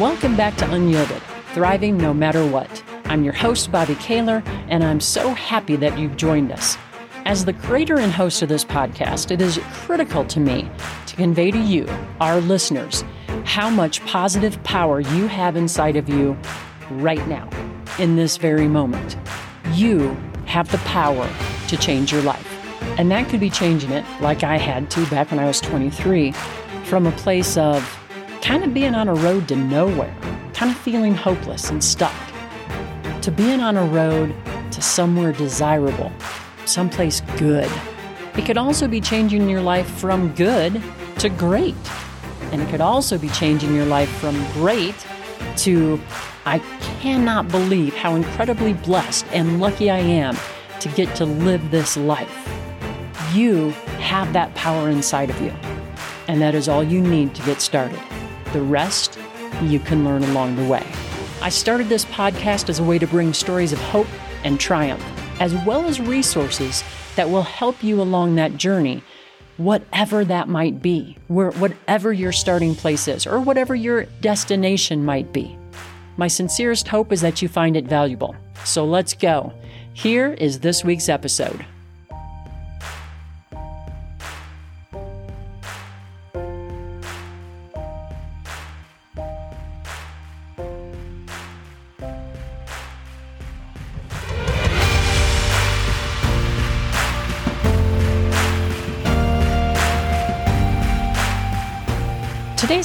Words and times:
Welcome 0.00 0.36
back 0.36 0.56
to 0.56 0.68
Unyielded, 0.72 1.22
thriving 1.52 1.96
no 1.96 2.12
matter 2.12 2.44
what. 2.44 2.82
I'm 3.04 3.22
your 3.22 3.32
host, 3.32 3.70
Bobbi 3.70 3.94
Kahler, 3.94 4.44
and 4.68 4.82
I'm 4.82 4.98
so 4.98 5.32
happy 5.34 5.76
that 5.76 5.96
you've 5.96 6.16
joined 6.16 6.50
us. 6.50 6.76
As 7.26 7.44
the 7.44 7.52
creator 7.52 8.00
and 8.00 8.10
host 8.10 8.42
of 8.42 8.48
this 8.48 8.64
podcast, 8.64 9.30
it 9.30 9.40
is 9.40 9.60
critical 9.72 10.24
to 10.24 10.40
me 10.40 10.68
to 11.06 11.14
convey 11.14 11.52
to 11.52 11.60
you, 11.60 11.86
our 12.20 12.40
listeners, 12.40 13.04
how 13.44 13.70
much 13.70 14.04
positive 14.04 14.60
power 14.64 14.98
you 14.98 15.28
have 15.28 15.54
inside 15.54 15.94
of 15.94 16.08
you 16.08 16.36
right 16.90 17.24
now, 17.28 17.48
in 18.00 18.16
this 18.16 18.36
very 18.36 18.66
moment. 18.66 19.16
You 19.74 20.16
have 20.46 20.72
the 20.72 20.78
power 20.78 21.30
to 21.68 21.76
change 21.76 22.10
your 22.10 22.22
life. 22.22 22.50
And 22.98 23.12
that 23.12 23.28
could 23.28 23.38
be 23.38 23.48
changing 23.48 23.92
it, 23.92 24.04
like 24.20 24.42
I 24.42 24.58
had 24.58 24.90
to 24.90 25.06
back 25.06 25.30
when 25.30 25.38
I 25.38 25.46
was 25.46 25.60
23, 25.60 26.32
from 26.82 27.06
a 27.06 27.12
place 27.12 27.56
of 27.56 27.88
kind 28.44 28.62
of 28.62 28.74
being 28.74 28.94
on 28.94 29.08
a 29.08 29.14
road 29.14 29.48
to 29.48 29.56
nowhere, 29.56 30.14
kind 30.52 30.70
of 30.70 30.76
feeling 30.76 31.14
hopeless 31.14 31.70
and 31.70 31.82
stuck, 31.82 32.14
to 33.22 33.30
being 33.30 33.60
on 33.60 33.78
a 33.78 33.84
road 33.86 34.34
to 34.70 34.82
somewhere 34.82 35.32
desirable, 35.32 36.12
someplace 36.66 37.22
good. 37.38 37.70
It 38.36 38.44
could 38.44 38.58
also 38.58 38.86
be 38.86 39.00
changing 39.00 39.48
your 39.48 39.62
life 39.62 39.88
from 39.88 40.34
good 40.34 40.82
to 41.20 41.30
great. 41.30 41.74
And 42.52 42.60
it 42.60 42.68
could 42.68 42.82
also 42.82 43.16
be 43.16 43.30
changing 43.30 43.74
your 43.74 43.86
life 43.86 44.10
from 44.10 44.34
great 44.52 44.94
to 45.58 45.98
I 46.44 46.58
cannot 47.00 47.48
believe 47.48 47.94
how 47.94 48.14
incredibly 48.14 48.74
blessed 48.74 49.24
and 49.32 49.58
lucky 49.58 49.90
I 49.90 50.00
am 50.00 50.36
to 50.80 50.88
get 50.90 51.16
to 51.16 51.24
live 51.24 51.70
this 51.70 51.96
life. 51.96 52.46
You 53.32 53.70
have 54.00 54.34
that 54.34 54.54
power 54.54 54.90
inside 54.90 55.30
of 55.30 55.40
you. 55.40 55.54
And 56.28 56.42
that 56.42 56.54
is 56.54 56.68
all 56.68 56.84
you 56.84 57.00
need 57.00 57.34
to 57.36 57.42
get 57.44 57.62
started. 57.62 58.00
The 58.54 58.62
rest 58.62 59.18
you 59.62 59.80
can 59.80 60.04
learn 60.04 60.22
along 60.22 60.54
the 60.54 60.64
way. 60.64 60.86
I 61.42 61.48
started 61.48 61.88
this 61.88 62.04
podcast 62.04 62.68
as 62.68 62.78
a 62.78 62.84
way 62.84 63.00
to 63.00 63.06
bring 63.08 63.32
stories 63.32 63.72
of 63.72 63.80
hope 63.80 64.06
and 64.44 64.60
triumph, 64.60 65.04
as 65.40 65.52
well 65.66 65.86
as 65.88 66.00
resources 66.00 66.84
that 67.16 67.28
will 67.28 67.42
help 67.42 67.82
you 67.82 68.00
along 68.00 68.36
that 68.36 68.56
journey, 68.56 69.02
whatever 69.56 70.24
that 70.26 70.48
might 70.48 70.80
be, 70.80 71.18
where, 71.26 71.50
whatever 71.50 72.12
your 72.12 72.30
starting 72.30 72.76
place 72.76 73.08
is, 73.08 73.26
or 73.26 73.40
whatever 73.40 73.74
your 73.74 74.04
destination 74.20 75.04
might 75.04 75.32
be. 75.32 75.58
My 76.16 76.28
sincerest 76.28 76.86
hope 76.86 77.12
is 77.12 77.22
that 77.22 77.42
you 77.42 77.48
find 77.48 77.76
it 77.76 77.88
valuable. 77.88 78.36
So 78.64 78.84
let's 78.84 79.14
go. 79.14 79.52
Here 79.94 80.34
is 80.34 80.60
this 80.60 80.84
week's 80.84 81.08
episode. 81.08 81.66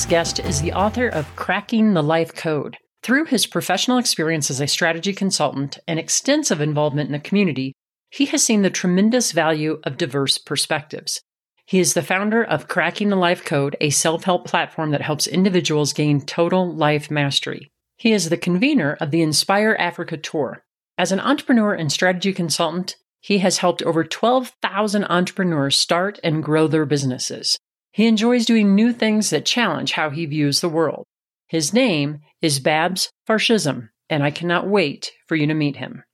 Guest 0.09 0.39
is 0.39 0.59
the 0.59 0.73
author 0.73 1.07
of 1.07 1.35
Cracking 1.35 1.93
the 1.93 2.01
Life 2.01 2.33
Code. 2.33 2.77
Through 3.03 3.25
his 3.25 3.45
professional 3.45 3.99
experience 3.99 4.49
as 4.49 4.59
a 4.59 4.65
strategy 4.65 5.13
consultant 5.13 5.77
and 5.87 5.99
extensive 5.99 6.59
involvement 6.59 7.09
in 7.09 7.13
the 7.13 7.19
community, 7.19 7.73
he 8.09 8.25
has 8.25 8.43
seen 8.43 8.63
the 8.63 8.71
tremendous 8.71 9.31
value 9.33 9.79
of 9.83 9.97
diverse 9.97 10.39
perspectives. 10.39 11.21
He 11.67 11.79
is 11.79 11.93
the 11.93 12.01
founder 12.01 12.43
of 12.43 12.67
Cracking 12.67 13.09
the 13.09 13.15
Life 13.15 13.45
Code, 13.45 13.77
a 13.79 13.91
self 13.91 14.23
help 14.23 14.47
platform 14.47 14.89
that 14.89 15.03
helps 15.03 15.27
individuals 15.27 15.93
gain 15.93 16.21
total 16.21 16.73
life 16.73 17.11
mastery. 17.11 17.69
He 17.97 18.11
is 18.11 18.29
the 18.29 18.37
convener 18.37 18.97
of 18.99 19.11
the 19.11 19.21
Inspire 19.21 19.75
Africa 19.77 20.17
Tour. 20.17 20.63
As 20.97 21.11
an 21.11 21.19
entrepreneur 21.19 21.75
and 21.75 21.91
strategy 21.91 22.33
consultant, 22.33 22.95
he 23.21 23.37
has 23.39 23.59
helped 23.59 23.83
over 23.83 24.03
12,000 24.03 25.05
entrepreneurs 25.05 25.77
start 25.77 26.19
and 26.23 26.43
grow 26.43 26.65
their 26.67 26.87
businesses. 26.87 27.59
He 27.99 28.07
enjoys 28.07 28.45
doing 28.45 28.75
new 28.75 28.93
things 28.93 29.29
that 29.31 29.43
challenge 29.45 29.91
how 29.91 30.09
he 30.09 30.25
views 30.25 30.61
the 30.61 30.69
world. 30.69 31.03
His 31.47 31.73
name 31.73 32.19
is 32.41 32.61
Babs 32.61 33.11
Farshism, 33.27 33.89
and 34.09 34.23
I 34.23 34.31
cannot 34.31 34.69
wait 34.69 35.11
for 35.27 35.35
you 35.35 35.45
to 35.47 35.53
meet 35.53 35.75
him. 35.75 36.05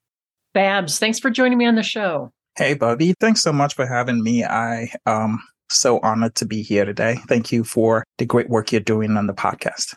Babs, 0.51 0.97
thanks 0.97 1.19
for 1.19 1.29
joining 1.29 1.59
me 1.59 1.68
on 1.68 1.75
the 1.75 1.84
show. 1.84 2.31
Hey, 2.57 2.74
Bobbi. 2.74 3.13
Thanks 3.19 3.44
so 3.44 3.53
much 3.53 3.75
for 3.75 3.85
having 3.85 4.24
me. 4.24 4.44
I 4.44 4.94
am 5.06 5.38
so 5.69 6.00
honored 6.00 6.34
to 6.38 6.47
be 6.47 6.63
here 6.63 6.85
today. 6.85 7.19
Thank 7.28 7.51
you 7.51 7.63
for 7.63 8.03
the 8.18 8.25
great 8.25 8.50
work 8.50 8.72
you're 8.72 8.81
doing 8.81 9.16
on 9.16 9.28
the 9.28 9.34
podcast. 9.35 9.94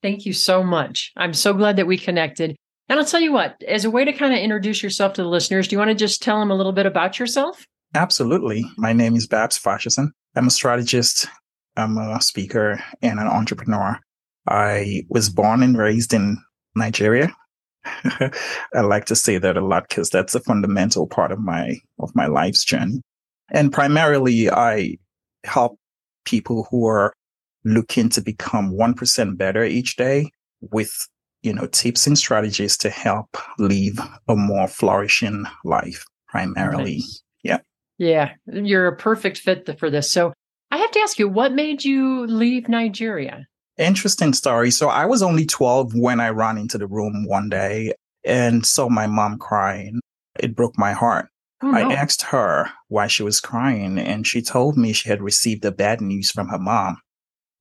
Thank 0.00 0.24
you 0.24 0.32
so 0.32 0.62
much. 0.62 1.10
I'm 1.16 1.34
so 1.34 1.54
glad 1.54 1.74
that 1.74 1.88
we 1.88 1.98
connected. 1.98 2.54
And 2.88 3.00
I'll 3.00 3.04
tell 3.04 3.20
you 3.20 3.32
what, 3.32 3.60
as 3.66 3.84
a 3.84 3.90
way 3.90 4.04
to 4.04 4.12
kind 4.12 4.32
of 4.32 4.38
introduce 4.38 4.80
yourself 4.80 5.14
to 5.14 5.24
the 5.24 5.28
listeners, 5.28 5.66
do 5.66 5.74
you 5.74 5.80
want 5.80 5.88
to 5.88 5.96
just 5.96 6.22
tell 6.22 6.38
them 6.38 6.52
a 6.52 6.56
little 6.56 6.70
bit 6.70 6.86
about 6.86 7.18
yourself? 7.18 7.66
Absolutely. 7.96 8.64
My 8.78 8.92
name 8.92 9.16
is 9.16 9.26
Babs 9.26 9.58
Farshism. 9.58 10.12
I'm 10.34 10.46
a 10.46 10.50
strategist, 10.50 11.26
I'm 11.76 11.98
a 11.98 12.20
speaker, 12.20 12.82
and 13.02 13.20
an 13.20 13.26
entrepreneur. 13.26 13.98
I 14.48 15.04
was 15.08 15.28
born 15.28 15.62
and 15.62 15.76
raised 15.76 16.12
in 16.12 16.38
Nigeria. 16.74 17.34
I 17.84 18.80
like 18.80 19.06
to 19.06 19.16
say 19.16 19.38
that 19.38 19.56
a 19.56 19.64
lot 19.64 19.88
because 19.88 20.10
that's 20.10 20.34
a 20.34 20.40
fundamental 20.40 21.06
part 21.06 21.32
of 21.32 21.40
my 21.40 21.78
of 21.98 22.14
my 22.14 22.26
life's 22.26 22.64
journey. 22.64 23.02
And 23.50 23.72
primarily 23.72 24.50
I 24.50 24.98
help 25.44 25.78
people 26.24 26.66
who 26.70 26.86
are 26.86 27.12
looking 27.64 28.08
to 28.10 28.20
become 28.20 28.72
1% 28.72 29.36
better 29.36 29.64
each 29.64 29.96
day 29.96 30.30
with, 30.60 30.92
you 31.42 31.52
know, 31.52 31.66
tips 31.66 32.06
and 32.06 32.18
strategies 32.18 32.76
to 32.78 32.90
help 32.90 33.36
live 33.58 33.98
a 34.28 34.36
more 34.36 34.68
flourishing 34.68 35.44
life 35.64 36.04
primarily. 36.28 36.96
Nice. 36.96 37.22
Yeah. 37.42 37.58
Yeah, 38.02 38.32
you're 38.46 38.88
a 38.88 38.96
perfect 38.96 39.38
fit 39.38 39.78
for 39.78 39.88
this. 39.88 40.10
So 40.10 40.32
I 40.72 40.78
have 40.78 40.90
to 40.90 40.98
ask 40.98 41.20
you, 41.20 41.28
what 41.28 41.52
made 41.52 41.84
you 41.84 42.26
leave 42.26 42.68
Nigeria? 42.68 43.46
Interesting 43.78 44.32
story. 44.32 44.72
So 44.72 44.88
I 44.88 45.06
was 45.06 45.22
only 45.22 45.46
12 45.46 45.94
when 45.94 46.18
I 46.18 46.30
ran 46.30 46.58
into 46.58 46.78
the 46.78 46.88
room 46.88 47.28
one 47.28 47.48
day 47.48 47.92
and 48.24 48.66
saw 48.66 48.88
my 48.88 49.06
mom 49.06 49.38
crying. 49.38 50.00
It 50.40 50.56
broke 50.56 50.76
my 50.76 50.92
heart. 50.92 51.28
Oh, 51.62 51.70
no. 51.70 51.78
I 51.78 51.94
asked 51.94 52.22
her 52.22 52.70
why 52.88 53.06
she 53.06 53.22
was 53.22 53.40
crying, 53.40 54.00
and 54.00 54.26
she 54.26 54.42
told 54.42 54.76
me 54.76 54.92
she 54.92 55.08
had 55.08 55.22
received 55.22 55.62
the 55.62 55.70
bad 55.70 56.00
news 56.00 56.32
from 56.32 56.48
her 56.48 56.58
mom. 56.58 57.00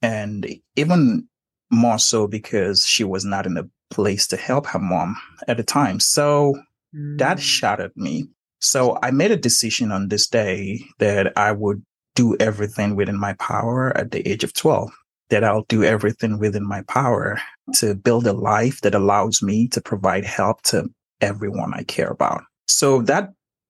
And 0.01 0.47
even 0.75 1.27
more 1.69 1.99
so 1.99 2.25
because 2.25 2.83
she 2.83 3.03
was 3.03 3.23
not 3.23 3.45
in 3.45 3.57
a 3.57 3.69
place 3.91 4.25
to 4.27 4.37
help 4.37 4.65
her 4.67 4.79
mom 4.79 5.17
at 5.47 5.57
the 5.57 5.63
time. 5.63 5.99
So 5.99 6.55
mm. 6.95 7.19
that 7.19 7.39
shattered 7.39 7.95
me. 7.95 8.29
So 8.61 8.97
I 9.01 9.11
made 9.11 9.31
a 9.31 9.37
decision 9.37 9.91
on 9.91 10.07
this 10.07 10.27
day 10.27 10.85
that 10.99 11.33
I 11.35 11.51
would 11.51 11.83
do 12.15 12.35
everything 12.39 12.95
within 12.95 13.19
my 13.19 13.33
power 13.33 13.95
at 13.97 14.11
the 14.11 14.27
age 14.27 14.43
of 14.43 14.53
12 14.53 14.91
that 15.29 15.43
I'll 15.43 15.65
do 15.69 15.83
everything 15.83 16.39
within 16.39 16.67
my 16.67 16.81
power 16.83 17.39
to 17.75 17.95
build 17.95 18.27
a 18.27 18.33
life 18.33 18.81
that 18.81 18.93
allows 18.93 19.41
me 19.41 19.67
to 19.69 19.81
provide 19.81 20.25
help 20.25 20.61
to 20.63 20.89
everyone 21.21 21.73
I 21.73 21.83
care 21.83 22.09
about. 22.09 22.43
So 22.67 23.01
that 23.03 23.29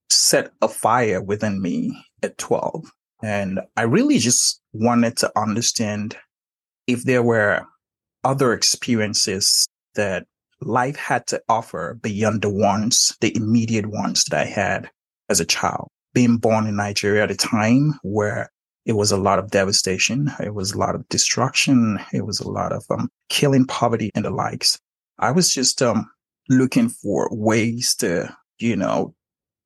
set 0.09 0.52
a 0.62 0.68
fire 0.68 1.22
within 1.22 1.62
me 1.62 2.03
at 2.23 2.38
12. 2.38 2.91
And 3.23 3.62
I 3.78 3.84
really 3.84 4.18
just 4.18 4.59
wanted 4.73 5.18
to 5.18 5.31
understand 5.38 6.18
if 6.88 7.03
there 7.03 7.23
were 7.23 7.66
other 8.23 8.53
experiences 8.53 9.68
that 9.96 10.25
life 10.62 10.96
had 10.96 11.28
to 11.28 11.42
offer 11.50 11.98
beyond 12.02 12.42
the 12.42 12.50
ones, 12.50 13.16
the 13.22 13.36
immediate 13.36 13.88
ones 13.88 14.24
that 14.26 14.40
I 14.40 14.46
had 14.46 14.90
as 15.30 15.40
a 15.40 15.46
child. 15.46 15.88
Being 16.14 16.38
born 16.38 16.68
in 16.68 16.76
Nigeria 16.76 17.24
at 17.24 17.32
a 17.32 17.36
time 17.36 18.00
where 18.04 18.52
it 18.85 18.94
was 18.94 19.12
a 19.12 19.18
lot 19.18 19.40
of 19.40 19.52
devastation. 19.52 20.32
It 20.44 20.53
was 20.53 20.74
a 20.74 20.78
lot 20.78 20.96
of 20.96 21.08
destruction. 21.09 22.00
It 22.14 22.26
was 22.26 22.40
a 22.40 22.50
lot 22.50 22.74
of 22.74 22.84
um, 22.90 23.09
killing, 23.30 23.66
poverty, 23.66 24.09
and 24.16 24.26
the 24.26 24.32
likes. 24.32 24.80
I 25.20 25.32
was 25.32 25.53
just 25.53 25.82
um, 25.82 26.09
looking 26.50 26.90
for 26.90 27.30
ways 27.32 27.96
to, 27.96 28.35
you 28.59 28.76
know, 28.76 29.14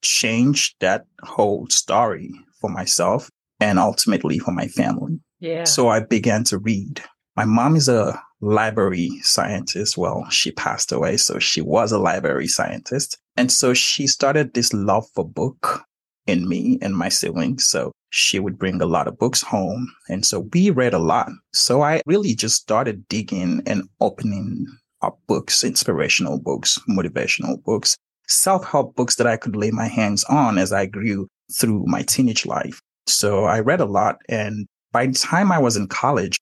change 0.02 0.75
that 0.81 1.06
whole 1.24 1.68
story 1.69 2.31
for 2.60 2.69
myself 2.69 3.30
and 3.60 3.80
ultimately 3.80 4.38
for 4.38 4.52
my 4.52 4.68
family. 4.68 5.19
Yeah. 5.40 5.64
So 5.64 5.88
I 5.88 6.02
began 6.02 6.44
to 6.46 6.58
read. 6.58 7.02
My 7.36 7.46
mom 7.46 7.75
is 7.75 7.90
a 7.90 8.22
library 8.42 9.20
scientist. 9.22 9.98
Well, 9.98 10.30
she 10.30 10.52
passed 10.52 10.92
away, 10.92 11.18
so 11.18 11.40
she 11.40 11.62
was 11.62 11.92
a 11.92 12.00
library 12.00 12.48
scientist. 12.48 13.18
And 13.38 13.52
so 13.52 13.74
she 13.74 14.08
started 14.08 14.54
this 14.54 14.74
love 14.74 15.08
for 15.14 15.28
book 15.28 15.84
in 16.28 16.48
me 16.48 16.80
and 16.82 16.96
my 16.96 17.10
siblings. 17.10 17.66
So 17.66 17.92
she 18.10 18.40
would 18.40 18.58
bring 18.58 18.82
a 18.82 18.86
lot 18.86 19.08
of 19.08 19.18
books 19.18 19.42
home. 19.42 19.92
And 20.10 20.26
so 20.26 20.48
we 20.54 20.70
read 20.70 20.94
a 20.94 21.00
lot. 21.00 21.30
So 21.54 21.82
I 21.82 22.02
really 22.06 22.34
just 22.36 22.56
started 22.56 23.08
digging 23.08 23.62
and 23.66 23.84
opening 24.00 24.66
up 25.02 25.20
books, 25.28 25.64
inspirational 25.64 26.40
books, 26.40 26.80
motivational 26.90 27.62
books, 27.64 27.96
self-help 28.28 28.96
books 28.96 29.16
that 29.16 29.28
I 29.28 29.38
could 29.38 29.56
lay 29.56 29.72
my 29.72 29.88
hands 29.88 30.24
on 30.26 30.58
as 30.58 30.74
I 30.74 30.86
grew 30.86 31.28
through 31.54 31.84
my 31.86 32.02
teenage 32.04 32.46
life. 32.46 32.80
So 33.06 33.46
I 33.46 33.60
read 33.60 33.81
a 33.81 33.86
lot. 33.86 34.18
And 34.30 34.66
by 34.92 35.08
the 35.08 35.14
time 35.14 35.52
I 35.52 35.60
was 35.60 35.76
in 35.76 35.88
college, 35.88 36.38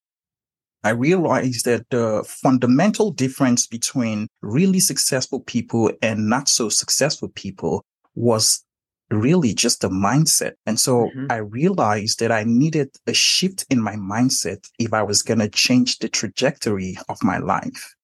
I 0.84 0.90
realized 0.90 1.66
that 1.66 1.90
the 1.90 2.24
fundamental 2.28 3.12
difference 3.12 3.68
between 3.68 4.28
really 4.42 4.80
successful 4.80 5.40
people 5.42 5.92
and 6.02 6.30
not 6.30 6.50
so 6.50 6.70
successful 6.70 7.30
people 7.30 7.86
was 8.16 8.64
really 9.10 9.54
just 9.54 9.84
a 9.84 9.90
mindset. 9.90 10.54
And 10.66 10.80
so 10.80 11.06
mm-hmm. 11.06 11.28
I 11.30 11.38
realized 11.38 12.20
that 12.20 12.32
I 12.32 12.44
needed 12.46 12.90
a 13.08 13.14
shift 13.14 13.66
in 13.70 13.82
my 13.82 13.96
mindset 13.96 14.68
if 14.80 14.94
I 14.94 15.04
was 15.04 15.22
going 15.22 15.40
to 15.40 15.50
change 15.50 16.00
the 16.00 16.10
trajectory 16.10 16.98
of 17.10 17.24
my 17.24 17.38
life. 17.38 17.96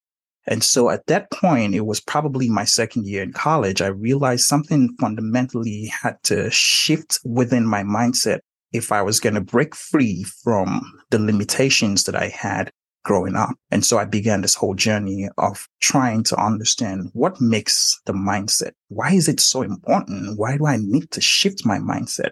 And 0.48 0.64
so 0.64 0.90
at 0.90 1.06
that 1.08 1.30
point, 1.32 1.76
it 1.76 1.86
was 1.86 2.00
probably 2.00 2.50
my 2.50 2.64
second 2.64 3.06
year 3.06 3.22
in 3.22 3.34
college. 3.34 3.82
I 3.82 3.88
realized 3.88 4.46
something 4.46 4.96
fundamentally 5.00 5.92
had 6.02 6.22
to 6.24 6.50
shift 6.50 7.20
within 7.24 7.66
my 7.66 7.84
mindset 7.84 8.40
if 8.72 8.92
I 8.92 9.02
was 9.02 9.20
going 9.20 9.36
to 9.36 9.42
break 9.42 9.76
free 9.76 10.24
from 10.24 10.82
the 11.10 11.20
limitations 11.20 12.04
that 12.04 12.16
I 12.16 12.28
had 12.28 12.72
growing 13.04 13.36
up. 13.36 13.56
And 13.72 13.86
so 13.86 13.98
I 13.98 14.06
began 14.06 14.42
this 14.42 14.56
whole 14.56 14.76
journey 14.76 15.30
of 15.38 15.68
trying 15.80 16.24
to 16.24 16.40
understand 16.40 17.10
what 17.14 17.40
makes 17.40 18.00
the 18.06 18.14
mindset. 18.14 18.72
Why 18.90 19.12
is 19.12 19.28
it 19.28 19.40
so 19.40 19.62
important? 19.62 20.38
Why 20.38 20.58
do 20.58 20.68
I 20.68 20.78
need 20.78 21.10
to 21.12 21.22
shift 21.22 21.66
my 21.66 21.80
mindset? 21.80 22.32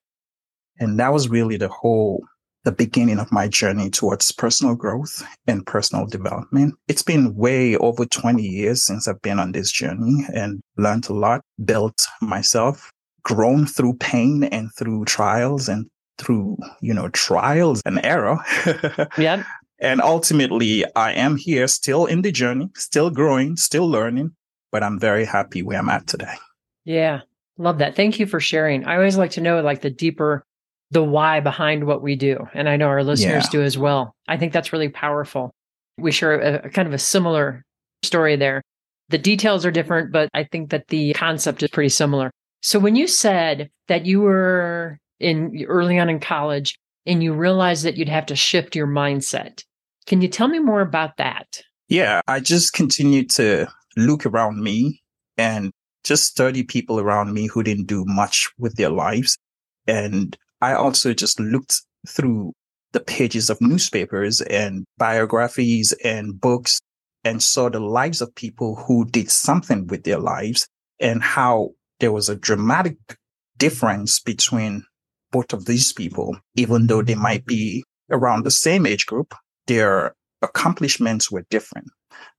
And 0.79 0.99
that 0.99 1.13
was 1.13 1.29
really 1.29 1.57
the 1.57 1.69
whole 1.69 2.23
the 2.63 2.71
beginning 2.73 3.17
of 3.17 3.31
my 3.31 3.47
journey 3.47 3.89
towards 3.89 4.29
personal 4.33 4.75
growth 4.75 5.25
and 5.47 5.65
personal 5.65 6.05
development. 6.05 6.75
It's 6.89 7.01
been 7.01 7.33
way 7.33 7.77
over 7.77 8.05
20 8.05 8.43
years 8.43 8.83
since 8.83 9.07
I've 9.07 9.21
been 9.21 9.39
on 9.39 9.53
this 9.53 9.71
journey 9.71 10.25
and 10.33 10.59
learned 10.75 11.07
a 11.07 11.13
lot, 11.13 11.41
built 11.63 12.01
myself, 12.21 12.91
grown 13.23 13.67
through 13.67 13.93
pain 13.95 14.43
and 14.43 14.69
through 14.77 15.05
trials 15.05 15.69
and 15.69 15.89
through, 16.17 16.57
you 16.81 16.93
know, 16.93 17.09
trials 17.09 17.81
and 17.85 18.03
error. 18.03 18.37
yeah. 19.17 19.43
And 19.79 20.01
ultimately, 20.01 20.83
I 20.95 21.13
am 21.13 21.37
here 21.37 21.67
still 21.67 22.05
in 22.05 22.23
the 22.23 22.31
journey, 22.31 22.69
still 22.75 23.09
growing, 23.09 23.57
still 23.57 23.87
learning, 23.87 24.31
but 24.71 24.83
I'm 24.83 24.99
very 24.99 25.25
happy 25.25 25.61
where 25.61 25.79
I'm 25.79 25.89
at 25.89 26.07
today. 26.07 26.33
Yeah. 26.83 27.21
Love 27.59 27.79
that. 27.79 27.95
Thank 27.95 28.19
you 28.19 28.25
for 28.25 28.39
sharing. 28.39 28.85
I 28.85 28.95
always 28.95 29.17
like 29.17 29.31
to 29.31 29.41
know 29.41 29.61
like 29.61 29.81
the 29.81 29.89
deeper 29.89 30.43
the 30.91 31.03
why 31.03 31.39
behind 31.39 31.85
what 31.85 32.01
we 32.01 32.15
do. 32.15 32.47
And 32.53 32.69
I 32.69 32.77
know 32.77 32.87
our 32.87 33.03
listeners 33.03 33.45
yeah. 33.45 33.49
do 33.51 33.61
as 33.61 33.77
well. 33.77 34.15
I 34.27 34.37
think 34.37 34.53
that's 34.53 34.71
really 34.71 34.89
powerful. 34.89 35.53
We 35.97 36.11
share 36.11 36.39
a, 36.39 36.65
a, 36.65 36.69
kind 36.69 36.87
of 36.87 36.93
a 36.93 36.99
similar 36.99 37.63
story 38.03 38.35
there. 38.35 38.61
The 39.09 39.17
details 39.17 39.65
are 39.65 39.71
different, 39.71 40.11
but 40.11 40.29
I 40.33 40.43
think 40.43 40.69
that 40.69 40.87
the 40.87 41.13
concept 41.13 41.63
is 41.63 41.69
pretty 41.69 41.89
similar. 41.89 42.31
So 42.61 42.79
when 42.79 42.95
you 42.95 43.07
said 43.07 43.69
that 43.87 44.05
you 44.05 44.21
were 44.21 44.97
in 45.19 45.65
early 45.67 45.99
on 45.99 46.09
in 46.09 46.19
college 46.19 46.77
and 47.05 47.23
you 47.23 47.33
realized 47.33 47.85
that 47.85 47.97
you'd 47.97 48.09
have 48.09 48.25
to 48.27 48.35
shift 48.35 48.75
your 48.75 48.87
mindset, 48.87 49.63
can 50.05 50.21
you 50.21 50.27
tell 50.27 50.47
me 50.47 50.59
more 50.59 50.81
about 50.81 51.17
that? 51.17 51.61
Yeah, 51.87 52.21
I 52.27 52.39
just 52.39 52.73
continued 52.73 53.29
to 53.31 53.67
look 53.95 54.25
around 54.25 54.61
me 54.61 55.01
and 55.37 55.71
just 56.03 56.25
study 56.25 56.63
people 56.63 56.99
around 56.99 57.33
me 57.33 57.47
who 57.47 57.63
didn't 57.63 57.87
do 57.87 58.03
much 58.05 58.49
with 58.57 58.75
their 58.75 58.89
lives. 58.89 59.37
And 59.87 60.37
I 60.61 60.73
also 60.73 61.13
just 61.13 61.39
looked 61.39 61.81
through 62.07 62.53
the 62.93 62.99
pages 62.99 63.49
of 63.49 63.61
newspapers 63.61 64.41
and 64.41 64.85
biographies 64.97 65.93
and 66.03 66.39
books 66.39 66.79
and 67.23 67.43
saw 67.43 67.69
the 67.69 67.79
lives 67.79 68.21
of 68.21 68.33
people 68.35 68.75
who 68.75 69.05
did 69.05 69.29
something 69.29 69.87
with 69.87 70.03
their 70.03 70.19
lives 70.19 70.67
and 70.99 71.21
how 71.21 71.71
there 71.99 72.11
was 72.11 72.29
a 72.29 72.35
dramatic 72.35 72.97
difference 73.57 74.19
between 74.19 74.83
of 75.53 75.65
these 75.65 75.93
people, 75.93 76.37
even 76.55 76.87
though 76.87 77.01
they 77.01 77.15
might 77.15 77.45
be 77.45 77.83
around 78.09 78.43
the 78.43 78.51
same 78.51 78.85
age 78.85 79.05
group, 79.05 79.33
their 79.67 80.15
accomplishments 80.41 81.31
were 81.31 81.45
different. 81.49 81.87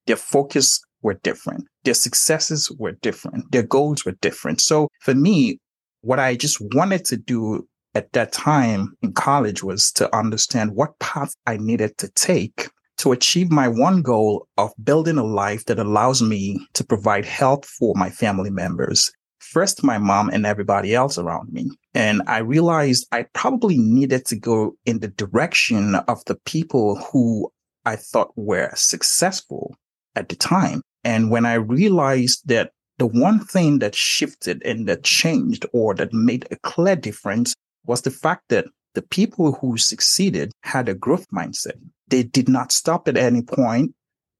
Their 0.07 0.17
focus 0.17 0.81
were 1.03 1.15
different. 1.15 1.67
Their 1.85 1.95
successes 1.95 2.71
were 2.79 2.93
different. 2.93 3.53
Their 3.53 3.63
goals 3.63 4.05
were 4.05 4.17
different. 4.21 4.61
So 4.61 4.89
for 5.01 5.15
me, 5.15 5.59
what 6.03 6.19
I 6.19 6.37
just 6.37 6.59
wanted 6.75 7.05
to 7.07 7.17
do 7.17 7.67
at 7.95 8.13
that 8.13 8.33
time 8.33 8.95
in 9.03 9.13
college 9.13 9.63
was 9.63 9.91
to 9.93 10.15
understand 10.17 10.75
what 10.75 10.99
path 10.99 11.35
I 11.47 11.57
needed 11.57 11.99
to 11.99 12.09
take 12.11 12.69
to 12.99 13.13
achieve 13.13 13.51
my 13.51 13.69
one 13.69 14.03
goal 14.03 14.47
of 14.57 14.73
building 14.83 15.19
a 15.19 15.25
life 15.25 15.65
that 15.67 15.79
allows 15.79 16.21
me 16.21 16.67
to 16.75 16.85
provide 16.85 17.25
help 17.25 17.65
for 17.65 17.95
my 17.97 18.11
family 18.11 18.51
members. 18.51 19.13
First, 19.51 19.83
my 19.83 19.97
mom 19.97 20.29
and 20.29 20.45
everybody 20.45 20.95
else 20.95 21.17
around 21.17 21.53
me. 21.53 21.71
And 21.95 22.21
I 22.27 22.39
realized 22.39 23.07
I 23.13 23.25
probably 23.33 23.79
needed 23.79 24.27
to 24.27 24.37
go 24.37 24.77
in 24.85 25.01
the 25.01 25.09
direction 25.09 25.95
of 25.95 26.23
the 26.27 26.35
people 26.45 26.97
who 26.97 27.51
I 27.87 27.97
thought 27.97 28.31
were 28.37 28.71
successful 28.75 29.75
at 30.15 30.29
the 30.29 30.37
time. 30.37 30.83
And 31.03 31.31
when 31.31 31.47
I 31.47 31.55
realized 31.55 32.47
that 32.49 32.73
the 32.99 33.07
one 33.07 33.41
thing 33.41 33.79
that 33.79 33.95
shifted 33.95 34.63
and 34.67 34.87
that 34.87 35.03
changed 35.05 35.65
or 35.73 35.95
that 35.95 36.13
made 36.13 36.47
a 36.51 36.57
clear 36.57 36.97
difference 36.97 37.55
was 37.87 38.03
the 38.03 38.11
fact 38.11 38.43
that 38.51 38.67
the 38.95 39.03
people 39.03 39.53
who 39.53 39.79
succeeded 39.79 40.53
had 40.65 40.91
a 40.91 40.95
growth 40.95 41.27
mindset. 41.33 41.79
They 42.09 42.23
did 42.23 42.49
not 42.49 42.73
stop 42.73 43.09
at 43.09 43.17
any 43.17 43.43
point 43.43 43.95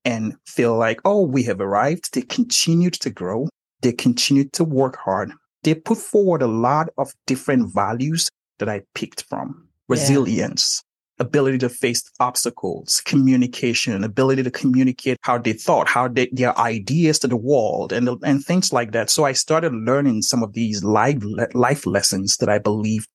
and 0.05 0.35
feel 0.47 0.77
like, 0.77 1.01
oh, 1.05 1.23
we 1.23 1.45
have 1.45 1.61
arrived. 1.61 2.13
They 2.13 2.23
continued 2.23 2.95
to 2.95 3.11
grow. 3.11 3.49
They 3.83 3.93
continued 3.93 4.53
to 4.55 4.65
work 4.65 4.97
hard. 4.97 5.33
They 5.63 5.75
put 5.75 5.99
forward 5.99 6.43
a 6.43 6.47
lot 6.47 6.89
of 6.99 7.13
different 7.27 7.73
values 7.75 8.29
that 8.59 8.69
I 8.69 8.83
picked 8.95 9.25
from 9.25 9.69
resilience, 9.89 10.83
yeah. 11.19 11.25
ability 11.25 11.59
to 11.59 11.69
face 11.69 12.03
obstacles, 12.21 13.01
communication, 13.05 14.05
ability 14.05 14.43
to 14.43 14.51
communicate 14.51 15.19
how 15.23 15.39
they 15.39 15.53
thought, 15.53 15.89
how 15.89 16.09
they, 16.09 16.29
their 16.33 16.57
ideas 16.59 17.19
to 17.21 17.29
the 17.29 17.37
world 17.37 17.93
and, 17.93 18.09
and 18.23 18.45
things 18.45 18.73
like 18.73 18.93
that. 18.93 19.11
So 19.11 19.25
I 19.25 19.33
started 19.33 19.73
learning 19.73 20.23
some 20.23 20.43
of 20.43 20.53
these 20.53 20.85
life, 20.85 21.19
life 21.55 21.87
lessons 21.87 22.37
that 22.39 22.49
I 22.49 22.59
believe 22.59 23.07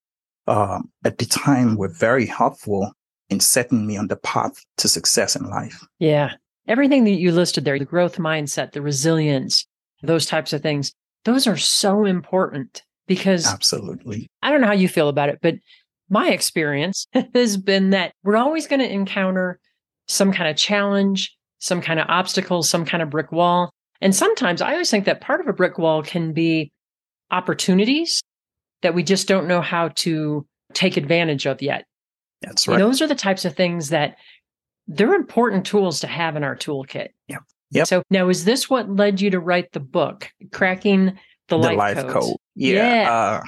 um, 0.47 0.91
at 1.05 1.17
the 1.17 1.25
time 1.25 1.75
were 1.75 1.89
very 1.89 2.25
helpful 2.25 2.91
in 3.29 3.39
setting 3.39 3.87
me 3.87 3.97
on 3.97 4.07
the 4.07 4.17
path 4.17 4.53
to 4.77 4.87
success 4.87 5.35
in 5.35 5.49
life. 5.49 5.85
Yeah. 5.99 6.31
Everything 6.67 7.03
that 7.05 7.11
you 7.11 7.31
listed 7.31 7.65
there, 7.65 7.79
the 7.79 7.85
growth 7.85 8.17
mindset, 8.17 8.71
the 8.71 8.81
resilience, 8.81 9.65
those 10.03 10.25
types 10.25 10.53
of 10.53 10.61
things, 10.61 10.93
those 11.25 11.47
are 11.47 11.57
so 11.57 12.05
important 12.05 12.83
because 13.07 13.47
absolutely. 13.47 14.27
I 14.41 14.51
don't 14.51 14.61
know 14.61 14.67
how 14.67 14.73
you 14.73 14.87
feel 14.87 15.09
about 15.09 15.29
it, 15.29 15.39
but 15.41 15.55
my 16.09 16.29
experience 16.29 17.07
has 17.33 17.57
been 17.57 17.91
that 17.91 18.13
we're 18.23 18.37
always 18.37 18.67
going 18.67 18.81
to 18.81 18.91
encounter 18.91 19.59
some 20.07 20.31
kind 20.31 20.49
of 20.49 20.57
challenge, 20.57 21.35
some 21.59 21.81
kind 21.81 21.99
of 21.99 22.07
obstacle, 22.09 22.61
some 22.63 22.85
kind 22.85 23.01
of 23.01 23.09
brick 23.09 23.31
wall. 23.31 23.71
And 24.01 24.13
sometimes 24.15 24.61
I 24.61 24.73
always 24.73 24.91
think 24.91 25.05
that 25.05 25.21
part 25.21 25.39
of 25.39 25.47
a 25.47 25.53
brick 25.53 25.77
wall 25.77 26.03
can 26.03 26.33
be 26.33 26.71
opportunities 27.31 28.21
that 28.81 28.93
we 28.93 29.01
just 29.01 29.27
don't 29.27 29.47
know 29.47 29.61
how 29.61 29.89
to 29.95 30.45
take 30.73 30.97
advantage 30.97 31.45
of 31.45 31.61
yet. 31.61 31.85
That's 32.41 32.67
right. 32.67 32.77
those 32.77 33.01
are 33.01 33.07
the 33.07 33.15
types 33.15 33.45
of 33.45 33.55
things 33.55 33.89
that 33.89 34.17
they're 34.87 35.13
important 35.13 35.65
tools 35.65 36.01
to 36.01 36.07
have 36.07 36.35
in 36.35 36.43
our 36.43 36.55
toolkit. 36.55 37.09
Yeah. 37.27 37.37
Yep. 37.73 37.87
So 37.87 38.03
now 38.09 38.29
is 38.29 38.45
this 38.45 38.69
what 38.69 38.89
led 38.89 39.19
you 39.19 39.29
to 39.31 39.39
write 39.39 39.71
the 39.71 39.79
book, 39.79 40.29
Cracking 40.51 41.05
the, 41.05 41.57
the 41.57 41.57
Life, 41.57 41.77
life 41.77 42.07
Code? 42.07 42.35
Yeah. 42.55 43.01
yeah. 43.03 43.43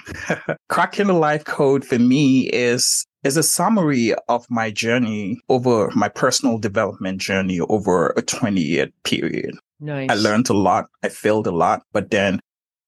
Uh, 0.47 0.55
cracking 0.69 1.07
the 1.07 1.13
life 1.13 1.45
code 1.45 1.85
for 1.85 1.99
me 1.99 2.49
is 2.49 3.05
is 3.23 3.37
a 3.37 3.43
summary 3.43 4.13
of 4.29 4.45
my 4.49 4.69
journey 4.69 5.39
over 5.49 5.91
my 5.95 6.07
personal 6.07 6.57
development 6.57 7.19
journey 7.19 7.59
over 7.59 8.13
a 8.17 8.21
20 8.21 8.61
year 8.61 8.87
period. 9.03 9.55
Nice. 9.79 10.09
I 10.09 10.15
learned 10.15 10.49
a 10.49 10.53
lot. 10.53 10.85
I 11.03 11.09
failed 11.09 11.47
a 11.47 11.51
lot, 11.51 11.83
but 11.91 12.11
then 12.11 12.39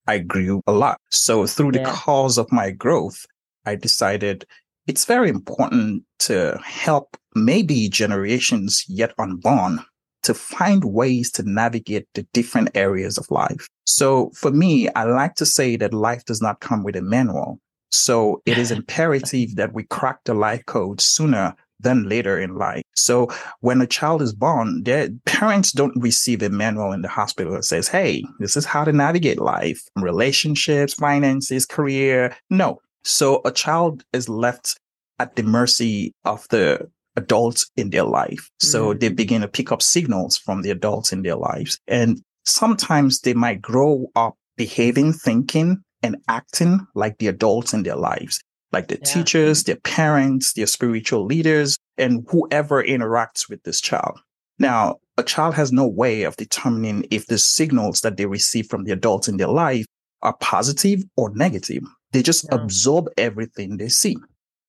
I 0.07 0.19
grew 0.19 0.61
a 0.67 0.71
lot. 0.71 0.99
So 1.09 1.45
through 1.45 1.73
the 1.73 1.83
cause 1.83 2.37
of 2.37 2.51
my 2.51 2.71
growth, 2.71 3.25
I 3.65 3.75
decided 3.75 4.45
it's 4.87 5.05
very 5.05 5.29
important 5.29 6.03
to 6.19 6.59
help 6.63 7.17
maybe 7.35 7.89
generations 7.89 8.85
yet 8.87 9.13
unborn 9.19 9.83
to 10.27 10.33
find 10.33 10.83
ways 10.83 11.31
to 11.31 11.43
navigate 11.43 12.05
the 12.13 12.23
different 12.33 12.69
areas 12.75 13.17
of 13.17 13.31
life. 13.31 13.69
So 13.85 14.29
for 14.31 14.51
me, 14.51 14.89
I 14.89 15.05
like 15.05 15.35
to 15.35 15.45
say 15.45 15.77
that 15.77 15.93
life 15.93 16.25
does 16.25 16.41
not 16.41 16.59
come 16.59 16.83
with 16.83 16.97
a 16.97 17.01
manual. 17.01 17.61
So 17.91 18.41
it 18.45 18.57
is 18.57 18.69
imperative 18.79 19.55
that 19.55 19.73
we 19.73 19.83
crack 19.83 20.25
the 20.25 20.33
life 20.33 20.65
code 20.65 20.99
sooner 20.99 21.55
than 21.79 22.09
later 22.09 22.37
in 22.37 22.57
life. 22.57 22.81
So 22.93 23.29
when 23.61 23.79
a 23.79 23.87
child 23.87 24.21
is 24.21 24.33
born, 24.33 24.83
their 24.83 25.09
parents 25.25 25.71
don't 25.71 25.95
receive 25.95 26.41
a 26.41 26.49
manual 26.49 26.91
in 26.91 27.03
the 27.03 27.07
hospital 27.07 27.53
that 27.53 27.63
says, 27.63 27.87
Hey, 27.87 28.25
this 28.39 28.57
is 28.57 28.65
how 28.65 28.83
to 28.83 28.91
navigate 28.91 29.39
life, 29.39 29.81
relationships, 29.95 30.93
finances, 30.93 31.65
career. 31.65 32.35
No. 32.49 32.81
So 33.05 33.41
a 33.45 33.51
child 33.51 34.03
is 34.11 34.27
left 34.27 34.77
at 35.19 35.37
the 35.37 35.43
mercy 35.43 36.13
of 36.25 36.45
the 36.49 36.89
adults 37.17 37.69
in 37.75 37.89
their 37.89 38.05
life. 38.05 38.49
So 38.59 38.89
mm-hmm. 38.89 38.99
they 38.99 39.09
begin 39.09 39.41
to 39.41 39.47
pick 39.49 39.71
up 39.73 39.81
signals 39.81 40.37
from 40.37 40.61
the 40.61 40.71
adults 40.71 41.11
in 41.11 41.23
their 41.23 41.35
lives. 41.35 41.77
And 41.87 42.21
sometimes 42.45 43.19
they 43.21 43.33
might 43.33 43.61
grow 43.61 44.07
up 44.15 44.35
behaving, 44.55 45.13
thinking, 45.13 45.83
and 46.01 46.15
acting 46.29 46.85
like 46.95 47.17
the 47.17 47.27
adults 47.27 47.73
in 47.73 47.83
their 47.83 47.97
lives. 47.97 48.39
like 48.71 48.87
the 48.87 48.97
yeah. 48.97 49.13
teachers, 49.13 49.63
their 49.63 49.77
parents, 49.77 50.53
their 50.53 50.67
spiritual 50.67 51.25
leaders, 51.25 51.77
and 51.97 52.25
whoever 52.29 52.83
interacts 52.83 53.49
with 53.49 53.63
this 53.63 53.81
child. 53.81 54.19
Now, 54.59 54.97
a 55.17 55.23
child 55.23 55.55
has 55.55 55.71
no 55.71 55.87
way 55.87 56.23
of 56.23 56.35
determining 56.35 57.05
if 57.11 57.27
the 57.27 57.37
signals 57.37 58.01
that 58.01 58.17
they 58.17 58.25
receive 58.25 58.67
from 58.67 58.83
the 58.83 58.91
adults 58.91 59.27
in 59.27 59.37
their 59.37 59.47
life 59.47 59.85
are 60.21 60.35
positive 60.41 61.03
or 61.15 61.33
negative. 61.35 61.83
They 62.11 62.23
just 62.23 62.45
yeah. 62.45 62.55
absorb 62.55 63.07
everything 63.17 63.77
they 63.77 63.89
see. 63.89 64.17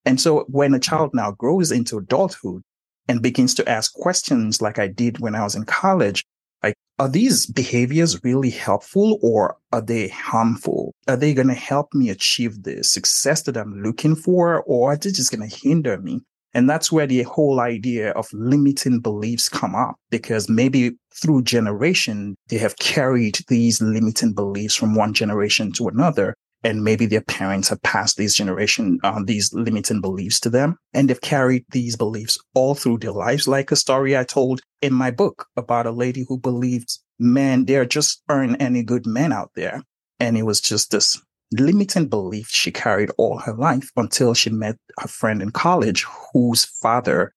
And 0.09 0.19
so 0.19 0.47
when 0.49 0.73
a 0.73 0.81
child 0.81 1.11
now 1.13 1.33
grows 1.33 1.71
into 1.71 1.99
adulthood 1.99 2.63
and 3.09 3.21
begins 3.21 3.55
to 3.57 3.69
ask 3.69 3.93
questions 3.93 4.63
like 4.63 4.79
I 4.79 4.89
did 4.89 5.21
when 5.21 5.35
I 5.35 5.43
was 5.43 5.55
in 5.55 5.65
college, 5.65 6.25
like, 6.63 6.77
are 6.99 7.11
these 7.11 7.45
behaviors 7.45 8.25
really 8.25 8.49
helpful 8.49 9.19
or 9.21 9.59
are 9.71 9.83
they 9.83 10.09
harmful? 10.09 10.95
Are 11.09 11.17
they 11.19 11.35
going 11.35 11.49
to 11.49 11.55
help 11.55 11.93
me 11.93 12.09
achieve 12.09 12.63
the 12.63 12.83
success 12.83 13.43
that 13.43 13.59
I'm 13.59 13.83
looking 13.83 14.17
for 14.17 14.63
or 14.63 14.93
are 14.93 14.97
they 14.97 15.11
just 15.11 15.31
going 15.31 15.47
to 15.47 15.55
hinder 15.55 15.99
me? 15.99 16.23
And 16.55 16.71
that's 16.71 16.91
where 16.91 17.07
the 17.07 17.25
whole 17.25 17.61
idea 17.61 18.13
of 18.13 18.33
limiting 18.33 19.01
beliefs 19.01 19.51
come 19.51 19.75
up 19.75 19.97
because 20.09 20.49
maybe 20.49 20.93
through 21.15 21.43
generation, 21.43 22.35
they 22.49 22.57
have 22.57 22.79
carried 22.79 23.41
these 23.49 23.83
limiting 23.83 24.33
beliefs 24.33 24.75
from 24.75 24.95
one 24.95 25.13
generation 25.13 25.71
to 25.73 25.89
another. 25.89 26.35
And 26.65 26.83
maybe 26.83 27.07
their 27.07 27.23
parents 27.23 27.69
have 27.69 27.83
passed 27.83 28.17
these 28.17 28.35
generation, 28.35 28.99
uh, 29.05 29.23
these 29.25 29.53
limiting 29.53 30.01
beliefs 30.01 30.41
to 30.41 30.51
them. 30.51 30.77
And 30.93 31.09
they've 31.09 31.21
carried 31.21 31.65
these 31.71 31.97
beliefs 31.97 32.39
all 32.55 32.75
through 32.75 32.99
their 32.99 33.13
lives. 33.13 33.47
Like 33.47 33.71
a 33.71 33.77
story 33.77 34.17
I 34.17 34.25
told 34.25 34.61
in 34.83 34.93
my 34.93 35.11
book 35.11 35.47
about 35.57 35.87
a 35.87 35.93
lady 35.93 36.25
who 36.29 36.39
believed 36.39 36.99
men, 37.19 37.67
there 37.67 37.85
just 37.85 38.23
aren't 38.29 38.61
any 38.61 38.83
good 38.83 39.07
men 39.07 39.33
out 39.33 39.51
there. 39.55 39.83
And 40.19 40.37
it 40.37 40.43
was 40.43 40.61
just 40.61 40.91
this 40.91 41.21
limiting 41.53 42.09
belief 42.09 42.49
she 42.51 42.71
carried 42.71 43.11
all 43.17 43.39
her 43.39 43.55
life 43.55 43.91
until 43.97 44.35
she 44.35 44.51
met 44.51 44.77
her 44.99 45.09
friend 45.09 45.41
in 45.41 45.51
college 45.51 46.05
whose 46.33 46.65
father 46.65 47.33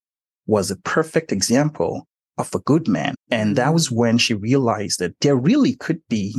was 0.47 0.69
a 0.69 0.75
perfect 0.77 1.31
example 1.31 2.07
of 2.37 2.53
a 2.53 2.59
good 2.59 2.87
man. 2.87 3.15
And 3.29 3.55
that 3.55 3.73
was 3.73 3.91
when 3.91 4.17
she 4.17 4.33
realized 4.33 4.99
that 4.99 5.15
there 5.21 5.35
really 5.35 5.75
could 5.75 6.01
be 6.09 6.35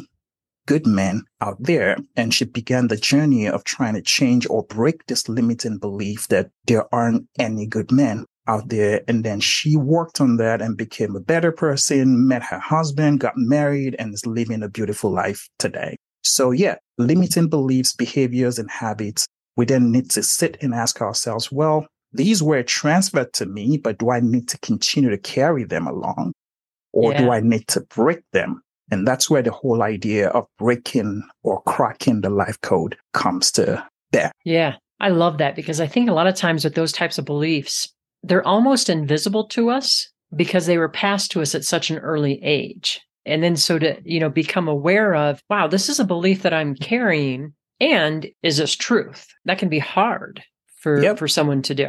good 0.66 0.87
men 0.87 1.23
out 1.40 1.57
there. 1.61 1.97
And 2.16 2.33
she 2.33 2.45
began 2.45 2.88
the 2.88 2.97
journey 2.97 3.47
of 3.47 3.64
trying 3.64 3.95
to 3.95 4.02
change 4.02 4.47
or 4.49 4.64
break 4.64 5.07
this 5.07 5.28
limiting 5.28 5.78
belief 5.78 6.28
that 6.28 6.50
there 6.66 6.92
aren't 6.95 7.26
any 7.38 7.66
good 7.66 7.90
men 7.90 8.25
out 8.47 8.69
there. 8.69 9.02
And 9.09 9.25
then 9.25 9.40
she 9.40 9.76
worked 9.76 10.21
on 10.21 10.37
that 10.37 10.61
and 10.61 10.76
became 10.76 11.14
a 11.14 11.21
better 11.21 11.52
person, 11.52 12.26
met 12.26 12.42
her 12.42 12.59
husband, 12.59 13.21
got 13.21 13.35
married, 13.37 13.97
and 13.99 14.14
is 14.14 14.26
living 14.26 14.62
a 14.62 14.69
beautiful 14.69 15.12
life 15.12 15.49
today. 15.59 15.97
So 16.25 16.50
yeah, 16.50 16.76
limiting 16.99 17.49
beliefs, 17.49 17.95
behaviors, 17.95 18.59
and 18.59 18.71
habits. 18.71 19.26
We 19.57 19.66
then 19.66 19.92
need 19.92 20.11
to 20.12 20.23
sit 20.23 20.57
and 20.62 20.75
ask 20.75 21.00
ourselves, 21.00 21.52
well, 21.52 21.87
these 22.12 22.42
were 22.42 22.62
transferred 22.62 23.33
to 23.35 23.47
me, 23.47 23.76
but 23.76 23.99
do 23.99 24.11
I 24.11 24.21
need 24.21 24.49
to 24.49 24.59
continue 24.59 25.11
to 25.11 25.19
carry 25.19 25.64
them 25.64 25.87
along? 25.87 26.33
Or 26.92 27.12
yeah. 27.12 27.23
do 27.23 27.31
I 27.31 27.40
need 27.40 27.69
to 27.69 27.81
break 27.81 28.21
them? 28.33 28.62
And 28.92 29.08
that's 29.08 29.30
where 29.30 29.40
the 29.40 29.50
whole 29.50 29.82
idea 29.82 30.28
of 30.28 30.46
breaking 30.58 31.22
or 31.42 31.62
cracking 31.62 32.20
the 32.20 32.28
life 32.28 32.61
code 32.61 32.94
comes 33.14 33.50
to 33.52 33.82
bear. 34.11 34.30
Yeah, 34.44 34.76
I 35.00 35.08
love 35.08 35.38
that 35.38 35.56
because 35.56 35.80
I 35.80 35.87
think 35.87 36.11
a 36.11 36.12
lot 36.12 36.26
of 36.26 36.34
times 36.34 36.62
with 36.62 36.75
those 36.75 36.92
types 36.92 37.16
of 37.16 37.25
beliefs, 37.25 37.88
they're 38.22 38.46
almost 38.46 38.90
invisible 38.90 39.49
to 39.49 39.70
us 39.70 40.11
because 40.37 40.66
they 40.66 40.76
were 40.76 40.90
passed 40.90 41.30
to 41.32 41.40
us 41.40 41.54
at 41.54 41.64
such 41.64 41.90
an 41.90 41.99
early 42.00 42.38
age. 42.42 43.00
And 43.25 43.42
then 43.42 43.56
so 43.56 43.78
to, 43.78 43.96
you 44.04 44.20
know, 44.20 44.28
become 44.28 44.68
aware 44.68 45.14
of, 45.14 45.40
wow, 45.49 45.68
this 45.68 45.88
is 45.88 45.99
a 45.99 46.04
belief 46.04 46.42
that 46.42 46.52
I'm 46.52 46.75
carrying 46.75 47.54
and 47.80 48.28
is 48.42 48.58
this 48.58 48.76
truth? 48.76 49.26
That 49.46 49.58
can 49.58 49.70
be 49.70 49.78
hard 49.78 50.42
for 50.80 51.02
yep. 51.02 51.18
for 51.18 51.28
someone 51.28 51.62
to 51.62 51.75
do. 51.75 51.88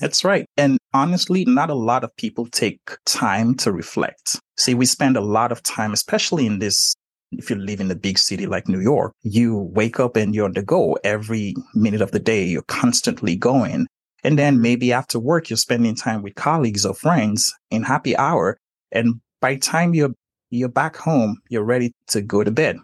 That's 0.00 0.22
right. 0.22 0.44
And 0.58 0.76
honestly, 0.92 1.46
not 1.46 1.70
a 1.70 1.74
lot 1.74 2.04
of 2.04 2.14
people 2.16 2.46
take 2.46 2.80
time 3.06 3.54
to 3.56 3.72
reflect. 3.72 4.38
See, 4.58 4.74
we 4.74 4.86
spend 4.86 5.16
a 5.16 5.20
lot 5.20 5.52
of 5.52 5.62
time, 5.62 5.92
especially 5.92 6.46
in 6.46 6.58
this 6.58 6.94
if 7.32 7.50
you 7.50 7.56
live 7.56 7.80
in 7.80 7.90
a 7.90 7.96
big 7.96 8.18
city 8.18 8.46
like 8.46 8.68
New 8.68 8.80
York, 8.80 9.12
you 9.22 9.56
wake 9.56 9.98
up 9.98 10.16
and 10.16 10.34
you're 10.34 10.44
on 10.44 10.52
the 10.52 10.62
go 10.62 10.96
every 11.02 11.54
minute 11.74 12.00
of 12.00 12.12
the 12.12 12.20
day. 12.20 12.44
You're 12.44 12.62
constantly 12.62 13.36
going. 13.36 13.86
And 14.22 14.38
then 14.38 14.60
maybe 14.60 14.92
after 14.92 15.18
work, 15.18 15.50
you're 15.50 15.56
spending 15.56 15.94
time 15.94 16.22
with 16.22 16.34
colleagues 16.34 16.86
or 16.86 16.94
friends 16.94 17.52
in 17.70 17.82
happy 17.82 18.16
hour. 18.16 18.56
And 18.92 19.20
by 19.40 19.54
the 19.54 19.60
time 19.60 19.94
you're 19.94 20.14
you're 20.50 20.68
back 20.68 20.96
home, 20.96 21.38
you're 21.48 21.64
ready 21.64 21.92
to 22.08 22.22
go 22.22 22.44
to 22.44 22.50
bed. 22.50 22.78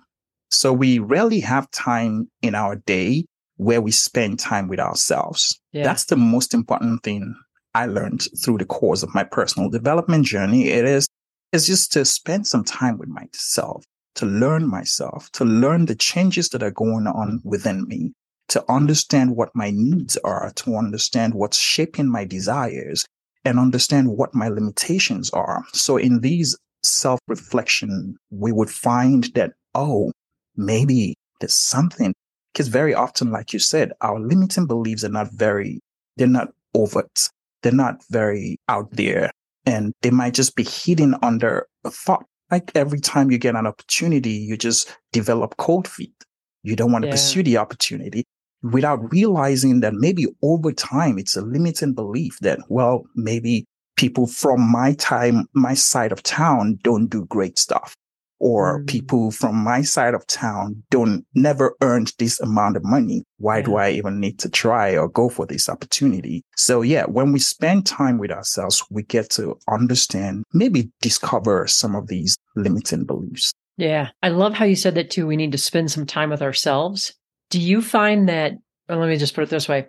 So 0.50 0.72
we 0.72 0.98
rarely 0.98 1.40
have 1.40 1.70
time 1.70 2.28
in 2.42 2.54
our 2.54 2.76
day 2.76 3.24
where 3.56 3.80
we 3.80 3.92
spend 3.92 4.38
time 4.38 4.68
with 4.68 4.80
ourselves. 4.80 5.60
Yeah. 5.72 5.84
That's 5.84 6.06
the 6.06 6.16
most 6.16 6.52
important 6.52 7.02
thing 7.02 7.34
I 7.74 7.86
learned 7.86 8.26
through 8.44 8.58
the 8.58 8.64
course 8.64 9.02
of 9.02 9.14
my 9.14 9.24
personal 9.24 9.70
development 9.70 10.26
journey. 10.26 10.68
It 10.68 10.84
is, 10.84 11.06
is 11.52 11.66
just 11.66 11.92
to 11.92 12.04
spend 12.04 12.46
some 12.46 12.64
time 12.64 12.98
with 12.98 13.08
myself, 13.08 13.84
to 14.14 14.26
learn 14.26 14.66
myself, 14.66 15.30
to 15.32 15.44
learn 15.44 15.86
the 15.86 15.94
changes 15.94 16.48
that 16.50 16.62
are 16.62 16.70
going 16.70 17.06
on 17.06 17.40
within 17.44 17.86
me, 17.86 18.12
to 18.48 18.64
understand 18.70 19.36
what 19.36 19.50
my 19.54 19.70
needs 19.70 20.16
are, 20.24 20.50
to 20.56 20.76
understand 20.76 21.34
what's 21.34 21.58
shaping 21.58 22.10
my 22.10 22.24
desires 22.24 23.04
and 23.44 23.58
understand 23.58 24.08
what 24.08 24.34
my 24.34 24.48
limitations 24.48 25.30
are. 25.30 25.64
So 25.72 25.96
in 25.96 26.20
these 26.20 26.56
self 26.82 27.20
reflection, 27.28 28.16
we 28.30 28.52
would 28.52 28.70
find 28.70 29.24
that, 29.34 29.52
oh, 29.74 30.12
maybe 30.56 31.14
there's 31.40 31.54
something. 31.54 32.14
Because 32.52 32.68
very 32.68 32.94
often, 32.94 33.30
like 33.30 33.52
you 33.52 33.58
said, 33.58 33.92
our 34.02 34.20
limiting 34.20 34.66
beliefs 34.66 35.04
are 35.04 35.08
not 35.08 35.32
very, 35.32 35.80
they're 36.16 36.26
not 36.26 36.48
overt. 36.74 37.30
They're 37.62 37.72
not 37.72 38.02
very 38.10 38.58
out 38.68 38.90
there 38.90 39.30
and 39.66 39.92
they 40.02 40.10
might 40.10 40.34
just 40.34 40.56
be 40.56 40.64
hidden 40.64 41.14
under 41.22 41.66
a 41.84 41.90
thought. 41.90 42.24
Like 42.50 42.70
every 42.74 43.00
time 43.00 43.30
you 43.30 43.38
get 43.38 43.56
an 43.56 43.66
opportunity, 43.66 44.32
you 44.32 44.56
just 44.56 44.94
develop 45.12 45.56
cold 45.56 45.88
feet. 45.88 46.14
You 46.62 46.76
don't 46.76 46.92
want 46.92 47.02
to 47.02 47.08
yeah. 47.08 47.14
pursue 47.14 47.42
the 47.42 47.56
opportunity 47.56 48.24
without 48.62 49.12
realizing 49.12 49.80
that 49.80 49.94
maybe 49.94 50.26
over 50.42 50.72
time 50.72 51.18
it's 51.18 51.36
a 51.36 51.42
limiting 51.42 51.94
belief 51.94 52.38
that, 52.40 52.60
well, 52.68 53.04
maybe 53.16 53.64
people 53.96 54.26
from 54.26 54.60
my 54.60 54.94
time, 54.94 55.46
my 55.54 55.74
side 55.74 56.12
of 56.12 56.22
town 56.22 56.78
don't 56.82 57.08
do 57.08 57.24
great 57.26 57.58
stuff. 57.58 57.94
Or 58.44 58.80
mm. 58.80 58.88
people 58.88 59.30
from 59.30 59.54
my 59.54 59.82
side 59.82 60.14
of 60.14 60.26
town 60.26 60.82
don't 60.90 61.24
never 61.36 61.76
earned 61.80 62.12
this 62.18 62.40
amount 62.40 62.76
of 62.76 62.84
money. 62.84 63.22
Why 63.38 63.58
yeah. 63.58 63.62
do 63.62 63.76
I 63.76 63.90
even 63.90 64.18
need 64.18 64.40
to 64.40 64.50
try 64.50 64.96
or 64.96 65.08
go 65.08 65.28
for 65.28 65.46
this 65.46 65.68
opportunity? 65.68 66.42
So 66.56 66.82
yeah, 66.82 67.04
when 67.04 67.30
we 67.30 67.38
spend 67.38 67.86
time 67.86 68.18
with 68.18 68.32
ourselves, 68.32 68.84
we 68.90 69.04
get 69.04 69.30
to 69.30 69.56
understand, 69.68 70.42
maybe 70.52 70.90
discover 71.00 71.68
some 71.68 71.94
of 71.94 72.08
these 72.08 72.36
limiting 72.56 73.04
beliefs. 73.04 73.52
Yeah. 73.76 74.08
I 74.24 74.30
love 74.30 74.54
how 74.54 74.64
you 74.64 74.74
said 74.74 74.96
that 74.96 75.10
too. 75.10 75.28
We 75.28 75.36
need 75.36 75.52
to 75.52 75.58
spend 75.58 75.92
some 75.92 76.04
time 76.04 76.30
with 76.30 76.42
ourselves. 76.42 77.14
Do 77.50 77.60
you 77.60 77.80
find 77.80 78.28
that, 78.28 78.54
well, 78.88 78.98
let 78.98 79.08
me 79.08 79.18
just 79.18 79.36
put 79.36 79.44
it 79.44 79.50
this 79.50 79.68
way. 79.68 79.86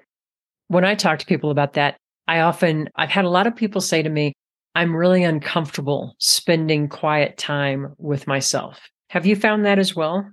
When 0.67 0.85
I 0.85 0.93
talk 0.93 1.17
to 1.19 1.25
people 1.25 1.49
about 1.49 1.73
that, 1.73 1.97
I 2.27 2.41
often, 2.41 2.89
I've 2.95 3.09
had 3.09 3.25
a 3.25 3.29
lot 3.29 3.47
of 3.47 3.55
people 3.55 3.81
say 3.81 4.03
to 4.03 4.09
me, 4.09 4.33
I'm 4.75 4.95
really 4.95 5.23
uncomfortable 5.23 6.15
spending 6.17 6.89
quiet 6.89 7.37
time 7.37 7.93
with 7.97 8.27
myself. 8.27 8.79
Have 9.09 9.25
you 9.25 9.35
found 9.35 9.65
that 9.65 9.77
as 9.77 9.95
well? 9.95 10.31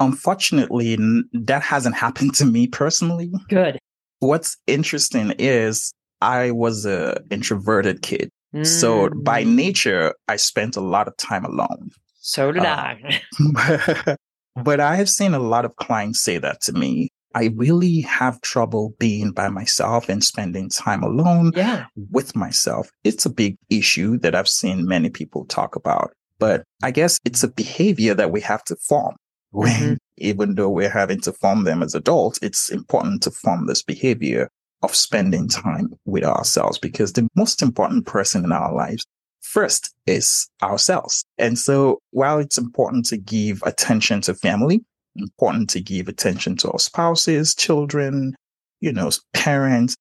Unfortunately, 0.00 0.98
that 1.32 1.62
hasn't 1.62 1.94
happened 1.94 2.34
to 2.36 2.46
me 2.46 2.66
personally. 2.66 3.30
Good. 3.48 3.78
What's 4.20 4.56
interesting 4.66 5.34
is 5.38 5.92
I 6.20 6.50
was 6.50 6.86
an 6.86 7.16
introverted 7.30 8.02
kid. 8.02 8.30
Mm. 8.54 8.66
So 8.66 9.10
by 9.10 9.44
mm. 9.44 9.54
nature, 9.54 10.14
I 10.28 10.36
spent 10.36 10.76
a 10.76 10.80
lot 10.80 11.08
of 11.08 11.16
time 11.16 11.44
alone. 11.44 11.90
So 12.20 12.52
did 12.52 12.64
uh, 12.64 12.94
I. 12.94 14.16
but 14.62 14.80
I 14.80 14.96
have 14.96 15.08
seen 15.08 15.34
a 15.34 15.38
lot 15.38 15.64
of 15.64 15.76
clients 15.76 16.20
say 16.20 16.38
that 16.38 16.60
to 16.62 16.72
me. 16.72 17.10
I 17.34 17.50
really 17.56 18.00
have 18.02 18.40
trouble 18.40 18.94
being 18.98 19.32
by 19.32 19.48
myself 19.48 20.08
and 20.08 20.22
spending 20.22 20.68
time 20.68 21.02
alone 21.02 21.52
yeah. 21.54 21.86
with 22.10 22.36
myself. 22.36 22.90
It's 23.04 23.26
a 23.26 23.30
big 23.30 23.56
issue 23.70 24.18
that 24.18 24.34
I've 24.34 24.48
seen 24.48 24.86
many 24.86 25.10
people 25.10 25.44
talk 25.46 25.76
about, 25.76 26.12
but 26.38 26.64
I 26.82 26.90
guess 26.90 27.18
it's 27.24 27.42
a 27.42 27.48
behavior 27.48 28.14
that 28.14 28.32
we 28.32 28.40
have 28.42 28.64
to 28.64 28.76
form. 28.76 29.16
Mm-hmm. 29.54 29.94
even 30.16 30.54
though 30.54 30.70
we're 30.70 30.88
having 30.88 31.20
to 31.20 31.32
form 31.32 31.64
them 31.64 31.82
as 31.82 31.94
adults, 31.94 32.38
it's 32.40 32.70
important 32.70 33.22
to 33.24 33.30
form 33.30 33.66
this 33.66 33.82
behavior 33.82 34.48
of 34.82 34.94
spending 34.94 35.46
time 35.46 35.92
with 36.06 36.24
ourselves 36.24 36.78
because 36.78 37.12
the 37.12 37.28
most 37.36 37.60
important 37.60 38.06
person 38.06 38.44
in 38.44 38.52
our 38.52 38.74
lives 38.74 39.04
first 39.40 39.94
is 40.06 40.48
ourselves. 40.62 41.24
And 41.38 41.58
so 41.58 41.98
while 42.10 42.38
it's 42.38 42.58
important 42.58 43.04
to 43.06 43.16
give 43.16 43.62
attention 43.64 44.20
to 44.22 44.34
family, 44.34 44.82
important 45.16 45.70
to 45.70 45.80
give 45.80 46.08
attention 46.08 46.56
to 46.58 46.70
our 46.70 46.78
spouses, 46.78 47.54
children, 47.54 48.34
you 48.80 48.92
know, 48.92 49.10
parents. 49.32 49.94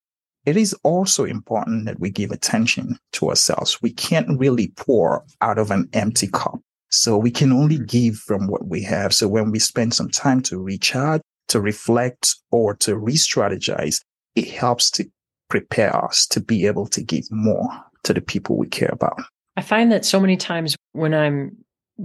It 0.45 0.57
is 0.57 0.73
also 0.83 1.23
important 1.23 1.85
that 1.85 1.99
we 1.99 2.09
give 2.09 2.31
attention 2.31 2.97
to 3.13 3.29
ourselves. 3.29 3.81
We 3.81 3.93
can't 3.93 4.39
really 4.39 4.73
pour 4.75 5.23
out 5.41 5.59
of 5.59 5.69
an 5.69 5.87
empty 5.93 6.27
cup. 6.27 6.59
So 6.89 7.17
we 7.17 7.31
can 7.31 7.51
only 7.51 7.75
mm-hmm. 7.75 7.85
give 7.85 8.15
from 8.17 8.47
what 8.47 8.67
we 8.67 8.83
have. 8.83 9.13
So 9.13 9.27
when 9.27 9.51
we 9.51 9.59
spend 9.59 9.93
some 9.93 10.09
time 10.09 10.41
to 10.43 10.59
recharge, 10.59 11.21
to 11.49 11.61
reflect 11.61 12.35
or 12.51 12.75
to 12.77 12.97
re-strategize, 12.97 14.01
it 14.35 14.49
helps 14.49 14.89
to 14.91 15.05
prepare 15.49 15.95
us 15.95 16.25
to 16.27 16.39
be 16.39 16.65
able 16.65 16.87
to 16.87 17.03
give 17.03 17.25
more 17.29 17.67
to 18.03 18.13
the 18.13 18.21
people 18.21 18.57
we 18.57 18.67
care 18.67 18.89
about. 18.91 19.21
I 19.57 19.61
find 19.61 19.91
that 19.91 20.05
so 20.05 20.19
many 20.19 20.37
times 20.37 20.75
when 20.93 21.13
I'm 21.13 21.57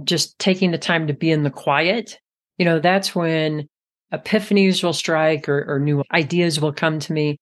just 0.03 0.37
taking 0.37 0.71
the 0.71 0.77
time 0.77 1.07
to 1.07 1.13
be 1.13 1.31
in 1.31 1.43
the 1.43 1.49
quiet, 1.49 2.19
you 2.57 2.65
know, 2.65 2.79
that's 2.79 3.15
when 3.15 3.67
epiphanies 4.13 4.83
will 4.83 4.93
strike 4.93 5.49
or, 5.49 5.65
or 5.67 5.79
new 5.79 6.03
ideas 6.11 6.59
will 6.59 6.73
come 6.73 6.99
to 6.99 7.13
me. 7.13 7.37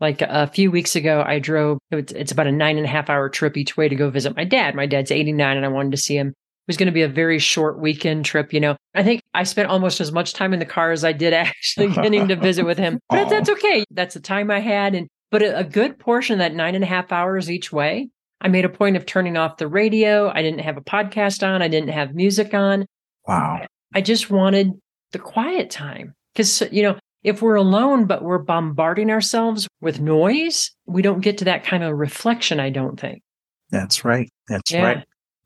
Like 0.00 0.22
a 0.22 0.46
few 0.46 0.70
weeks 0.70 0.96
ago, 0.96 1.22
I 1.26 1.38
drove, 1.38 1.78
it's 1.90 2.32
about 2.32 2.46
a 2.46 2.52
nine 2.52 2.78
and 2.78 2.86
a 2.86 2.88
half 2.88 3.10
hour 3.10 3.28
trip 3.28 3.56
each 3.56 3.76
way 3.76 3.86
to 3.88 3.94
go 3.94 4.08
visit 4.08 4.34
my 4.34 4.44
dad. 4.44 4.74
My 4.74 4.86
dad's 4.86 5.10
89 5.10 5.56
and 5.58 5.66
I 5.66 5.68
wanted 5.68 5.90
to 5.90 5.98
see 5.98 6.16
him. 6.16 6.28
It 6.28 6.34
was 6.66 6.78
going 6.78 6.86
to 6.86 6.92
be 6.92 7.02
a 7.02 7.08
very 7.08 7.38
short 7.38 7.78
weekend 7.78 8.24
trip. 8.24 8.52
You 8.52 8.60
know, 8.60 8.76
I 8.94 9.02
think 9.02 9.20
I 9.34 9.42
spent 9.42 9.68
almost 9.68 10.00
as 10.00 10.10
much 10.10 10.32
time 10.32 10.54
in 10.54 10.58
the 10.58 10.64
car 10.64 10.92
as 10.92 11.04
I 11.04 11.12
did 11.12 11.32
actually 11.34 11.88
getting 11.88 12.28
to 12.28 12.36
visit 12.36 12.64
with 12.64 12.78
him, 12.78 12.98
but 13.10 13.28
that's 13.28 13.50
okay. 13.50 13.84
That's 13.90 14.14
the 14.14 14.20
time 14.20 14.50
I 14.50 14.60
had. 14.60 14.94
And, 14.94 15.06
but 15.30 15.42
a, 15.42 15.58
a 15.58 15.64
good 15.64 15.98
portion 15.98 16.34
of 16.34 16.38
that 16.38 16.54
nine 16.54 16.74
and 16.74 16.84
a 16.84 16.86
half 16.86 17.12
hours 17.12 17.50
each 17.50 17.70
way, 17.70 18.08
I 18.40 18.48
made 18.48 18.64
a 18.64 18.70
point 18.70 18.96
of 18.96 19.04
turning 19.04 19.36
off 19.36 19.58
the 19.58 19.68
radio. 19.68 20.30
I 20.30 20.40
didn't 20.40 20.60
have 20.60 20.78
a 20.78 20.82
podcast 20.82 21.46
on. 21.46 21.60
I 21.60 21.68
didn't 21.68 21.90
have 21.90 22.14
music 22.14 22.54
on. 22.54 22.86
Wow. 23.26 23.66
I 23.94 24.00
just 24.00 24.30
wanted 24.30 24.72
the 25.12 25.18
quiet 25.18 25.70
time 25.70 26.14
because, 26.32 26.62
you 26.70 26.82
know, 26.82 26.98
if 27.22 27.42
we're 27.42 27.56
alone, 27.56 28.06
but 28.06 28.22
we're 28.22 28.38
bombarding 28.38 29.10
ourselves 29.10 29.68
with 29.80 30.00
noise, 30.00 30.70
we 30.86 31.02
don't 31.02 31.20
get 31.20 31.38
to 31.38 31.44
that 31.46 31.64
kind 31.64 31.84
of 31.84 31.98
reflection, 31.98 32.60
I 32.60 32.70
don't 32.70 32.98
think. 32.98 33.22
That's 33.70 34.04
right. 34.04 34.30
That's 34.48 34.70
yeah. 34.70 34.82
right. 34.82 35.04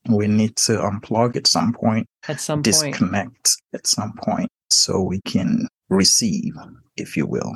We 0.08 0.28
need 0.28 0.56
to 0.56 0.72
unplug 0.72 1.36
at 1.36 1.46
some 1.46 1.72
point, 1.72 2.06
at 2.28 2.40
some 2.40 2.58
point. 2.58 2.64
disconnect 2.64 3.28
point. 3.32 3.56
at 3.72 3.86
some 3.86 4.12
point 4.22 4.50
so 4.70 5.00
we 5.00 5.20
can 5.24 5.66
receive, 5.88 6.52
if 6.96 7.16
you 7.16 7.26
will. 7.26 7.52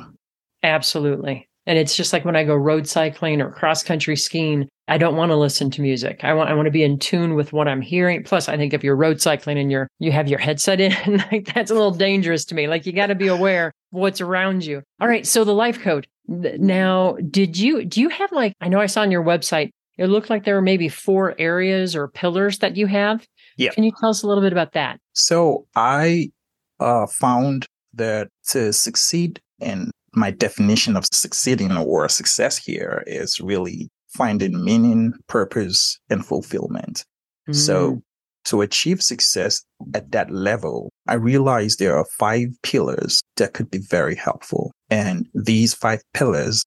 Absolutely. 0.63 1.47
And 1.65 1.77
it's 1.77 1.95
just 1.95 2.13
like 2.13 2.25
when 2.25 2.35
I 2.35 2.43
go 2.43 2.55
road 2.55 2.87
cycling 2.87 3.41
or 3.41 3.51
cross 3.51 3.83
country 3.83 4.15
skiing, 4.15 4.67
I 4.89 4.97
don't 4.97 5.15
want 5.15 5.31
to 5.31 5.35
listen 5.35 5.69
to 5.71 5.81
music. 5.81 6.21
I 6.23 6.33
want 6.33 6.49
I 6.49 6.53
want 6.53 6.65
to 6.65 6.71
be 6.71 6.83
in 6.83 6.99
tune 6.99 7.35
with 7.35 7.53
what 7.53 7.67
I'm 7.67 7.81
hearing. 7.81 8.23
Plus, 8.23 8.49
I 8.49 8.57
think 8.57 8.73
if 8.73 8.83
you're 8.83 8.95
road 8.95 9.21
cycling 9.21 9.57
and 9.57 9.71
you're 9.71 9.87
you 9.99 10.11
have 10.11 10.27
your 10.27 10.39
headset 10.39 10.81
in, 10.81 10.93
like 11.31 11.53
that's 11.53 11.71
a 11.71 11.73
little 11.73 11.91
dangerous 11.91 12.45
to 12.45 12.55
me. 12.55 12.67
Like 12.67 12.85
you 12.85 12.91
got 12.91 13.07
to 13.07 13.15
be 13.15 13.27
aware 13.27 13.67
of 13.67 13.73
what's 13.91 14.19
around 14.19 14.65
you. 14.65 14.81
All 14.99 15.07
right, 15.07 15.25
so 15.25 15.43
the 15.43 15.53
life 15.53 15.79
code. 15.79 16.07
Now, 16.27 17.17
did 17.29 17.57
you 17.57 17.85
do 17.85 18.01
you 18.01 18.09
have 18.09 18.31
like 18.31 18.53
I 18.61 18.67
know 18.67 18.79
I 18.79 18.87
saw 18.87 19.01
on 19.01 19.11
your 19.11 19.23
website 19.23 19.71
it 19.99 20.07
looked 20.07 20.29
like 20.29 20.45
there 20.45 20.55
were 20.55 20.61
maybe 20.61 20.87
four 20.87 21.35
areas 21.37 21.93
or 21.93 22.07
pillars 22.07 22.59
that 22.59 22.77
you 22.77 22.87
have. 22.87 23.27
Yeah. 23.57 23.71
Can 23.71 23.83
you 23.83 23.91
tell 23.99 24.09
us 24.09 24.23
a 24.23 24.27
little 24.27 24.41
bit 24.41 24.53
about 24.53 24.71
that? 24.71 24.97
So 25.11 25.67
I 25.75 26.31
uh, 26.79 27.05
found 27.05 27.65
that 27.93 28.29
to 28.47 28.71
succeed 28.71 29.41
in 29.59 29.91
my 30.13 30.31
definition 30.31 30.95
of 30.95 31.05
succeeding 31.11 31.75
or 31.75 32.07
success 32.07 32.57
here 32.57 33.03
is 33.07 33.41
really 33.41 33.89
finding 34.09 34.63
meaning, 34.63 35.13
purpose, 35.27 35.99
and 36.09 36.25
fulfillment. 36.25 37.05
Mm. 37.47 37.55
So 37.55 38.01
to 38.45 38.61
achieve 38.61 39.01
success 39.01 39.63
at 39.93 40.11
that 40.11 40.31
level, 40.31 40.91
I 41.07 41.15
realized 41.15 41.79
there 41.79 41.97
are 41.97 42.05
five 42.17 42.49
pillars 42.63 43.21
that 43.37 43.53
could 43.53 43.69
be 43.69 43.79
very 43.79 44.15
helpful. 44.15 44.71
And 44.89 45.27
these 45.33 45.73
five 45.73 46.01
pillars 46.13 46.65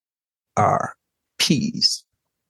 are 0.55 0.93
peace. 1.39 2.03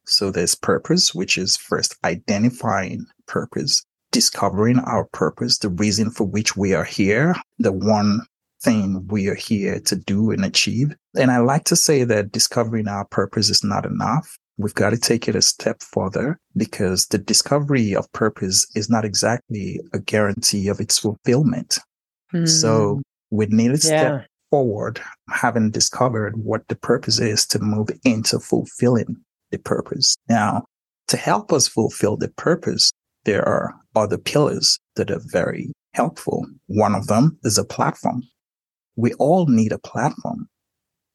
So 0.05 0.31
there's 0.31 0.55
purpose, 0.55 1.15
which 1.15 1.37
is 1.37 1.57
first 1.57 1.95
identifying 2.03 3.05
purpose, 3.25 3.83
discovering 4.11 4.79
our 4.79 5.05
purpose, 5.05 5.57
the 5.57 5.69
reason 5.69 6.11
for 6.11 6.25
which 6.25 6.57
we 6.57 6.73
are 6.73 6.83
here, 6.83 7.35
the 7.57 7.71
one 7.71 8.21
thing 8.61 9.05
we 9.07 9.27
are 9.27 9.35
here 9.35 9.79
to 9.81 9.95
do 9.95 10.31
and 10.31 10.45
achieve. 10.45 10.95
And 11.15 11.31
I 11.31 11.39
like 11.39 11.63
to 11.65 11.75
say 11.75 12.03
that 12.03 12.31
discovering 12.31 12.87
our 12.87 13.05
purpose 13.05 13.49
is 13.49 13.63
not 13.63 13.85
enough. 13.85 14.37
We've 14.57 14.73
got 14.73 14.91
to 14.91 14.97
take 14.97 15.27
it 15.27 15.35
a 15.35 15.41
step 15.41 15.81
further 15.81 16.39
because 16.55 17.07
the 17.07 17.17
discovery 17.17 17.95
of 17.95 18.11
purpose 18.11 18.67
is 18.75 18.89
not 18.89 19.05
exactly 19.05 19.79
a 19.93 19.99
guarantee 19.99 20.67
of 20.67 20.79
its 20.79 20.99
fulfillment. 20.99 21.79
Mm. 22.33 22.47
So 22.47 23.01
we 23.31 23.47
need 23.47 23.69
to 23.69 23.77
step 23.77 24.11
yeah. 24.11 24.25
forward, 24.51 25.01
having 25.29 25.71
discovered 25.71 26.37
what 26.37 26.67
the 26.67 26.75
purpose 26.75 27.19
is 27.19 27.45
to 27.47 27.59
move 27.59 27.89
into 28.03 28.39
fulfilling 28.39 29.17
the 29.51 29.57
purpose. 29.57 30.15
Now, 30.29 30.65
to 31.07 31.17
help 31.17 31.51
us 31.51 31.67
fulfill 31.67 32.17
the 32.17 32.29
purpose, 32.29 32.91
there 33.25 33.47
are 33.47 33.73
other 33.95 34.17
pillars 34.17 34.79
that 34.95 35.09
are 35.09 35.21
very 35.25 35.71
helpful. 35.93 36.45
One 36.67 36.93
of 36.93 37.07
them 37.07 37.37
is 37.43 37.57
a 37.57 37.65
platform 37.65 38.23
we 38.95 39.13
all 39.13 39.47
need 39.47 39.71
a 39.71 39.79
platform 39.79 40.47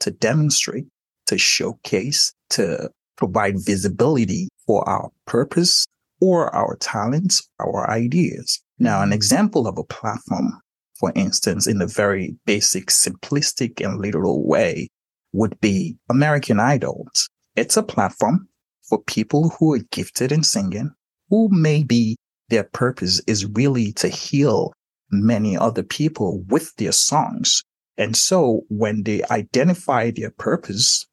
to 0.00 0.10
demonstrate, 0.10 0.86
to 1.26 1.38
showcase, 1.38 2.32
to 2.50 2.90
provide 3.18 3.56
visibility 3.58 4.48
for 4.66 4.88
our 4.88 5.10
purpose 5.26 5.86
or 6.20 6.54
our 6.54 6.76
talents, 6.76 7.46
our 7.60 7.90
ideas. 7.90 8.62
Now, 8.78 9.02
an 9.02 9.08
mm-hmm. 9.08 9.14
example 9.14 9.66
of 9.66 9.76
a 9.76 9.84
platform, 9.84 10.60
for 10.98 11.12
instance, 11.14 11.66
in 11.66 11.82
a 11.82 11.86
very 11.86 12.34
basic, 12.46 12.86
simplistic 12.86 13.84
and 13.84 14.00
literal 14.00 14.46
way 14.46 14.88
would 15.32 15.60
be 15.60 15.96
American 16.08 16.58
Idols. 16.58 17.28
It's 17.56 17.76
a 17.76 17.82
platform 17.82 18.48
for 18.88 19.02
people 19.02 19.50
who 19.58 19.74
are 19.74 19.84
gifted 19.90 20.32
in 20.32 20.42
singing, 20.42 20.92
who 21.28 21.48
maybe 21.50 22.16
their 22.48 22.64
purpose 22.64 23.20
is 23.26 23.44
really 23.46 23.92
to 23.92 24.08
heal 24.08 24.72
many 25.10 25.56
other 25.56 25.82
people 25.82 26.42
with 26.48 26.74
their 26.76 26.92
songs. 26.92 27.62
And 27.96 28.16
so 28.16 28.62
when 28.68 29.02
they 29.02 29.22
identify 29.30 30.10
their 30.10 30.30
purpose, 30.30 31.06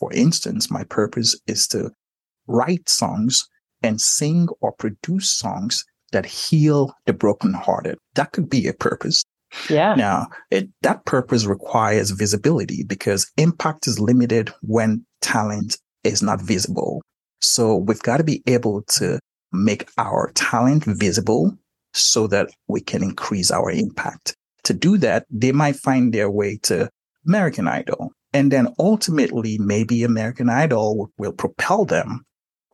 for 0.00 0.12
instance, 0.12 0.70
my 0.70 0.82
purpose 0.84 1.38
is 1.46 1.68
to 1.68 1.90
write 2.48 2.88
songs 2.88 3.46
and 3.82 4.00
sing 4.00 4.48
or 4.60 4.72
produce 4.72 5.30
songs 5.30 5.84
that 6.10 6.26
heal 6.26 6.92
the 7.06 7.12
brokenhearted. 7.12 7.98
That 8.14 8.32
could 8.32 8.50
be 8.50 8.66
a 8.66 8.72
purpose. 8.72 9.22
Yeah. 9.68 9.94
Now, 9.94 10.26
it, 10.50 10.68
that 10.82 11.04
purpose 11.04 11.44
requires 11.44 12.10
visibility 12.10 12.82
because 12.82 13.30
impact 13.36 13.86
is 13.86 14.00
limited 14.00 14.50
when 14.62 15.04
talent 15.20 15.78
is 16.02 16.22
not 16.22 16.40
visible. 16.40 17.02
So 17.40 17.76
we've 17.76 18.02
got 18.02 18.16
to 18.16 18.24
be 18.24 18.42
able 18.46 18.82
to 18.98 19.20
make 19.52 19.88
our 19.98 20.32
talent 20.34 20.84
visible 20.84 21.56
so 21.92 22.26
that 22.28 22.48
we 22.66 22.80
can 22.80 23.02
increase 23.02 23.50
our 23.50 23.70
impact 23.70 24.34
to 24.64 24.74
do 24.74 24.98
that, 24.98 25.26
they 25.30 25.52
might 25.52 25.76
find 25.76 26.12
their 26.12 26.30
way 26.30 26.58
to 26.64 26.88
American 27.26 27.68
Idol. 27.68 28.12
And 28.32 28.52
then 28.52 28.68
ultimately, 28.78 29.58
maybe 29.58 30.02
American 30.02 30.48
Idol 30.48 30.96
will, 30.96 31.12
will 31.18 31.32
propel 31.32 31.84
them 31.84 32.24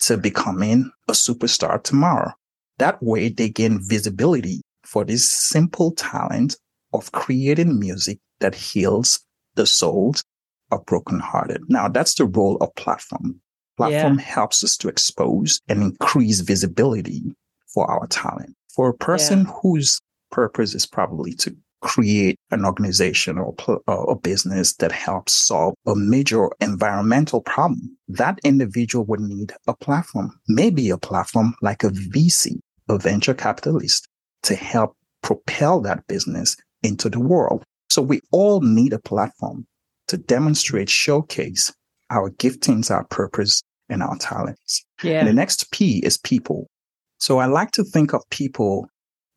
to 0.00 0.18
becoming 0.18 0.90
a 1.08 1.12
superstar 1.12 1.82
tomorrow. 1.82 2.32
That 2.78 3.02
way, 3.02 3.30
they 3.30 3.48
gain 3.48 3.80
visibility 3.82 4.60
for 4.84 5.04
this 5.04 5.30
simple 5.30 5.92
talent 5.92 6.56
of 6.92 7.12
creating 7.12 7.78
music 7.78 8.18
that 8.40 8.54
heals 8.54 9.20
the 9.54 9.66
souls 9.66 10.22
of 10.70 10.84
brokenhearted. 10.84 11.62
Now, 11.68 11.88
that's 11.88 12.14
the 12.14 12.26
role 12.26 12.56
of 12.60 12.74
platform. 12.74 13.40
Platform 13.76 14.18
yeah. 14.18 14.24
helps 14.24 14.64
us 14.64 14.76
to 14.78 14.88
expose 14.88 15.60
and 15.68 15.82
increase 15.82 16.40
visibility 16.40 17.22
for 17.72 17.90
our 17.90 18.06
talent. 18.06 18.54
For 18.74 18.88
a 18.88 18.94
person 18.94 19.40
yeah. 19.40 19.52
whose 19.62 20.00
purpose 20.30 20.74
is 20.74 20.86
probably 20.86 21.32
to 21.34 21.56
create 21.80 22.38
an 22.50 22.64
organization 22.64 23.38
or 23.38 23.54
uh, 23.68 23.92
a 23.92 24.16
business 24.16 24.74
that 24.76 24.92
helps 24.92 25.32
solve 25.32 25.74
a 25.86 25.94
major 25.94 26.48
environmental 26.60 27.40
problem, 27.40 27.96
that 28.08 28.38
individual 28.44 29.04
would 29.04 29.20
need 29.20 29.52
a 29.66 29.74
platform, 29.74 30.38
maybe 30.48 30.90
a 30.90 30.98
platform 30.98 31.54
like 31.62 31.84
a 31.84 31.90
VC, 31.90 32.58
a 32.88 32.98
venture 32.98 33.34
capitalist 33.34 34.08
to 34.42 34.54
help 34.54 34.96
propel 35.22 35.80
that 35.80 36.06
business 36.06 36.56
into 36.82 37.08
the 37.08 37.20
world. 37.20 37.64
So 37.88 38.02
we 38.02 38.20
all 38.30 38.60
need 38.60 38.92
a 38.92 38.98
platform 38.98 39.66
to 40.08 40.16
demonstrate, 40.16 40.88
showcase 40.88 41.72
our 42.10 42.30
giftings, 42.30 42.90
our 42.90 43.04
purpose, 43.04 43.62
and 43.88 44.02
our 44.02 44.16
talents. 44.18 44.84
Yeah. 45.02 45.20
And 45.20 45.28
the 45.28 45.32
next 45.32 45.70
P 45.72 45.98
is 45.98 46.18
people. 46.18 46.68
So 47.18 47.38
I 47.38 47.46
like 47.46 47.72
to 47.72 47.84
think 47.84 48.12
of 48.12 48.22
people 48.30 48.88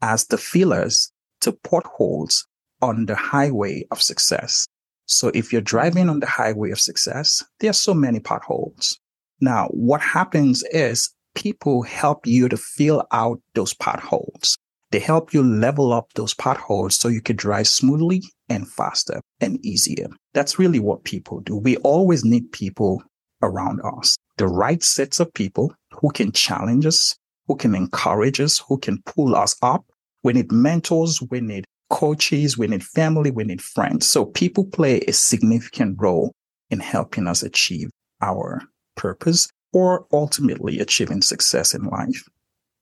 as 0.02 0.28
the 0.28 0.38
feelers 0.38 1.12
to 1.42 1.52
potholes 1.52 2.46
on 2.82 3.06
the 3.06 3.16
highway 3.16 3.86
of 3.92 4.02
success. 4.02 4.68
So 5.06 5.32
if 5.34 5.52
you're 5.52 5.62
driving 5.62 6.10
on 6.10 6.20
the 6.20 6.28
highway 6.28 6.72
of 6.72 6.80
success, 6.80 7.44
there 7.60 7.72
are 7.72 7.74
so 7.74 7.94
many 7.94 8.20
potholes. 8.20 9.00
Now, 9.42 9.68
what 9.68 10.02
happens 10.02 10.64
is 10.72 11.14
people 11.36 11.82
help 11.84 12.28
you 12.28 12.50
to 12.50 12.58
fill 12.58 13.06
out 13.12 13.42
those 13.56 13.74
potholes. 13.74 14.58
They 14.92 15.00
help 15.00 15.34
you 15.34 15.44
level 15.44 15.94
up 15.94 16.14
those 16.14 16.34
potholes 16.34 16.96
so 16.96 17.08
you 17.10 17.22
can 17.22 17.36
drive 17.36 17.68
smoothly 17.68 18.24
and 18.50 18.68
faster 18.68 19.22
and 19.40 19.64
easier. 19.64 20.08
That's 20.34 20.58
really 20.60 20.80
what 20.80 21.04
people 21.04 21.42
do. 21.42 21.56
We 21.58 21.78
always 21.78 22.26
need 22.26 22.52
people 22.52 23.02
around 23.42 23.82
us, 23.82 24.18
the 24.38 24.48
right 24.48 24.84
sets 24.84 25.20
of 25.20 25.34
people 25.34 25.74
who 25.92 26.12
can 26.12 26.32
challenge 26.32 26.86
us, 26.86 27.16
who 27.48 27.56
can 27.56 27.76
encourage 27.76 28.40
us, 28.40 28.60
who 28.68 28.78
can 28.78 29.02
pull 29.06 29.36
us 29.36 29.56
up 29.62 29.86
we 30.24 30.34
need 30.34 30.52
mentors. 30.52 31.22
We 31.30 31.42
need 31.42 31.66
coaches, 31.90 32.58
we 32.58 32.68
need 32.68 32.84
family, 32.84 33.32
we 33.32 33.44
need 33.44 33.62
friends. 33.62 34.08
So 34.08 34.26
people 34.26 34.66
play 34.66 35.00
a 35.02 35.14
significant 35.14 35.98
role 36.00 36.34
in 36.70 36.80
helping 36.80 37.28
us 37.28 37.44
achieve 37.44 37.90
our 38.22 38.62
purpose 38.96 39.50
or 39.74 40.06
ultimately 40.14 40.80
achieving 40.80 41.22
success 41.22 41.74
in 41.74 41.84
life. 41.84 42.24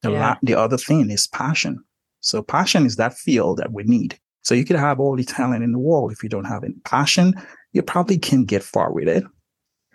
The, 0.02 0.12
yeah. 0.12 0.30
la- 0.30 0.38
the 0.44 0.56
other 0.56 0.78
thing 0.78 1.10
is 1.10 1.28
passion. 1.28 1.84
So 2.20 2.42
passion 2.42 2.86
is 2.86 2.98
that 2.98 3.18
feel 3.18 3.56
that 3.56 3.72
we 3.72 3.84
need. 3.84 4.18
So 4.44 4.56
you 4.56 4.66
could 4.66 4.78
have 4.78 5.00
all 5.00 5.16
the 5.16 5.24
talent 5.24 5.64
in 5.64 5.72
the 5.72 5.80
world. 5.80 6.12
If 6.12 6.24
you 6.24 6.30
don't 6.30 6.46
have 6.46 6.64
any 6.64 6.76
passion, 6.86 7.34
you 7.74 7.82
probably 7.82 8.18
can't 8.18 8.48
get 8.48 8.64
far 8.64 8.92
with 8.92 9.08
it. 9.08 9.24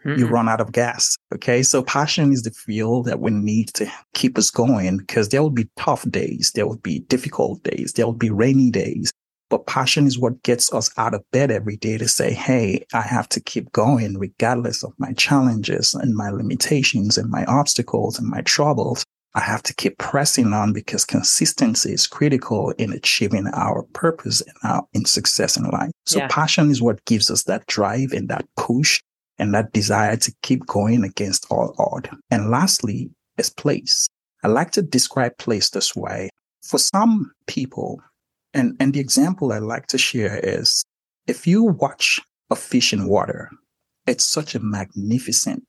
Mm-hmm. 0.04 0.18
You 0.18 0.26
run 0.26 0.48
out 0.48 0.60
of 0.60 0.72
gas. 0.72 1.16
Okay. 1.34 1.62
So 1.62 1.82
passion 1.82 2.32
is 2.32 2.42
the 2.42 2.50
fuel 2.50 3.02
that 3.04 3.20
we 3.20 3.30
need 3.30 3.68
to 3.74 3.90
keep 4.14 4.36
us 4.36 4.50
going 4.50 4.98
because 4.98 5.28
there 5.28 5.42
will 5.42 5.50
be 5.50 5.68
tough 5.76 6.08
days. 6.10 6.52
There 6.54 6.66
will 6.66 6.78
be 6.78 7.00
difficult 7.00 7.62
days. 7.62 7.92
There 7.92 8.06
will 8.06 8.12
be 8.12 8.30
rainy 8.30 8.70
days. 8.70 9.12
But 9.48 9.66
passion 9.66 10.06
is 10.06 10.18
what 10.18 10.42
gets 10.44 10.72
us 10.72 10.90
out 10.96 11.12
of 11.12 11.30
bed 11.30 11.50
every 11.50 11.76
day 11.76 11.98
to 11.98 12.08
say, 12.08 12.32
Hey, 12.32 12.86
I 12.94 13.02
have 13.02 13.28
to 13.30 13.40
keep 13.40 13.70
going 13.72 14.18
regardless 14.18 14.82
of 14.82 14.94
my 14.98 15.12
challenges 15.12 15.94
and 15.94 16.14
my 16.14 16.30
limitations 16.30 17.18
and 17.18 17.30
my 17.30 17.44
obstacles 17.44 18.18
and 18.18 18.28
my 18.28 18.40
troubles. 18.40 19.04
I 19.34 19.40
have 19.40 19.62
to 19.64 19.74
keep 19.74 19.98
pressing 19.98 20.52
on 20.52 20.72
because 20.72 21.04
consistency 21.04 21.92
is 21.92 22.06
critical 22.06 22.70
in 22.72 22.92
achieving 22.92 23.46
our 23.48 23.82
purpose 23.94 24.42
and 24.42 24.56
our 24.64 24.84
in 24.92 25.04
success 25.04 25.56
in 25.56 25.64
life. 25.64 25.90
So 26.06 26.18
yeah. 26.18 26.28
passion 26.28 26.70
is 26.70 26.82
what 26.82 27.04
gives 27.06 27.30
us 27.30 27.44
that 27.44 27.66
drive 27.66 28.12
and 28.12 28.28
that 28.28 28.44
push 28.56 29.00
and 29.42 29.52
that 29.52 29.72
desire 29.72 30.16
to 30.16 30.33
keep 30.42 30.64
going 30.66 31.02
against 31.02 31.50
all 31.50 31.74
odds. 31.76 32.09
And 32.31 32.48
lastly 32.48 33.11
is 33.38 33.50
place. 33.50 34.07
I 34.44 34.46
like 34.46 34.70
to 34.72 34.83
describe 34.83 35.37
place 35.38 35.70
this 35.70 35.96
way. 35.96 36.31
For 36.62 36.78
some 36.78 37.33
people, 37.48 38.00
and, 38.55 38.76
and 38.78 38.94
the 38.94 39.00
example 39.00 39.52
I 39.52 39.59
like 39.59 39.88
to 39.88 39.98
share 39.98 40.38
is 40.44 40.85
if 41.26 41.44
you 41.44 41.64
watch 41.64 42.20
a 42.50 42.55
fish 42.55 42.92
in 42.92 43.09
water, 43.09 43.50
it's 44.07 44.22
such 44.22 44.55
a 44.55 44.61
magnificent 44.61 45.64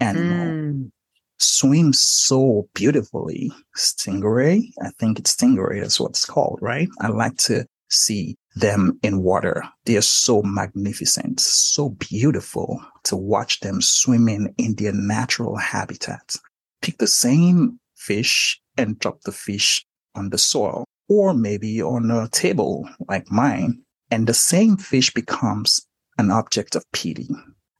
animal. 0.00 0.46
Mm. 0.46 0.90
Swims 1.38 2.02
so 2.02 2.68
beautifully. 2.74 3.50
Stingray, 3.74 4.68
I 4.82 4.90
think 4.98 5.18
it's 5.18 5.34
stingray, 5.34 5.80
that's 5.80 5.98
what 5.98 6.10
it's 6.10 6.26
called, 6.26 6.58
right? 6.60 6.88
I 7.00 7.08
like 7.08 7.38
to 7.48 7.64
see 7.88 8.36
them 8.54 8.98
in 9.02 9.22
water. 9.22 9.64
They 9.84 9.96
are 9.96 10.02
so 10.02 10.42
magnificent, 10.42 11.40
so 11.40 11.90
beautiful 11.90 12.84
to 13.04 13.16
watch 13.16 13.60
them 13.60 13.80
swimming 13.82 14.54
in 14.58 14.76
their 14.76 14.92
natural 14.92 15.56
habitat. 15.56 16.36
Pick 16.82 16.98
the 16.98 17.06
same 17.06 17.80
fish 17.96 18.60
and 18.76 18.98
drop 18.98 19.22
the 19.22 19.32
fish 19.32 19.84
on 20.14 20.30
the 20.30 20.38
soil 20.38 20.84
or 21.08 21.34
maybe 21.34 21.82
on 21.82 22.10
a 22.10 22.28
table 22.28 22.88
like 23.08 23.30
mine. 23.30 23.82
And 24.10 24.26
the 24.26 24.34
same 24.34 24.76
fish 24.76 25.12
becomes 25.12 25.86
an 26.18 26.30
object 26.30 26.76
of 26.76 26.84
pity, 26.92 27.28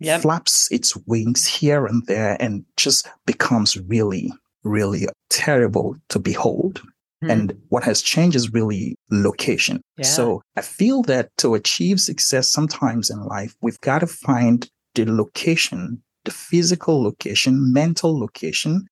yep. 0.01 0.23
flaps 0.23 0.69
its 0.73 0.97
wings 1.07 1.47
here 1.47 1.87
and 1.87 2.05
there 2.07 2.37
and 2.41 2.65
just 2.77 3.09
becomes 3.27 3.79
really, 3.79 4.33
really 4.65 5.07
terrible 5.31 5.97
to 6.09 6.19
behold. 6.19 6.83
Mm. 7.25 7.33
And 7.33 7.59
what 7.69 7.85
has 7.85 8.03
changed 8.03 8.37
is 8.37 8.53
really 8.53 8.97
location. 9.11 9.81
Yeah. 9.97 10.05
So 10.05 10.43
I 10.57 10.61
feel 10.61 11.03
that 11.03 11.31
to 11.39 11.55
achieve 11.55 12.01
success 12.01 12.49
sometimes 12.49 13.11
in 13.11 13.25
life, 13.25 13.55
we've 13.63 13.81
got 13.81 14.01
to 14.01 14.07
find 14.07 14.69
the 14.95 15.05
location, 15.11 16.03
the 16.25 16.31
physical 16.31 17.03
location, 17.03 17.73
mental 17.73 18.19
location 18.19 18.87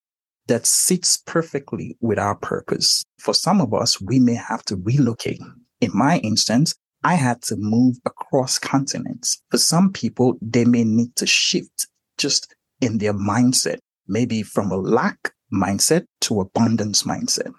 that 0.48 0.66
sits 0.66 1.18
perfectly 1.26 1.96
with 2.00 2.18
our 2.18 2.34
purpose. 2.34 3.04
For 3.18 3.34
some 3.34 3.60
of 3.60 3.72
us, 3.72 4.00
we 4.00 4.18
may 4.18 4.34
have 4.34 4.64
to 4.64 4.76
relocate. 4.76 5.40
In 5.80 5.90
my 5.94 6.18
instance, 6.18 6.74
I 7.04 7.14
had 7.14 7.42
to 7.42 7.56
move 7.56 7.96
across 8.06 8.58
continents. 8.58 9.40
For 9.50 9.58
some 9.58 9.92
people, 9.92 10.38
they 10.40 10.64
may 10.64 10.84
need 10.84 11.16
to 11.16 11.26
shift 11.26 11.86
just 12.18 12.54
in 12.80 12.98
their 12.98 13.14
mindset, 13.14 13.78
maybe 14.06 14.42
from 14.42 14.70
a 14.70 14.76
lack 14.76 15.32
mindset 15.52 16.04
to 16.22 16.40
abundance 16.40 17.02
mindset. 17.02 17.52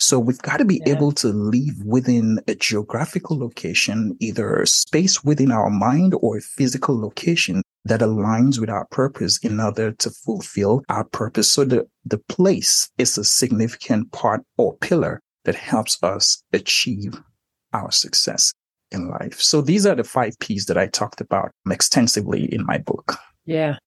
So 0.00 0.18
we've 0.18 0.38
got 0.38 0.58
to 0.58 0.64
be 0.64 0.80
yeah. 0.86 0.94
able 0.94 1.12
to 1.12 1.28
live 1.28 1.82
within 1.84 2.40
a 2.46 2.54
geographical 2.54 3.38
location, 3.38 4.16
either 4.20 4.64
space 4.66 5.24
within 5.24 5.50
our 5.50 5.70
mind 5.70 6.14
or 6.20 6.36
a 6.36 6.40
physical 6.40 6.98
location 7.00 7.62
that 7.84 8.00
aligns 8.00 8.60
with 8.60 8.70
our 8.70 8.86
purpose 8.90 9.38
in 9.38 9.58
order 9.60 9.92
to 9.92 10.10
fulfill 10.10 10.82
our 10.88 11.04
purpose. 11.04 11.50
So 11.50 11.64
the, 11.64 11.86
the 12.04 12.18
place 12.18 12.90
is 12.98 13.18
a 13.18 13.24
significant 13.24 14.12
part 14.12 14.42
or 14.56 14.76
pillar 14.76 15.20
that 15.44 15.54
helps 15.54 16.02
us 16.02 16.42
achieve 16.52 17.20
our 17.72 17.90
success 17.90 18.52
in 18.90 19.08
life. 19.08 19.40
So 19.40 19.60
these 19.60 19.84
are 19.86 19.94
the 19.94 20.04
five 20.04 20.38
P's 20.38 20.66
that 20.66 20.78
I 20.78 20.86
talked 20.86 21.20
about 21.20 21.50
extensively 21.70 22.44
in 22.52 22.64
my 22.64 22.78
book. 22.78 23.16
Yeah. 23.46 23.78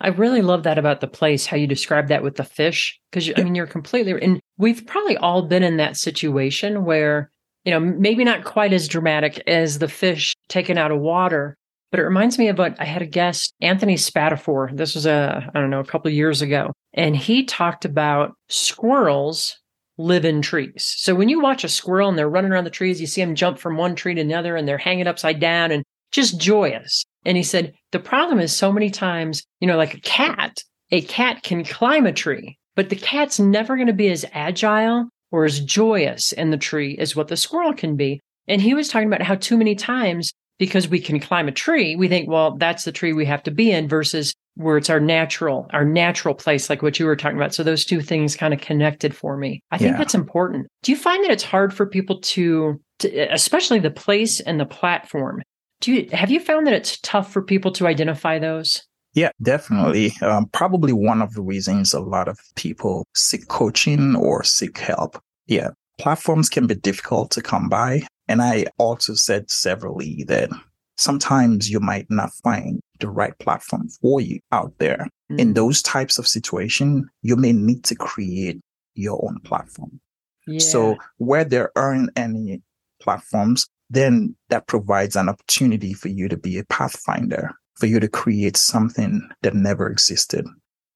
I 0.00 0.08
really 0.08 0.42
love 0.42 0.64
that 0.64 0.78
about 0.78 1.00
the 1.00 1.06
place, 1.06 1.46
how 1.46 1.56
you 1.56 1.66
describe 1.66 2.08
that 2.08 2.22
with 2.22 2.36
the 2.36 2.44
fish. 2.44 2.98
Cause 3.12 3.30
I 3.36 3.42
mean, 3.42 3.54
you're 3.54 3.66
completely, 3.66 4.12
and 4.22 4.40
we've 4.58 4.86
probably 4.86 5.16
all 5.16 5.42
been 5.42 5.62
in 5.62 5.78
that 5.78 5.96
situation 5.96 6.84
where, 6.84 7.30
you 7.64 7.72
know, 7.72 7.80
maybe 7.80 8.22
not 8.22 8.44
quite 8.44 8.72
as 8.72 8.88
dramatic 8.88 9.42
as 9.46 9.78
the 9.78 9.88
fish 9.88 10.34
taken 10.48 10.76
out 10.76 10.90
of 10.90 11.00
water, 11.00 11.56
but 11.90 12.00
it 12.00 12.04
reminds 12.04 12.38
me 12.38 12.48
of 12.48 12.58
what 12.58 12.78
I 12.78 12.84
had 12.84 13.02
a 13.02 13.06
guest, 13.06 13.54
Anthony 13.60 13.94
Spatafor. 13.94 14.76
This 14.76 14.94
was 14.94 15.06
a, 15.06 15.50
I 15.54 15.60
don't 15.60 15.70
know, 15.70 15.80
a 15.80 15.84
couple 15.84 16.08
of 16.08 16.14
years 16.14 16.42
ago. 16.42 16.72
And 16.92 17.16
he 17.16 17.44
talked 17.44 17.84
about 17.84 18.34
squirrels 18.48 19.58
live 19.98 20.26
in 20.26 20.42
trees. 20.42 20.94
So 20.96 21.14
when 21.14 21.28
you 21.28 21.40
watch 21.40 21.64
a 21.64 21.68
squirrel 21.68 22.08
and 22.08 22.18
they're 22.18 22.28
running 22.28 22.52
around 22.52 22.64
the 22.64 22.70
trees, 22.70 23.00
you 23.00 23.06
see 23.06 23.22
them 23.22 23.34
jump 23.34 23.58
from 23.58 23.76
one 23.76 23.94
tree 23.94 24.14
to 24.14 24.20
another 24.20 24.56
and 24.56 24.68
they're 24.68 24.78
hanging 24.78 25.06
upside 25.06 25.40
down 25.40 25.70
and 25.70 25.84
just 26.12 26.38
joyous. 26.38 27.04
And 27.26 27.36
he 27.36 27.42
said, 27.42 27.74
the 27.90 27.98
problem 27.98 28.38
is 28.38 28.56
so 28.56 28.72
many 28.72 28.88
times, 28.88 29.44
you 29.60 29.66
know, 29.66 29.76
like 29.76 29.94
a 29.94 30.00
cat, 30.00 30.62
a 30.92 31.02
cat 31.02 31.42
can 31.42 31.64
climb 31.64 32.06
a 32.06 32.12
tree, 32.12 32.56
but 32.76 32.88
the 32.88 32.96
cat's 32.96 33.40
never 33.40 33.74
going 33.74 33.88
to 33.88 33.92
be 33.92 34.08
as 34.08 34.24
agile 34.32 35.08
or 35.32 35.44
as 35.44 35.60
joyous 35.60 36.32
in 36.32 36.50
the 36.50 36.56
tree 36.56 36.96
as 36.98 37.16
what 37.16 37.28
the 37.28 37.36
squirrel 37.36 37.74
can 37.74 37.96
be. 37.96 38.20
And 38.46 38.62
he 38.62 38.74
was 38.74 38.88
talking 38.88 39.08
about 39.08 39.22
how 39.22 39.34
too 39.34 39.56
many 39.56 39.74
times 39.74 40.32
because 40.58 40.88
we 40.88 41.00
can 41.00 41.20
climb 41.20 41.48
a 41.48 41.52
tree, 41.52 41.96
we 41.96 42.08
think, 42.08 42.30
well, 42.30 42.56
that's 42.56 42.84
the 42.84 42.92
tree 42.92 43.12
we 43.12 43.26
have 43.26 43.42
to 43.42 43.50
be 43.50 43.72
in 43.72 43.88
versus 43.88 44.32
where 44.54 44.78
it's 44.78 44.88
our 44.88 45.00
natural, 45.00 45.66
our 45.72 45.84
natural 45.84 46.34
place, 46.34 46.70
like 46.70 46.80
what 46.80 46.98
you 46.98 47.04
were 47.04 47.16
talking 47.16 47.36
about. 47.36 47.52
So 47.52 47.62
those 47.62 47.84
two 47.84 48.00
things 48.00 48.36
kind 48.36 48.54
of 48.54 48.60
connected 48.60 49.14
for 49.14 49.36
me. 49.36 49.60
I 49.70 49.78
think 49.78 49.92
yeah. 49.92 49.98
that's 49.98 50.14
important. 50.14 50.68
Do 50.82 50.92
you 50.92 50.96
find 50.96 51.22
that 51.24 51.30
it's 51.30 51.42
hard 51.42 51.74
for 51.74 51.84
people 51.86 52.20
to, 52.20 52.80
to, 53.00 53.32
especially 53.32 53.80
the 53.80 53.90
place 53.90 54.40
and 54.40 54.58
the 54.58 54.64
platform? 54.64 55.42
Do 55.80 55.92
you, 55.92 56.08
have 56.12 56.30
you 56.30 56.40
found 56.40 56.66
that 56.66 56.74
it's 56.74 56.98
tough 57.00 57.32
for 57.32 57.42
people 57.42 57.70
to 57.72 57.86
identify 57.86 58.38
those? 58.38 58.82
Yeah, 59.14 59.30
definitely. 59.40 60.12
Um, 60.20 60.46
probably 60.52 60.92
one 60.92 61.22
of 61.22 61.34
the 61.34 61.42
reasons 61.42 61.94
a 61.94 62.00
lot 62.00 62.28
of 62.28 62.38
people 62.54 63.06
seek 63.14 63.48
coaching 63.48 64.14
or 64.14 64.44
seek 64.44 64.78
help. 64.78 65.18
Yeah, 65.46 65.70
platforms 65.98 66.48
can 66.48 66.66
be 66.66 66.74
difficult 66.74 67.30
to 67.32 67.42
come 67.42 67.68
by. 67.68 68.02
And 68.28 68.42
I 68.42 68.66
also 68.78 69.14
said 69.14 69.50
severally 69.50 70.24
that 70.28 70.50
sometimes 70.96 71.70
you 71.70 71.80
might 71.80 72.10
not 72.10 72.32
find 72.42 72.80
the 73.00 73.08
right 73.08 73.38
platform 73.38 73.88
for 74.00 74.20
you 74.20 74.40
out 74.52 74.74
there. 74.78 75.08
Mm-hmm. 75.30 75.40
In 75.40 75.54
those 75.54 75.82
types 75.82 76.18
of 76.18 76.26
situations, 76.26 77.06
you 77.22 77.36
may 77.36 77.52
need 77.52 77.84
to 77.84 77.94
create 77.94 78.60
your 78.94 79.22
own 79.24 79.38
platform. 79.44 80.00
Yeah. 80.46 80.58
So 80.58 80.96
where 81.18 81.44
there 81.44 81.70
aren't 81.76 82.10
any 82.16 82.62
platforms, 83.00 83.66
then 83.90 84.34
that 84.48 84.66
provides 84.66 85.16
an 85.16 85.28
opportunity 85.28 85.92
for 85.92 86.08
you 86.08 86.28
to 86.28 86.36
be 86.36 86.58
a 86.58 86.64
pathfinder, 86.64 87.52
for 87.74 87.86
you 87.86 88.00
to 88.00 88.08
create 88.08 88.56
something 88.56 89.28
that 89.42 89.54
never 89.54 89.88
existed. 89.88 90.44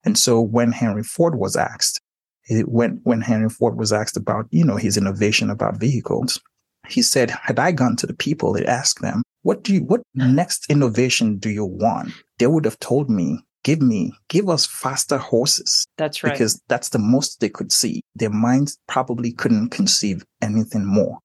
And 0.04 0.18
so 0.18 0.40
when 0.40 0.72
Henry 0.72 1.02
Ford 1.02 1.36
was 1.36 1.56
asked, 1.56 2.00
when, 2.48 3.00
when 3.04 3.20
Henry 3.20 3.50
Ford 3.50 3.76
was 3.76 3.92
asked 3.92 4.16
about, 4.16 4.46
you 4.50 4.64
know, 4.64 4.76
his 4.76 4.96
innovation 4.96 5.50
about 5.50 5.78
vehicles, 5.78 6.40
he 6.88 7.02
said, 7.02 7.30
had 7.30 7.58
I 7.58 7.72
gone 7.72 7.96
to 7.96 8.06
the 8.06 8.14
people 8.14 8.56
and 8.56 8.66
asked 8.66 9.02
them, 9.02 9.22
what 9.42 9.62
do 9.62 9.74
you, 9.74 9.84
what 9.84 10.02
next 10.14 10.66
innovation 10.68 11.38
do 11.38 11.50
you 11.50 11.64
want? 11.64 12.12
They 12.38 12.46
would 12.46 12.64
have 12.64 12.78
told 12.80 13.08
me, 13.08 13.38
give 13.62 13.80
me, 13.80 14.12
give 14.28 14.48
us 14.48 14.66
faster 14.66 15.18
horses. 15.18 15.86
That's 15.96 16.24
right. 16.24 16.32
Because 16.32 16.60
that's 16.68 16.88
the 16.88 16.98
most 16.98 17.40
they 17.40 17.48
could 17.48 17.70
see. 17.70 18.00
Their 18.16 18.30
minds 18.30 18.78
probably 18.88 19.32
couldn't 19.32 19.68
conceive 19.68 20.24
anything 20.42 20.84
more. 20.84 21.18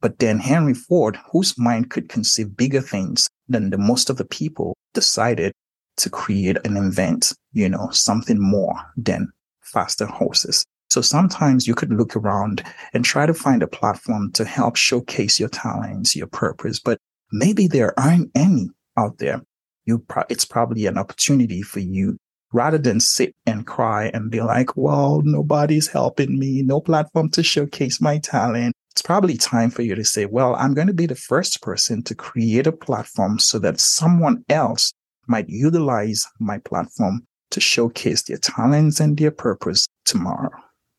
But 0.00 0.18
then 0.18 0.38
Henry 0.38 0.74
Ford, 0.74 1.18
whose 1.32 1.58
mind 1.58 1.90
could 1.90 2.08
conceive 2.08 2.56
bigger 2.56 2.80
things 2.80 3.28
than 3.48 3.70
the 3.70 3.78
most 3.78 4.10
of 4.10 4.16
the 4.16 4.24
people, 4.24 4.76
decided 4.94 5.52
to 5.96 6.10
create 6.10 6.56
and 6.64 6.76
invent, 6.76 7.32
you 7.52 7.68
know, 7.68 7.88
something 7.90 8.40
more 8.40 8.74
than 8.96 9.28
faster 9.60 10.06
horses. 10.06 10.64
So 10.90 11.00
sometimes 11.00 11.66
you 11.66 11.74
could 11.74 11.92
look 11.92 12.16
around 12.16 12.62
and 12.94 13.04
try 13.04 13.26
to 13.26 13.34
find 13.34 13.62
a 13.62 13.66
platform 13.66 14.32
to 14.32 14.44
help 14.44 14.76
showcase 14.76 15.38
your 15.38 15.50
talents, 15.50 16.16
your 16.16 16.28
purpose, 16.28 16.78
but 16.78 16.98
maybe 17.32 17.66
there 17.66 17.98
aren't 17.98 18.30
any 18.34 18.70
out 18.96 19.18
there. 19.18 19.42
You 19.84 19.98
pro- 19.98 20.24
it's 20.28 20.44
probably 20.44 20.86
an 20.86 20.96
opportunity 20.96 21.60
for 21.62 21.80
you 21.80 22.16
rather 22.52 22.78
than 22.78 23.00
sit 23.00 23.34
and 23.44 23.66
cry 23.66 24.10
and 24.14 24.30
be 24.30 24.40
like, 24.40 24.76
well, 24.76 25.20
nobody's 25.24 25.88
helping 25.88 26.38
me, 26.38 26.62
no 26.62 26.80
platform 26.80 27.28
to 27.30 27.42
showcase 27.42 28.00
my 28.00 28.18
talent 28.18 28.74
it's 28.98 29.06
probably 29.06 29.36
time 29.36 29.70
for 29.70 29.82
you 29.82 29.94
to 29.94 30.04
say, 30.04 30.26
well, 30.26 30.56
I'm 30.56 30.74
going 30.74 30.88
to 30.88 30.92
be 30.92 31.06
the 31.06 31.14
first 31.14 31.62
person 31.62 32.02
to 32.02 32.16
create 32.16 32.66
a 32.66 32.72
platform 32.72 33.38
so 33.38 33.60
that 33.60 33.78
someone 33.78 34.44
else 34.48 34.92
might 35.28 35.48
utilize 35.48 36.26
my 36.40 36.58
platform 36.58 37.22
to 37.52 37.60
showcase 37.60 38.24
their 38.24 38.38
talents 38.38 38.98
and 38.98 39.16
their 39.16 39.30
purpose 39.30 39.86
tomorrow. 40.04 40.50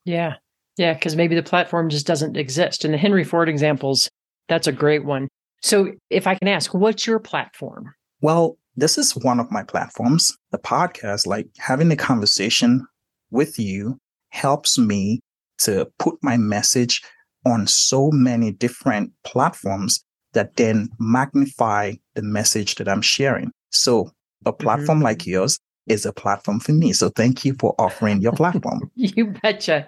Yeah. 0.06 0.36
Yeah. 0.78 0.98
Cause 0.98 1.18
maybe 1.18 1.36
the 1.36 1.44
platform 1.44 1.90
just 1.90 2.08
doesn't 2.08 2.38
exist. 2.38 2.86
And 2.86 2.94
the 2.94 2.98
Henry 2.98 3.26
Ford 3.26 3.50
examples, 3.50 4.10
that's 4.48 4.68
a 4.68 4.72
great 4.72 5.04
one. 5.04 5.28
So 5.62 5.92
if 6.10 6.26
I 6.26 6.36
can 6.36 6.48
ask, 6.48 6.74
what's 6.74 7.06
your 7.06 7.20
platform? 7.20 7.94
Well, 8.22 8.58
this 8.78 8.98
is 8.98 9.14
one 9.14 9.42
of 9.42 9.52
my 9.52 9.64
platforms. 9.64 10.38
The 10.54 10.58
podcast, 10.58 11.28
like 11.28 11.50
having 11.58 11.92
a 11.92 11.98
conversation 11.98 12.88
with 13.30 13.60
you 13.60 13.98
helps 14.30 14.78
me 14.78 15.20
to 15.58 15.92
put 16.00 16.16
my 16.24 16.38
message 16.38 17.02
on 17.50 17.68
so 17.68 18.12
many 18.12 18.52
different 18.52 19.12
platforms 19.24 20.04
that 20.34 20.56
then 20.56 20.90
magnify 21.00 21.94
the 22.16 22.22
message 22.22 22.76
that 22.76 22.88
I'm 22.88 23.02
sharing. 23.02 23.52
So 23.72 24.12
a 24.46 24.52
mm-hmm. 24.52 24.64
platform 24.64 24.98
mm-hmm. 25.00 25.06
like 25.06 25.26
yours 25.26 25.60
is 25.88 26.06
a 26.06 26.14
platform 26.14 26.60
for 26.60 26.72
me. 26.72 26.94
So 26.94 27.10
thank 27.10 27.44
you 27.44 27.56
for 27.60 27.74
offering 27.80 28.22
your 28.22 28.34
platform. 28.34 28.92
you 28.96 29.34
betcha. 29.42 29.88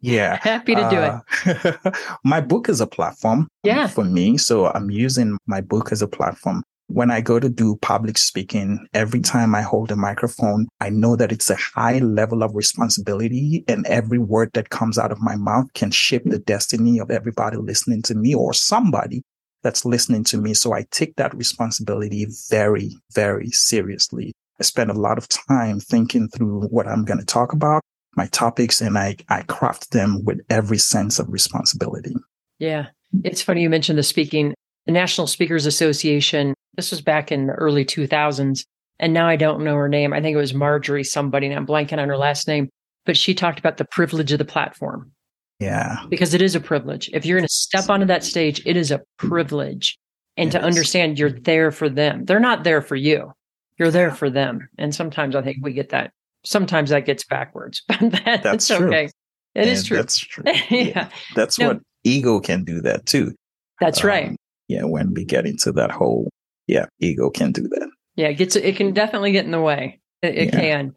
Yeah. 0.00 0.36
Happy 0.42 0.74
to 0.74 0.90
do 0.90 0.96
uh, 0.96 1.20
it. 1.46 1.96
my 2.24 2.40
book 2.40 2.68
is 2.68 2.80
a 2.80 2.86
platform 2.86 3.48
yeah. 3.62 3.86
for 3.86 4.04
me. 4.04 4.38
So 4.38 4.66
I'm 4.66 4.90
using 4.90 5.38
my 5.46 5.60
book 5.60 5.92
as 5.92 6.02
a 6.02 6.08
platform. 6.08 6.62
When 6.92 7.10
I 7.10 7.22
go 7.22 7.40
to 7.40 7.48
do 7.48 7.76
public 7.76 8.18
speaking, 8.18 8.86
every 8.92 9.22
time 9.22 9.54
I 9.54 9.62
hold 9.62 9.90
a 9.90 9.96
microphone, 9.96 10.68
I 10.78 10.90
know 10.90 11.16
that 11.16 11.32
it's 11.32 11.48
a 11.48 11.56
high 11.56 12.00
level 12.00 12.42
of 12.42 12.54
responsibility 12.54 13.64
and 13.66 13.86
every 13.86 14.18
word 14.18 14.50
that 14.52 14.68
comes 14.68 14.98
out 14.98 15.10
of 15.10 15.22
my 15.22 15.34
mouth 15.34 15.72
can 15.72 15.90
shape 15.90 16.24
the 16.26 16.38
destiny 16.38 16.98
of 16.98 17.10
everybody 17.10 17.56
listening 17.56 18.02
to 18.02 18.14
me 18.14 18.34
or 18.34 18.52
somebody 18.52 19.22
that's 19.62 19.86
listening 19.86 20.22
to 20.24 20.36
me. 20.36 20.52
So 20.52 20.74
I 20.74 20.84
take 20.90 21.16
that 21.16 21.34
responsibility 21.34 22.26
very, 22.50 22.94
very 23.14 23.48
seriously. 23.52 24.34
I 24.60 24.64
spend 24.64 24.90
a 24.90 25.00
lot 25.00 25.16
of 25.16 25.28
time 25.28 25.80
thinking 25.80 26.28
through 26.28 26.64
what 26.64 26.86
I'm 26.86 27.06
going 27.06 27.20
to 27.20 27.24
talk 27.24 27.54
about, 27.54 27.80
my 28.16 28.26
topics, 28.26 28.82
and 28.82 28.98
I, 28.98 29.16
I 29.30 29.44
craft 29.44 29.92
them 29.92 30.26
with 30.26 30.40
every 30.50 30.76
sense 30.76 31.18
of 31.18 31.32
responsibility. 31.32 32.14
Yeah. 32.58 32.88
It's 33.24 33.40
funny 33.40 33.62
you 33.62 33.70
mentioned 33.70 33.98
the 33.98 34.02
speaking. 34.02 34.52
The 34.84 34.92
National 34.92 35.26
Speakers 35.26 35.64
Association, 35.64 36.54
this 36.74 36.90
was 36.90 37.00
back 37.00 37.30
in 37.30 37.46
the 37.46 37.54
early 37.54 37.84
2000s. 37.84 38.64
And 38.98 39.12
now 39.12 39.26
I 39.26 39.36
don't 39.36 39.64
know 39.64 39.74
her 39.74 39.88
name. 39.88 40.12
I 40.12 40.20
think 40.20 40.34
it 40.34 40.38
was 40.38 40.54
Marjorie 40.54 41.04
somebody, 41.04 41.46
and 41.46 41.56
I'm 41.56 41.66
blanking 41.66 42.00
on 42.00 42.08
her 42.08 42.16
last 42.16 42.46
name. 42.46 42.68
But 43.04 43.16
she 43.16 43.34
talked 43.34 43.58
about 43.58 43.78
the 43.78 43.84
privilege 43.84 44.30
of 44.30 44.38
the 44.38 44.44
platform. 44.44 45.10
Yeah. 45.58 46.04
Because 46.08 46.34
it 46.34 46.42
is 46.42 46.54
a 46.54 46.60
privilege. 46.60 47.10
If 47.12 47.24
you're 47.24 47.38
going 47.38 47.48
to 47.48 47.52
step 47.52 47.88
onto 47.88 48.06
that 48.06 48.24
stage, 48.24 48.62
it 48.64 48.76
is 48.76 48.90
a 48.90 49.00
privilege. 49.16 49.98
And 50.36 50.48
it 50.48 50.52
to 50.52 50.58
is. 50.58 50.64
understand 50.64 51.18
you're 51.18 51.30
there 51.30 51.70
for 51.70 51.88
them. 51.88 52.24
They're 52.24 52.40
not 52.40 52.64
there 52.64 52.82
for 52.82 52.96
you. 52.96 53.32
You're 53.78 53.90
there 53.90 54.12
for 54.12 54.30
them. 54.30 54.68
And 54.78 54.94
sometimes 54.94 55.34
I 55.34 55.42
think 55.42 55.58
we 55.62 55.72
get 55.72 55.90
that. 55.90 56.12
Sometimes 56.44 56.90
that 56.90 57.06
gets 57.06 57.24
backwards, 57.24 57.82
but 57.88 58.00
that, 58.00 58.42
that's 58.42 58.70
okay. 58.70 59.04
It 59.04 59.12
and 59.54 59.70
is 59.70 59.84
true. 59.84 59.96
That's 59.96 60.18
true. 60.18 60.44
yeah. 60.46 60.62
yeah. 60.70 61.08
That's 61.34 61.58
no, 61.58 61.68
what 61.68 61.80
ego 62.04 62.40
can 62.40 62.64
do 62.64 62.80
that 62.80 63.06
too. 63.06 63.34
That's 63.80 64.02
um, 64.02 64.08
right. 64.08 64.36
Yeah. 64.68 64.84
When 64.84 65.14
we 65.14 65.24
get 65.24 65.46
into 65.46 65.70
that 65.72 65.90
whole, 65.90 66.28
yeah, 66.66 66.86
ego 66.98 67.30
can 67.30 67.52
do 67.52 67.62
that. 67.62 67.90
Yeah. 68.16 68.28
It 68.28 68.34
gets, 68.34 68.56
it 68.56 68.76
can 68.76 68.92
definitely 68.92 69.32
get 69.32 69.44
in 69.44 69.50
the 69.50 69.60
way. 69.60 70.00
It, 70.22 70.36
it 70.36 70.54
yeah. 70.54 70.60
can. 70.60 70.92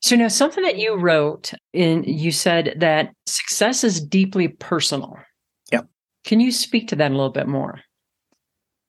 So 0.00 0.16
now 0.16 0.28
something 0.28 0.62
that 0.62 0.78
you 0.78 0.96
wrote 0.96 1.52
in 1.72 2.04
you 2.04 2.30
said 2.30 2.76
that 2.78 3.12
success 3.26 3.82
is 3.82 4.00
deeply 4.00 4.48
personal. 4.48 5.16
Yep. 5.72 5.88
Can 6.24 6.40
you 6.40 6.52
speak 6.52 6.88
to 6.88 6.96
that 6.96 7.10
a 7.10 7.14
little 7.14 7.32
bit 7.32 7.48
more? 7.48 7.80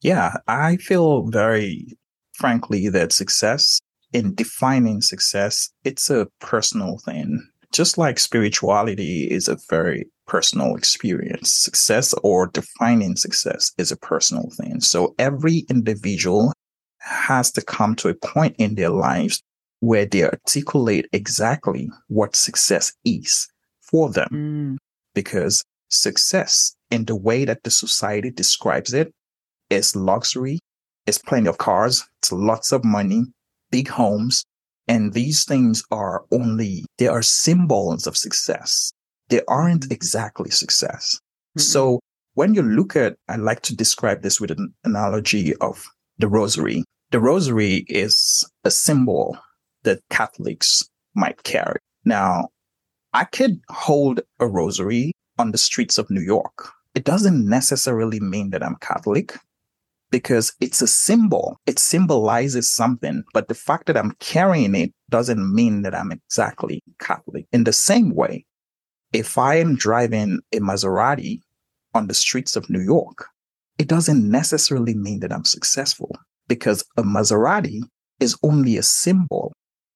Yeah, 0.01 0.33
I 0.47 0.77
feel 0.77 1.27
very 1.27 1.97
frankly 2.33 2.89
that 2.89 3.11
success 3.11 3.79
in 4.13 4.33
defining 4.35 5.01
success, 5.01 5.71
it's 5.83 6.09
a 6.09 6.27
personal 6.39 6.97
thing. 7.05 7.47
Just 7.71 7.97
like 7.97 8.19
spirituality 8.19 9.29
is 9.29 9.47
a 9.47 9.57
very 9.69 10.07
personal 10.27 10.75
experience, 10.75 11.53
success 11.53 12.13
or 12.23 12.47
defining 12.47 13.15
success 13.15 13.71
is 13.77 13.91
a 13.91 13.97
personal 13.97 14.49
thing. 14.51 14.81
So 14.81 15.15
every 15.19 15.65
individual 15.69 16.53
has 16.99 17.51
to 17.51 17.61
come 17.61 17.95
to 17.95 18.09
a 18.09 18.15
point 18.15 18.55
in 18.57 18.75
their 18.75 18.89
lives 18.89 19.41
where 19.79 20.05
they 20.05 20.23
articulate 20.23 21.07
exactly 21.13 21.89
what 22.07 22.35
success 22.35 22.93
is 23.05 23.47
for 23.81 24.09
them. 24.09 24.29
Mm. 24.31 24.77
Because 25.13 25.63
success 25.89 26.75
in 26.91 27.05
the 27.05 27.15
way 27.15 27.45
that 27.45 27.63
the 27.63 27.71
society 27.71 28.31
describes 28.31 28.93
it 28.93 29.13
is 29.69 29.95
luxury, 29.95 30.59
it's 31.05 31.17
plenty 31.17 31.47
of 31.47 31.57
cars, 31.57 32.07
it's 32.21 32.31
lots 32.31 32.71
of 32.71 32.83
money, 32.83 33.23
big 33.71 33.87
homes. 33.87 34.43
And 34.89 35.13
these 35.13 35.45
things 35.45 35.83
are 35.91 36.25
only, 36.31 36.83
they 36.97 37.07
are 37.07 37.21
symbols 37.21 38.07
of 38.07 38.17
success. 38.17 38.91
They 39.29 39.41
aren't 39.47 39.87
mm. 39.87 39.91
exactly 39.91 40.49
success. 40.49 41.19
Mm-hmm. 41.57 41.61
So 41.61 41.99
when 42.33 42.55
you 42.55 42.63
look 42.63 42.95
at, 42.95 43.15
I 43.27 43.35
like 43.35 43.61
to 43.63 43.75
describe 43.75 44.23
this 44.23 44.41
with 44.41 44.49
an 44.49 44.73
analogy 44.83 45.55
of 45.57 45.85
the 46.17 46.27
rosary. 46.27 46.83
The 47.11 47.19
rosary 47.19 47.85
is 47.87 48.43
a 48.63 48.71
symbol 48.71 49.37
that 49.83 50.01
Catholics 50.09 50.89
might 51.13 51.43
carry. 51.43 51.79
Now, 52.03 52.49
I 53.13 53.25
could 53.25 53.61
hold 53.69 54.21
a 54.39 54.47
rosary 54.47 55.11
on 55.37 55.51
the 55.51 55.57
streets 55.57 55.99
of 55.99 56.09
New 56.09 56.21
York. 56.21 56.71
It 56.95 57.03
doesn't 57.03 57.47
necessarily 57.47 58.19
mean 58.19 58.49
that 58.49 58.63
I'm 58.63 58.75
Catholic 58.81 59.37
because 60.11 60.53
it's 60.59 60.81
a 60.81 60.87
symbol. 60.87 61.57
It 61.65 61.79
symbolizes 61.79 62.73
something, 62.73 63.23
but 63.33 63.47
the 63.47 63.55
fact 63.55 63.87
that 63.87 63.97
I'm 63.97 64.15
carrying 64.19 64.75
it 64.75 64.93
doesn't 65.09 65.53
mean 65.53 65.83
that 65.83 65.95
I'm 65.95 66.11
exactly 66.11 66.81
Catholic. 66.99 67.45
In 67.51 67.63
the 67.63 67.73
same 67.73 68.15
way, 68.15 68.45
if 69.13 69.37
I 69.37 69.55
am 69.55 69.75
driving 69.75 70.39
a 70.53 70.59
Maserati 70.59 71.41
on 71.93 72.07
the 72.07 72.13
streets 72.13 72.55
of 72.55 72.69
New 72.69 72.81
York, 72.81 73.27
it 73.77 73.87
doesn't 73.87 74.29
necessarily 74.29 74.93
mean 74.93 75.21
that 75.21 75.31
I'm 75.31 75.45
successful 75.45 76.15
because 76.47 76.83
a 76.97 77.03
Maserati 77.03 77.81
is 78.19 78.37
only 78.43 78.77
a 78.77 78.83
symbol 78.83 79.53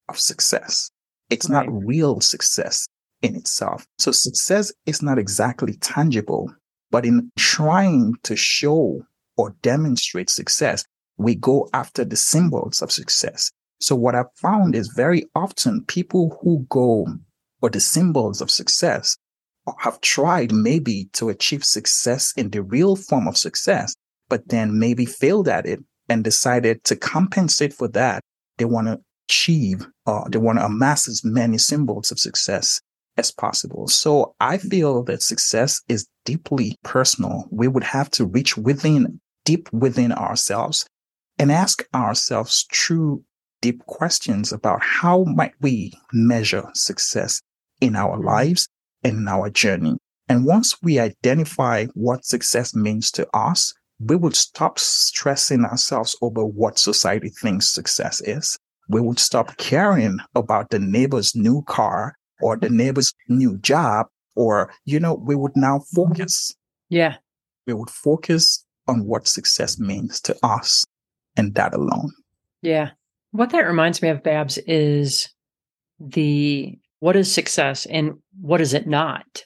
of 0.10 0.20
success. 0.20 0.90
It's 1.30 1.50
right. 1.50 1.66
not 1.66 1.86
real 1.86 2.22
success 2.22 2.88
in 3.22 3.36
itself. 3.36 3.86
So 3.98 4.12
success 4.12 4.72
is 4.86 5.02
not 5.02 5.18
exactly 5.18 5.74
tangible, 5.78 6.54
but 6.92 7.06
in 7.06 7.32
trying 7.38 8.16
to 8.24 8.36
show 8.36 9.06
or 9.38 9.56
demonstrate 9.62 10.30
success, 10.30 10.86
we 11.18 11.36
go 11.36 11.70
after 11.74 12.04
the 12.04 12.16
symbols 12.16 12.82
of 12.82 12.92
success. 12.92 13.52
So 13.80 13.96
what 13.96 14.16
I've 14.16 14.34
found 14.36 14.76
is 14.76 14.94
very 14.96 15.26
often 15.36 15.84
people 15.86 16.40
who 16.42 16.66
go 16.70 17.08
for 17.60 17.70
the 17.70 17.80
symbols 17.80 18.42
of 18.42 18.50
success 18.50 19.18
have 19.80 20.02
tried 20.02 20.52
maybe 20.52 21.10
to 21.14 21.30
achieve 21.30 21.64
success 21.64 22.34
in 22.36 22.50
the 22.50 22.62
real 22.62 22.96
form 22.96 23.28
of 23.28 23.38
success, 23.38 23.94
but 24.30 24.48
then 24.50 24.78
maybe 24.80 25.06
failed 25.06 25.48
at 25.48 25.66
it 25.66 25.80
and 26.10 26.24
decided 26.24 26.84
to 26.84 26.96
compensate 26.96 27.74
for 27.74 27.88
that. 27.90 28.22
They 28.58 28.66
want 28.66 28.88
to 28.88 29.00
achieve, 29.28 29.88
uh, 30.06 30.28
they 30.30 30.38
want 30.38 30.60
to 30.60 30.66
amass 30.66 31.08
as 31.08 31.24
many 31.24 31.58
symbols 31.58 32.12
of 32.12 32.20
success 32.20 32.82
as 33.18 33.32
possible. 33.32 33.88
So 33.88 34.36
I 34.40 34.58
feel 34.58 35.04
that 35.04 35.22
success 35.22 35.82
is 35.88 36.08
deeply 36.26 36.78
personal. 36.84 37.46
We 37.52 37.68
would 37.68 37.84
have 37.84 38.10
to 38.12 38.26
reach 38.26 38.58
within, 38.58 39.20
deep 39.46 39.72
within 39.72 40.12
ourselves 40.12 40.86
and 41.38 41.52
ask 41.52 41.84
ourselves 41.94 42.66
true, 42.72 43.24
deep 43.62 43.86
questions 43.86 44.52
about 44.52 44.82
how 44.82 45.24
might 45.24 45.54
we 45.62 45.94
measure 46.12 46.70
success 46.74 47.42
in 47.82 47.96
our 47.96 48.18
lives 48.20 48.68
and 49.04 49.18
in 49.18 49.28
our 49.28 49.50
journey. 49.50 49.98
And 50.30 50.46
once 50.46 50.82
we 50.82 51.00
identify 51.00 51.88
what 51.94 52.26
success 52.26 52.74
means 52.74 53.12
to 53.12 53.28
us, 53.36 53.74
we 54.00 54.16
would 54.16 54.36
stop 54.36 54.80
stressing 54.80 55.66
ourselves 55.66 56.16
over 56.22 56.46
what 56.46 56.80
society 56.80 57.30
thinks 57.30 57.70
success 57.70 58.22
is 58.22 58.58
we 58.90 59.02
would 59.02 59.20
stop 59.20 59.58
caring 59.58 60.20
about 60.36 60.70
the 60.70 60.80
neighbor's 60.80 61.36
new 61.36 61.64
car 61.64 62.18
or 62.42 62.58
the 62.58 62.70
neighbor's 62.70 63.14
new 63.30 63.58
job, 63.60 64.08
or, 64.36 64.74
you 64.86 65.00
know, 65.00 65.14
we 65.14 65.36
would 65.36 65.56
now 65.56 65.80
focus. 65.96 66.54
Yeah. 66.90 67.16
We 67.66 67.74
would 67.74 67.90
focus 67.90 68.66
on 68.88 69.06
what 69.06 69.28
success 69.28 69.80
means 69.80 70.20
to 70.22 70.36
us 70.44 70.86
and 71.36 71.56
that 71.56 71.74
alone. 71.74 72.12
Yeah. 72.62 72.92
What 73.32 73.50
that 73.52 73.68
reminds 73.68 74.02
me 74.02 74.10
of, 74.10 74.24
Babs, 74.24 74.58
is 74.60 75.30
the 76.00 76.78
what 77.00 77.16
is 77.16 77.32
success 77.32 77.86
and 77.88 78.14
what 78.40 78.62
is 78.62 78.74
it 78.74 78.88
not 78.88 79.44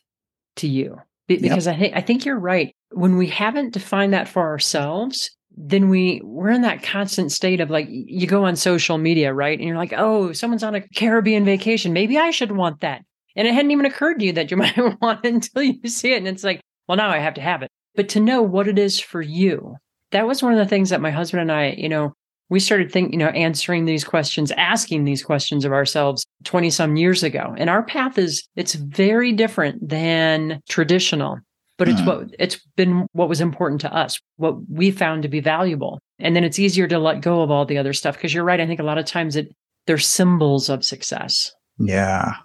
to 0.57 0.67
you? 0.67 0.97
Because 1.27 1.65
yep. 1.65 1.75
I 1.75 1.79
think 1.79 1.95
I 1.95 2.01
think 2.01 2.25
you're 2.25 2.39
right. 2.39 2.73
When 2.91 3.17
we 3.17 3.27
haven't 3.27 3.73
defined 3.73 4.13
that 4.13 4.27
for 4.27 4.43
ourselves, 4.43 5.29
then 5.57 5.89
we 5.89 6.21
we're 6.23 6.51
in 6.51 6.61
that 6.61 6.83
constant 6.83 7.31
state 7.31 7.59
of 7.59 7.71
like 7.71 7.87
you 7.89 8.27
go 8.27 8.45
on 8.45 8.55
social 8.55 8.99
media 8.99 9.33
right 9.33 9.57
and 9.57 9.67
you're 9.67 9.77
like 9.77 9.93
oh 9.97 10.31
someone's 10.31 10.63
on 10.63 10.75
a 10.75 10.87
caribbean 10.89 11.43
vacation 11.43 11.93
maybe 11.93 12.17
i 12.17 12.29
should 12.29 12.51
want 12.51 12.79
that 12.81 13.01
and 13.35 13.47
it 13.47 13.53
hadn't 13.55 13.71
even 13.71 13.85
occurred 13.85 14.19
to 14.19 14.25
you 14.25 14.33
that 14.33 14.51
you 14.51 14.57
might 14.57 14.77
want 15.01 15.25
it 15.25 15.33
until 15.33 15.63
you 15.63 15.89
see 15.89 16.13
it 16.13 16.17
and 16.17 16.27
it's 16.27 16.43
like 16.43 16.61
well 16.87 16.95
now 16.95 17.09
i 17.09 17.17
have 17.17 17.33
to 17.33 17.41
have 17.41 17.63
it 17.63 17.71
but 17.97 18.07
to 18.09 18.21
know 18.21 18.41
what 18.41 18.69
it 18.69 18.79
is 18.79 18.99
for 18.99 19.21
you. 19.21 19.75
That 20.11 20.27
was 20.27 20.41
one 20.41 20.53
of 20.53 20.59
the 20.59 20.67
things 20.67 20.91
that 20.91 21.01
my 21.01 21.11
husband 21.11 21.41
and 21.41 21.51
I, 21.51 21.71
you 21.71 21.89
know, 21.89 22.13
we 22.49 22.61
started 22.61 22.91
thinking, 22.91 23.11
you 23.11 23.25
know, 23.25 23.31
answering 23.31 23.83
these 23.83 24.05
questions, 24.05 24.51
asking 24.51 25.03
these 25.03 25.21
questions 25.21 25.65
of 25.65 25.73
ourselves 25.73 26.25
20 26.45 26.69
some 26.69 26.95
years 26.95 27.23
ago. 27.23 27.53
And 27.57 27.69
our 27.69 27.83
path 27.83 28.17
is, 28.17 28.47
it's 28.55 28.75
very 28.75 29.33
different 29.33 29.89
than 29.89 30.61
traditional, 30.69 31.39
but 31.77 31.89
it's 31.89 31.99
mm-hmm. 31.99 32.21
what, 32.21 32.35
it's 32.39 32.57
been 32.77 33.07
what 33.11 33.27
was 33.27 33.41
important 33.41 33.81
to 33.81 33.93
us, 33.93 34.17
what 34.37 34.55
we 34.69 34.91
found 34.91 35.23
to 35.23 35.27
be 35.27 35.41
valuable. 35.41 35.99
And 36.19 36.35
then 36.35 36.45
it's 36.45 36.59
easier 36.59 36.87
to 36.87 36.99
let 36.99 37.21
go 37.21 37.41
of 37.41 37.51
all 37.51 37.65
the 37.65 37.77
other 37.77 37.91
stuff. 37.93 38.17
Cause 38.17 38.33
you're 38.33 38.45
right. 38.45 38.61
I 38.61 38.67
think 38.67 38.79
a 38.79 38.83
lot 38.83 38.97
of 38.97 39.05
times 39.05 39.35
it, 39.35 39.53
they're 39.87 39.97
symbols 39.97 40.69
of 40.69 40.85
success. 40.85 41.51
Yeah. 41.79 42.35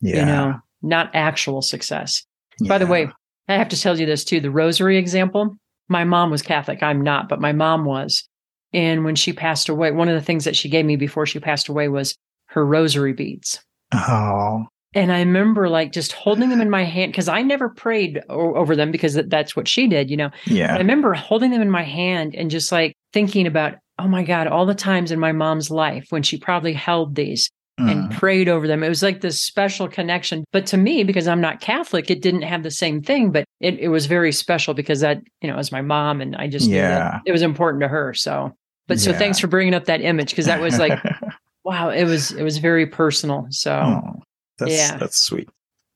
Yeah. 0.00 0.20
You 0.20 0.24
know, 0.24 0.54
not 0.80 1.10
actual 1.12 1.60
success. 1.60 2.24
Yeah. 2.60 2.68
By 2.68 2.78
the 2.78 2.86
way, 2.86 3.10
I 3.50 3.56
have 3.56 3.68
to 3.70 3.80
tell 3.80 3.98
you 3.98 4.06
this 4.06 4.24
too. 4.24 4.40
The 4.40 4.50
rosary 4.50 4.96
example, 4.96 5.56
my 5.88 6.04
mom 6.04 6.30
was 6.30 6.42
Catholic. 6.42 6.82
I'm 6.82 7.02
not, 7.02 7.28
but 7.28 7.40
my 7.40 7.52
mom 7.52 7.84
was. 7.84 8.26
And 8.72 9.04
when 9.04 9.16
she 9.16 9.32
passed 9.32 9.68
away, 9.68 9.90
one 9.90 10.08
of 10.08 10.14
the 10.14 10.24
things 10.24 10.44
that 10.44 10.56
she 10.56 10.68
gave 10.68 10.84
me 10.84 10.96
before 10.96 11.26
she 11.26 11.40
passed 11.40 11.68
away 11.68 11.88
was 11.88 12.16
her 12.46 12.64
rosary 12.64 13.12
beads. 13.12 13.60
Oh. 13.92 14.66
And 14.94 15.12
I 15.12 15.20
remember 15.20 15.68
like 15.68 15.92
just 15.92 16.12
holding 16.12 16.48
them 16.48 16.60
in 16.60 16.70
my 16.70 16.84
hand 16.84 17.12
because 17.12 17.28
I 17.28 17.42
never 17.42 17.68
prayed 17.68 18.22
o- 18.28 18.54
over 18.54 18.74
them 18.74 18.90
because 18.90 19.14
that's 19.14 19.54
what 19.54 19.68
she 19.68 19.86
did, 19.86 20.10
you 20.10 20.16
know? 20.16 20.30
Yeah. 20.46 20.74
I 20.74 20.78
remember 20.78 21.14
holding 21.14 21.50
them 21.50 21.62
in 21.62 21.70
my 21.70 21.84
hand 21.84 22.34
and 22.34 22.50
just 22.50 22.72
like 22.72 22.94
thinking 23.12 23.46
about, 23.46 23.74
oh 23.98 24.08
my 24.08 24.22
God, 24.24 24.46
all 24.46 24.66
the 24.66 24.74
times 24.74 25.12
in 25.12 25.20
my 25.20 25.32
mom's 25.32 25.70
life 25.70 26.06
when 26.10 26.22
she 26.22 26.38
probably 26.38 26.72
held 26.72 27.14
these 27.14 27.50
mm. 27.80 27.90
and 27.90 28.12
prayed 28.12 28.48
over 28.48 28.66
them. 28.66 28.82
It 28.82 28.88
was 28.88 29.02
like 29.02 29.20
this 29.20 29.42
special 29.42 29.88
connection. 29.88 30.44
But 30.52 30.66
to 30.66 30.76
me, 30.76 31.04
because 31.04 31.26
I'm 31.26 31.40
not 31.40 31.60
Catholic, 31.60 32.10
it 32.10 32.22
didn't 32.22 32.42
have 32.42 32.62
the 32.62 32.70
same 32.70 33.02
thing, 33.02 33.32
but 33.32 33.44
it, 33.60 33.78
it 33.78 33.88
was 33.88 34.06
very 34.06 34.32
special 34.32 34.74
because 34.74 35.00
that, 35.00 35.22
you 35.40 35.50
know, 35.50 35.56
as 35.56 35.72
my 35.72 35.82
mom 35.82 36.20
and 36.20 36.36
I 36.36 36.48
just 36.48 36.68
yeah. 36.68 37.20
it 37.26 37.32
was 37.32 37.42
important 37.42 37.82
to 37.82 37.88
her. 37.88 38.14
So 38.14 38.54
but 38.90 38.98
so 38.98 39.12
thanks 39.12 39.38
for 39.38 39.46
bringing 39.46 39.72
up 39.72 39.84
that 39.84 40.00
image 40.00 40.30
because 40.30 40.46
that 40.46 40.60
was 40.60 40.80
like, 40.80 40.98
wow, 41.64 41.90
it 41.90 42.04
was 42.04 42.32
it 42.32 42.42
was 42.42 42.58
very 42.58 42.86
personal. 42.86 43.46
So 43.50 43.72
oh, 43.72 44.22
that's, 44.58 44.72
yeah, 44.72 44.96
that's 44.96 45.16
sweet. 45.16 45.48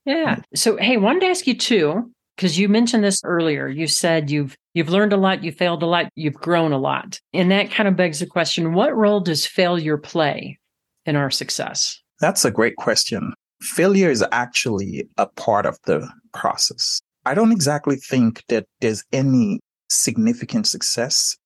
Yeah. 0.04 0.36
So 0.54 0.76
hey, 0.76 0.96
wanted 0.96 1.20
to 1.20 1.26
ask 1.26 1.44
you 1.48 1.56
too 1.56 2.12
because 2.36 2.56
you 2.56 2.68
mentioned 2.68 3.02
this 3.02 3.20
earlier. 3.24 3.66
You 3.66 3.88
said 3.88 4.30
you've 4.30 4.56
you've 4.74 4.90
learned 4.90 5.12
a 5.12 5.16
lot, 5.16 5.42
you 5.42 5.50
failed 5.50 5.82
a 5.82 5.86
lot, 5.86 6.08
you've 6.14 6.34
grown 6.34 6.70
a 6.70 6.78
lot, 6.78 7.18
and 7.32 7.50
that 7.50 7.72
kind 7.72 7.88
of 7.88 7.96
begs 7.96 8.20
the 8.20 8.26
question: 8.26 8.74
What 8.74 8.96
role 8.96 9.18
does 9.18 9.44
failure 9.44 9.96
play 9.96 10.60
in 11.06 11.16
our 11.16 11.30
success? 11.30 12.00
That's 12.20 12.44
a 12.44 12.50
great 12.50 12.76
question. 12.76 13.32
Failure 13.60 14.10
is 14.10 14.24
actually 14.32 15.08
a 15.16 15.26
part 15.26 15.66
of 15.66 15.78
the 15.84 16.08
process. 16.32 17.00
I 17.24 17.34
don't 17.34 17.52
exactly 17.52 17.96
think 17.96 18.42
that 18.48 18.66
there's 18.80 19.04
any 19.12 19.60
significant 19.88 20.66
success 20.66 21.36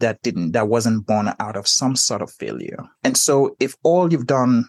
that 0.00 0.20
didn't, 0.22 0.52
that 0.52 0.68
wasn't 0.68 1.06
born 1.06 1.32
out 1.38 1.56
of 1.56 1.68
some 1.68 1.94
sort 1.94 2.22
of 2.22 2.30
failure. 2.32 2.84
And 3.04 3.16
so 3.16 3.54
if 3.60 3.74
all 3.82 4.10
you've 4.10 4.26
done 4.26 4.64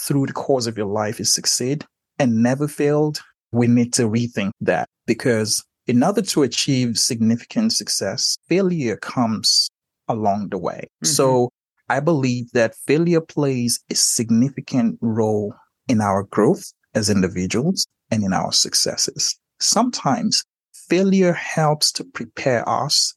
through 0.00 0.26
the 0.26 0.32
course 0.32 0.66
of 0.66 0.76
your 0.76 0.86
life 0.86 1.20
is 1.20 1.32
succeed 1.32 1.84
and 2.18 2.42
never 2.42 2.66
failed, 2.66 3.20
we 3.52 3.66
need 3.66 3.92
to 3.94 4.08
rethink 4.08 4.50
that 4.60 4.88
because 5.06 5.64
in 5.86 6.02
order 6.02 6.22
to 6.22 6.42
achieve 6.42 6.98
significant 6.98 7.72
success, 7.72 8.36
failure 8.48 8.96
comes 8.96 9.68
along 10.08 10.48
the 10.48 10.58
way. 10.58 10.88
Mm-hmm. 11.04 11.06
So 11.06 11.50
I 11.90 11.98
believe 11.98 12.52
that 12.52 12.76
failure 12.86 13.20
plays 13.20 13.80
a 13.90 13.96
significant 13.96 14.96
role 15.00 15.56
in 15.88 16.00
our 16.00 16.22
growth 16.22 16.72
as 16.94 17.10
individuals 17.10 17.84
and 18.12 18.22
in 18.22 18.32
our 18.32 18.52
successes. 18.52 19.36
Sometimes 19.58 20.44
failure 20.72 21.32
helps 21.32 21.90
to 21.94 22.04
prepare 22.04 22.62
us 22.68 23.12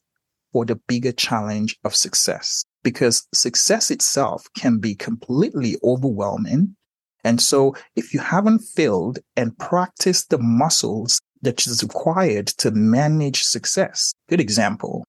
for 0.51 0.65
the 0.65 0.79
bigger 0.87 1.11
challenge 1.11 1.77
of 1.83 1.95
success 1.95 2.63
because 2.81 3.27
success 3.31 3.91
itself 3.91 4.47
can 4.57 4.79
be 4.79 4.95
completely 4.95 5.77
overwhelming. 5.83 6.75
And 7.23 7.39
so 7.39 7.75
if 7.95 8.11
you 8.11 8.21
haven't 8.21 8.61
failed 8.75 9.19
and 9.37 9.55
practiced 9.59 10.31
the 10.31 10.39
muscles 10.39 11.21
that 11.43 11.67
is 11.67 11.83
required 11.83 12.47
to 12.57 12.71
manage 12.71 13.43
success, 13.43 14.13
good 14.29 14.41
example. 14.41 15.03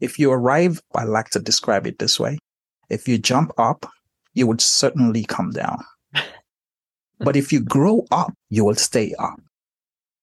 If 0.00 0.18
you 0.18 0.32
arrive, 0.32 0.80
I 0.96 1.04
like 1.04 1.30
to 1.30 1.38
describe 1.38 1.86
it 1.86 2.00
this 2.00 2.18
way. 2.18 2.38
If 2.88 3.08
you 3.08 3.18
jump 3.18 3.52
up, 3.58 3.90
you 4.34 4.46
would 4.46 4.60
certainly 4.60 5.24
come 5.24 5.50
down. 5.50 5.78
but 7.18 7.36
if 7.36 7.52
you 7.52 7.60
grow 7.60 8.06
up, 8.10 8.32
you 8.50 8.64
will 8.64 8.74
stay 8.74 9.14
up. 9.18 9.40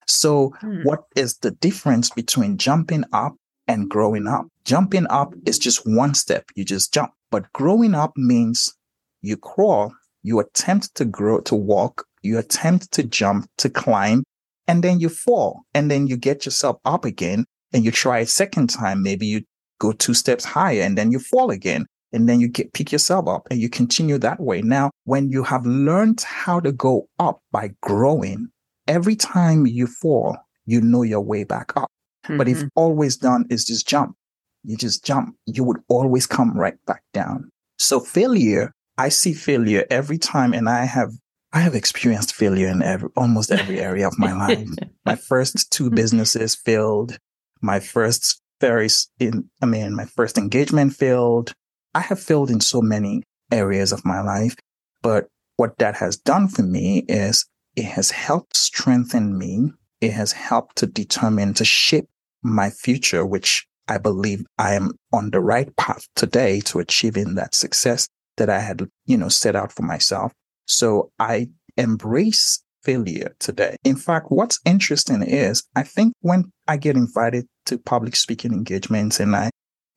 So 0.06 0.54
hmm. 0.60 0.84
what 0.84 1.06
is 1.15 1.38
the 1.38 1.52
difference 1.52 2.10
between 2.10 2.58
jumping 2.58 3.06
up 3.13 3.36
and 3.67 3.89
growing 3.89 4.28
up. 4.28 4.47
Jumping 4.65 5.08
up 5.10 5.34
is 5.45 5.60
just 5.60 5.86
one 5.86 6.13
step. 6.13 6.45
You 6.56 6.65
just 6.65 6.93
jump. 6.93 7.12
But 7.32 7.52
growing 7.54 7.95
up 7.95 8.13
means 8.15 8.73
you 9.21 9.38
crawl, 9.38 9.93
you 10.21 10.39
attempt 10.39 10.95
to 10.95 11.06
grow, 11.06 11.39
to 11.41 11.56
walk, 11.56 12.06
you 12.21 12.38
attempt 12.38 12.91
to 12.93 13.04
jump, 13.04 13.49
to 13.58 13.69
climb, 13.69 14.23
and 14.67 14.84
then 14.84 14.99
you 14.99 15.10
fall. 15.10 15.62
And 15.73 15.89
then 15.89 16.08
you 16.08 16.17
get 16.17 16.45
yourself 16.45 16.78
up 16.86 17.06
again 17.06 17.45
and 17.73 17.84
you 17.84 17.91
try 17.91 18.19
a 18.19 18.26
second 18.26 18.69
time. 18.69 19.02
Maybe 19.02 19.26
you 19.26 19.43
go 19.80 19.91
two 19.91 20.13
steps 20.13 20.45
higher 20.45 20.82
and 20.82 20.97
then 20.97 21.12
you 21.12 21.19
fall 21.19 21.49
again. 21.49 21.86
And 22.13 22.30
then 22.30 22.39
you 22.39 22.47
get, 22.47 22.73
pick 22.73 22.91
yourself 22.91 23.28
up 23.28 23.47
and 23.49 23.60
you 23.60 23.69
continue 23.69 24.17
that 24.19 24.39
way. 24.39 24.62
Now, 24.62 24.91
when 25.06 25.30
you 25.30 25.43
have 25.43 25.65
learned 25.65 26.21
how 26.21 26.60
to 26.60 26.71
go 26.71 27.10
up 27.19 27.41
by 27.52 27.71
growing, 27.82 28.49
every 28.88 29.15
time 29.15 29.65
you 29.65 29.88
fall, 29.88 30.38
you 30.65 30.80
know 30.80 31.02
your 31.02 31.21
way 31.21 31.43
back 31.43 31.76
up. 31.76 31.89
Mm-hmm. 32.26 32.38
But 32.38 32.47
if 32.47 32.58
mm-hmm. 32.58 32.67
always 32.76 33.17
done 33.17 33.45
is 33.49 33.65
just 33.65 33.88
jump, 33.88 34.15
you 34.63 34.78
just 34.78 35.04
jump, 35.04 35.36
you 35.45 35.63
would 35.63 35.80
always 35.89 36.26
come 36.26 36.58
right 36.58 36.78
back 36.86 37.04
down. 37.13 37.49
So 37.80 37.99
failure, 37.99 38.71
I 38.97 39.10
see 39.10 39.34
failure 39.34 39.86
every 39.89 40.17
time 40.17 40.54
and 40.54 40.69
I 40.69 40.86
have 40.86 41.12
I 41.56 41.60
have 41.60 41.76
experienced 41.76 42.34
failure 42.34 42.67
in 42.67 42.82
every 42.82 43.10
almost 43.15 43.52
every 43.52 43.80
area 43.89 44.08
of 44.08 44.17
my 44.17 44.34
life. 44.34 44.67
my 45.06 45.15
first 45.15 45.71
two 45.71 45.89
businesses 45.89 46.56
failed. 46.56 47.17
My 47.62 47.80
first 47.80 48.41
very 48.60 48.89
in 49.19 49.49
I 49.62 49.65
mean 49.65 49.95
my 49.95 50.06
first 50.06 50.38
engagement 50.38 50.95
failed. 50.95 51.54
I 51.93 52.01
have 52.01 52.19
failed 52.19 52.49
in 52.49 52.60
so 52.60 52.82
many 52.82 53.23
areas 53.51 53.91
of 53.91 54.06
my 54.06 54.21
life, 54.21 54.56
but 55.01 55.27
what 55.58 55.77
that 55.77 55.95
has 55.95 56.17
done 56.17 56.47
for 56.47 56.63
me 56.63 57.06
is 57.08 57.45
it 57.75 57.86
has 57.86 58.12
helped 58.12 58.58
strengthen 58.58 59.38
me. 59.38 59.71
It 60.01 60.12
has 60.12 60.32
helped 60.32 60.77
to 60.77 60.88
determine 60.88 61.53
to 61.56 61.65
shape 61.65 62.08
my 62.41 62.69
future, 62.69 63.25
which 63.25 63.67
I 63.88 63.97
believe 63.97 64.45
I 64.58 64.73
am 64.73 64.91
on 65.12 65.32
the 65.32 65.39
right 65.39 65.75
path 65.75 66.08
today 66.15 66.62
to 66.62 66.79
achieving 66.79 67.36
that 67.36 67.53
success 67.53 68.08
that 68.38 68.49
I 68.49 68.60
had, 68.60 68.88
you 69.06 69.17
know, 69.17 69.29
set 69.29 69.56
out 69.56 69.71
for 69.71 69.84
myself. 69.84 70.34
So 70.65 71.12
I 71.19 71.49
embrace 71.77 72.63
failure 72.84 73.36
today. 73.39 73.75
In 73.84 73.95
fact, 73.95 74.27
what's 74.29 74.60
interesting 74.65 75.23
is 75.23 75.63
I 75.75 75.84
think 75.84 76.13
when 76.21 76.51
I 76.67 76.77
get 76.77 76.95
invited 76.95 77.45
to 77.67 77.77
public 77.77 78.15
speaking 78.15 78.51
engagements 78.51 79.19
and 79.19 79.36
I 79.36 79.49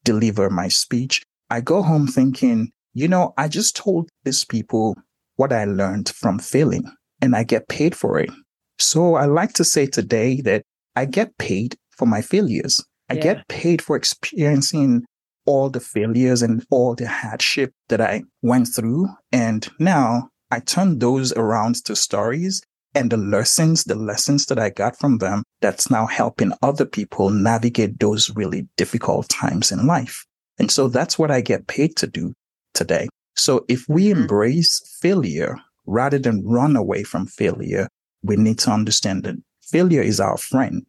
deliver 0.05 0.51
my 0.51 0.69
speech, 0.69 1.23
I 1.51 1.61
go 1.61 1.83
home 1.83 2.07
thinking, 2.07 2.71
you 2.95 3.09
know, 3.09 3.35
I 3.37 3.49
just 3.49 3.77
told 3.77 4.09
these 4.25 4.45
people 4.45 4.97
what 5.37 5.53
I 5.53 5.65
learned 5.65 6.09
from 6.09 6.39
failing 6.39 6.85
and 7.21 7.37
I 7.37 7.45
get 7.45 7.69
paid 7.69 7.95
for 7.95 8.19
it. 8.19 8.31
So 8.79 9.15
I 9.15 9.27
like 9.27 9.53
to 9.55 9.65
say 9.65 9.87
today 9.87 10.41
that 10.43 10.63
I 10.97 11.05
get 11.05 11.37
paid 11.39 11.77
for 11.91 12.07
my 12.07 12.21
failures. 12.23 12.85
I 13.09 13.15
yeah. 13.15 13.23
get 13.23 13.49
paid 13.49 13.81
for 13.81 13.97
experiencing 13.97 15.05
all 15.47 15.71
the 15.71 15.81
failures 15.81 16.43
and 16.43 16.65
all 16.71 16.95
the 16.95 17.09
hardship 17.09 17.73
that 17.89 18.01
I 18.01 18.25
went 18.43 18.69
through. 18.69 19.09
And 19.33 19.69
now 19.79 20.29
I 20.51 20.61
turn 20.61 20.99
those 20.99 21.33
around 21.33 21.85
to 21.85 21.95
stories 21.95 22.61
and 22.95 23.11
the 23.11 23.17
lessons, 23.17 23.85
the 23.85 23.95
lessons 23.95 24.47
that 24.47 24.59
I 24.59 24.71
got 24.71 24.99
from 24.99 25.19
them 25.19 25.43
that's 25.61 25.91
now 25.91 26.07
helping 26.07 26.53
other 26.63 26.87
people 26.87 27.31
navigate 27.31 28.01
those 28.01 28.35
really 28.35 28.67
difficult 28.77 29.29
times 29.29 29.71
in 29.71 29.87
life. 29.87 30.25
And 30.59 30.71
so 30.71 30.89
that's 30.89 31.19
what 31.19 31.31
I 31.31 31.41
get 31.41 31.67
paid 31.67 31.97
to 31.97 32.07
do 32.07 32.35
today. 32.75 33.09
So 33.35 33.65
if 33.69 33.87
we 33.89 34.07
mm-hmm. 34.07 34.23
embrace 34.23 34.99
failure 35.01 35.57
rather 35.87 36.19
than 36.19 36.47
run 36.47 36.77
away 36.77 37.03
from 37.03 37.27
failure, 37.27 37.89
we 38.23 38.37
need 38.37 38.59
to 38.61 38.71
understand 38.71 39.25
that 39.25 39.37
failure 39.63 40.03
is 40.03 40.21
our 40.21 40.37
friend 40.37 40.85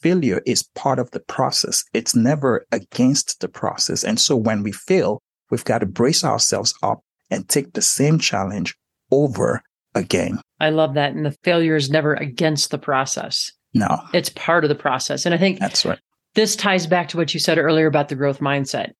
failure 0.00 0.42
is 0.46 0.62
part 0.74 0.98
of 0.98 1.10
the 1.10 1.20
process. 1.20 1.84
It's 1.92 2.14
never 2.14 2.66
against 2.72 3.40
the 3.40 3.48
process. 3.48 4.04
And 4.04 4.20
so 4.20 4.36
when 4.36 4.62
we 4.62 4.72
fail, 4.72 5.22
we've 5.50 5.64
got 5.64 5.78
to 5.78 5.86
brace 5.86 6.24
ourselves 6.24 6.74
up 6.82 7.00
and 7.30 7.48
take 7.48 7.72
the 7.72 7.82
same 7.82 8.18
challenge 8.18 8.76
over 9.10 9.62
again. 9.94 10.40
I 10.60 10.70
love 10.70 10.94
that. 10.94 11.14
And 11.14 11.26
the 11.26 11.36
failure 11.42 11.76
is 11.76 11.90
never 11.90 12.14
against 12.14 12.70
the 12.70 12.78
process. 12.78 13.50
No, 13.74 14.00
it's 14.14 14.30
part 14.30 14.64
of 14.64 14.68
the 14.68 14.74
process. 14.74 15.26
And 15.26 15.34
I 15.34 15.38
think 15.38 15.58
that's 15.58 15.84
right. 15.84 15.98
This 16.34 16.56
ties 16.56 16.86
back 16.86 17.08
to 17.08 17.16
what 17.16 17.34
you 17.34 17.40
said 17.40 17.58
earlier 17.58 17.86
about 17.86 18.08
the 18.08 18.14
growth 18.14 18.40
mindset. 18.40 18.92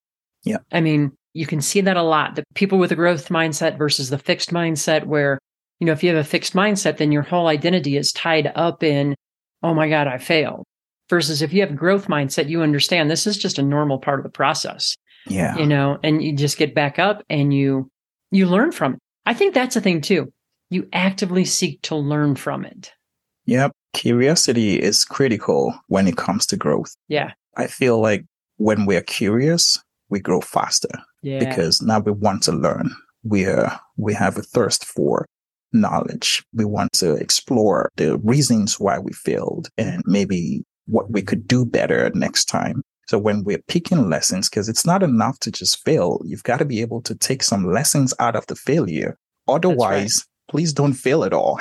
Yeah. 0.49 0.59
I 0.73 0.81
mean, 0.81 1.13
you 1.35 1.47
can 1.47 1.61
see 1.61 1.81
that 1.83 1.97
a 1.97 2.03
lot. 2.03 2.37
The 2.37 2.45
people 2.55 2.79
with 2.79 2.93
a 2.93 2.97
growth 2.97 3.29
mindset 3.29 3.77
versus 3.77 4.11
the 4.11 4.19
fixed 4.19 4.51
mindset, 4.51 5.05
where, 5.05 5.39
you 5.79 5.87
know, 5.87 5.93
if 5.93 6.03
you 6.03 6.09
have 6.09 6.19
a 6.19 6.29
fixed 6.29 6.55
mindset, 6.55 6.97
then 6.97 7.13
your 7.13 7.23
whole 7.23 7.47
identity 7.47 7.97
is 7.97 8.13
tied 8.13 8.51
up 8.55 8.83
in, 8.83 9.15
oh 9.63 9.75
my 9.75 9.89
God, 9.89 10.09
I 10.09 10.19
failed 10.19 10.65
Versus 11.11 11.41
if 11.41 11.55
you 11.55 11.63
have 11.63 11.71
a 11.71 11.75
growth 11.75 12.07
mindset, 12.07 12.51
you 12.51 12.63
understand 12.63 13.11
this 13.11 13.27
is 13.27 13.39
just 13.39 13.59
a 13.59 13.63
normal 13.63 13.99
part 13.99 14.21
of 14.21 14.25
the 14.25 14.31
process. 14.31 14.95
Yeah. 15.27 15.57
You 15.57 15.67
know, 15.67 15.99
and 16.03 16.23
you 16.23 16.37
just 16.37 16.59
get 16.59 16.75
back 16.75 16.99
up 16.99 17.23
and 17.31 17.53
you 17.53 17.89
you 18.31 18.47
learn 18.47 18.73
from 18.73 18.95
it. 18.95 19.01
I 19.25 19.33
think 19.33 19.55
that's 19.55 19.77
a 19.77 19.81
thing 19.81 20.03
too. 20.03 20.31
You 20.69 20.87
actively 20.93 21.47
seek 21.47 21.81
to 21.83 21.97
learn 21.97 22.37
from 22.37 22.65
it. 22.65 22.93
Yep. 23.47 23.73
Curiosity 23.95 24.81
is 24.81 25.07
critical 25.07 25.75
when 25.87 26.07
it 26.07 26.19
comes 26.19 26.47
to 26.49 26.57
growth. 26.57 26.95
Yeah. 27.09 27.33
I 27.57 27.69
feel 27.69 28.01
like 28.01 28.27
when 28.59 28.85
we're 28.85 29.01
curious, 29.01 29.83
we 30.11 30.21
grow 30.21 30.41
faster 30.41 30.89
Yeah. 31.23 31.39
because 31.39 31.83
now 31.83 32.01
we 32.01 32.13
want 32.13 32.43
to 32.45 32.53
learn. 32.53 32.91
We're, 33.23 33.71
we 33.97 34.15
have 34.15 34.39
a 34.39 34.43
thirst 34.43 34.85
for 34.85 35.27
knowledge. 35.73 36.45
We 36.55 36.65
want 36.65 36.93
to 36.95 37.15
explore 37.15 37.91
the 37.97 38.17
reasons 38.19 38.81
why 38.81 38.99
we 38.99 39.13
failed 39.13 39.69
and 39.77 40.03
maybe 40.07 40.63
what 40.87 41.11
we 41.11 41.23
could 41.23 41.47
do 41.47 41.65
better 41.67 42.11
next 42.15 42.47
time. 42.47 42.83
So 43.09 43.19
when 43.19 43.43
we're 43.45 43.63
picking 43.69 44.09
lessons, 44.09 44.49
because 44.49 44.69
it's 44.69 44.87
not 44.87 45.03
enough 45.03 45.39
to 45.41 45.51
just 45.51 45.83
fail, 45.85 46.21
you've 46.25 46.43
got 46.43 46.59
to 46.59 46.65
be 46.65 46.81
able 46.81 47.01
to 47.03 47.15
take 47.15 47.43
some 47.43 47.71
lessons 47.73 48.15
out 48.19 48.37
of 48.37 48.47
the 48.47 48.55
failure. 48.57 49.17
Otherwise, 49.47 50.27
please 50.51 50.73
don't 50.73 50.93
fail 50.95 51.25
at 51.25 51.33
all. 51.33 51.59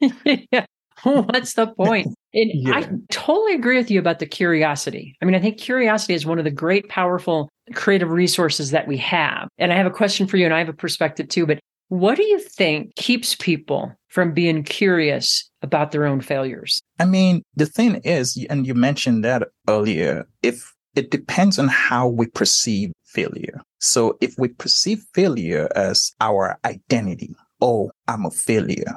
yeah. 0.24 0.66
What's 1.02 1.54
the 1.54 1.66
point? 1.68 2.06
And 2.06 2.14
Yeah. 2.54 2.76
I 2.76 2.88
totally 3.10 3.54
agree 3.54 3.76
with 3.76 3.90
you 3.90 3.98
about 3.98 4.18
the 4.18 4.26
curiosity. 4.26 5.16
I 5.20 5.24
mean, 5.24 5.34
I 5.34 5.40
think 5.40 5.58
curiosity 5.58 6.14
is 6.14 6.24
one 6.26 6.38
of 6.38 6.44
the 6.44 6.50
great, 6.50 6.88
powerful 6.88 7.48
creative 7.74 8.10
resources 8.10 8.70
that 8.70 8.86
we 8.88 8.96
have. 8.98 9.48
And 9.58 9.72
I 9.72 9.76
have 9.76 9.86
a 9.86 9.90
question 9.90 10.26
for 10.26 10.36
you, 10.36 10.44
and 10.44 10.54
I 10.54 10.58
have 10.58 10.68
a 10.68 10.74
perspective 10.74 11.28
too. 11.28 11.46
But 11.46 11.60
what 11.88 12.16
do 12.16 12.24
you 12.24 12.38
think 12.38 12.94
keeps 12.96 13.34
people 13.34 13.94
from 14.08 14.32
being 14.32 14.62
curious 14.62 15.50
about 15.62 15.92
their 15.92 16.06
own 16.06 16.20
failures? 16.20 16.80
I 16.98 17.04
mean, 17.04 17.42
the 17.54 17.66
thing 17.66 17.96
is, 18.04 18.44
and 18.48 18.66
you 18.66 18.74
mentioned 18.74 19.24
that 19.24 19.48
earlier, 19.68 20.26
if 20.42 20.72
it 20.94 21.10
depends 21.10 21.58
on 21.58 21.68
how 21.68 22.06
we 22.08 22.26
perceive 22.26 22.92
failure. 23.06 23.60
So 23.78 24.16
if 24.20 24.34
we 24.38 24.48
perceive 24.48 25.04
failure 25.14 25.68
as 25.74 26.12
our 26.20 26.58
identity, 26.64 27.34
oh, 27.60 27.90
I'm 28.08 28.26
a 28.26 28.30
failure. 28.30 28.96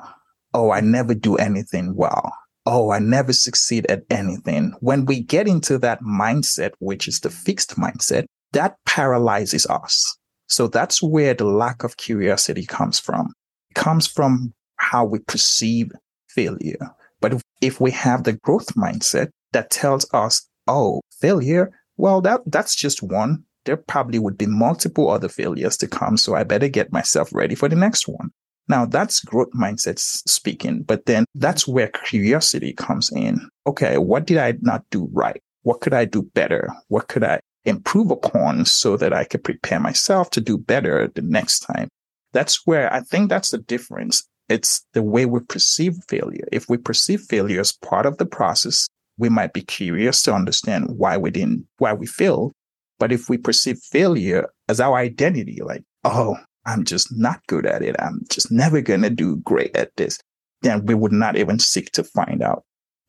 Oh, 0.54 0.72
I 0.72 0.80
never 0.82 1.14
do 1.14 1.36
anything 1.36 1.96
well. 1.96 2.34
Oh, 2.66 2.92
I 2.92 3.00
never 3.00 3.32
succeed 3.34 3.86
at 3.88 4.04
anything. 4.10 4.74
When 4.80 5.06
we 5.06 5.22
get 5.22 5.48
into 5.48 5.78
that 5.80 6.02
mindset, 6.02 6.72
which 6.80 7.08
is 7.08 7.20
the 7.20 7.30
fixed 7.30 7.76
mindset, 7.78 8.26
that 8.56 8.78
paralyzes 8.86 9.68
us. 9.68 10.18
So 10.48 10.68
that's 10.68 11.04
where 11.04 11.34
the 11.34 11.46
lack 11.46 11.84
of 11.84 11.98
curiosity 11.98 12.66
comes 12.66 13.00
from. 13.00 13.34
It 13.70 13.76
comes 13.76 14.08
from 14.08 14.54
how 14.78 15.04
we 15.04 15.20
perceive 15.20 15.92
failure. 16.30 16.90
But 17.20 17.42
if, 17.62 17.82
we 17.82 17.92
have 17.92 18.24
the 18.24 18.34
growth 18.34 18.74
mindset 18.76 19.30
that 19.52 19.72
tells 19.72 20.06
us, 20.14 20.48
oh, 20.68 21.02
failure, 21.20 21.72
well, 21.98 22.22
that, 22.22 22.42
that's 22.46 22.76
just 22.76 23.04
one. 23.04 23.44
There 23.66 23.78
probably 23.78 24.20
would 24.20 24.38
be 24.38 24.46
multiple 24.46 25.10
other 25.10 25.30
failures 25.30 25.76
to 25.78 25.88
come. 25.88 26.18
So 26.18 26.36
I 26.36 26.44
better 26.44 26.70
get 26.70 26.94
myself 26.94 27.34
ready 27.34 27.56
for 27.56 27.68
the 27.68 27.76
next 27.76 28.08
one. 28.08 28.30
Now 28.68 28.86
that's 28.86 29.20
growth 29.20 29.52
mindset 29.52 30.00
speaking, 30.00 30.84
but 30.84 31.06
then 31.06 31.26
that's 31.36 31.68
where 31.68 31.90
curiosity 31.90 32.74
comes 32.74 33.12
in. 33.12 33.50
Okay. 33.68 33.98
What 33.98 34.26
did 34.26 34.38
I 34.38 34.54
not 34.62 34.84
do 34.92 35.10
right? 35.12 35.42
What 35.64 35.82
could 35.82 35.94
I 35.94 36.06
do 36.06 36.24
better? 36.34 36.70
What 36.88 37.08
could 37.08 37.24
I 37.24 37.40
improve 37.66 38.12
upon 38.12 38.66
so 38.66 38.98
that 38.98 39.14
I 39.14 39.24
could 39.24 39.44
prepare 39.44 39.80
myself 39.80 40.30
to 40.32 40.42
do 40.42 40.58
better 40.58 41.08
the 41.14 41.22
next 41.22 41.60
time? 41.60 41.90
That's 42.34 42.66
where 42.66 42.92
I 42.94 43.02
think 43.02 43.30
that's 43.30 43.52
the 43.52 43.58
difference. 43.58 44.24
It's 44.50 44.86
the 44.94 45.02
way 45.02 45.26
we 45.26 45.40
perceive 45.40 45.96
failure. 46.08 46.48
If 46.52 46.70
we 46.70 46.78
perceive 46.78 47.22
failure 47.22 47.60
as 47.60 47.72
part 47.72 48.06
of 48.06 48.18
the 48.18 48.26
process, 48.26 48.88
we 49.18 49.30
might 49.30 49.54
be 49.54 49.62
curious 49.62 50.22
to 50.24 50.34
understand 50.34 50.98
why 50.98 51.18
we 51.18 51.32
didn't, 51.32 51.66
why 51.78 51.94
we 51.94 52.06
failed. 52.06 52.52
But 53.00 53.12
if 53.12 53.30
we 53.30 53.38
perceive 53.38 53.80
failure 53.80 54.50
as 54.70 54.80
our 54.80 54.96
identity, 54.98 55.60
like, 55.64 55.84
oh, 56.04 56.38
I'm 56.66 56.84
just 56.84 57.16
not 57.16 57.46
good 57.48 57.66
at 57.66 57.82
it. 57.82 57.96
I'm 58.00 58.22
just 58.30 58.52
never 58.52 58.82
going 58.82 59.02
to 59.02 59.10
do 59.10 59.38
great 59.38 59.76
at 59.76 59.96
this. 59.96 60.20
Then 60.62 60.86
we 60.86 60.94
would 60.96 61.12
not 61.12 61.38
even 61.38 61.60
seek 61.60 61.92
to 61.92 62.04
find 62.04 62.42
out 62.42 62.64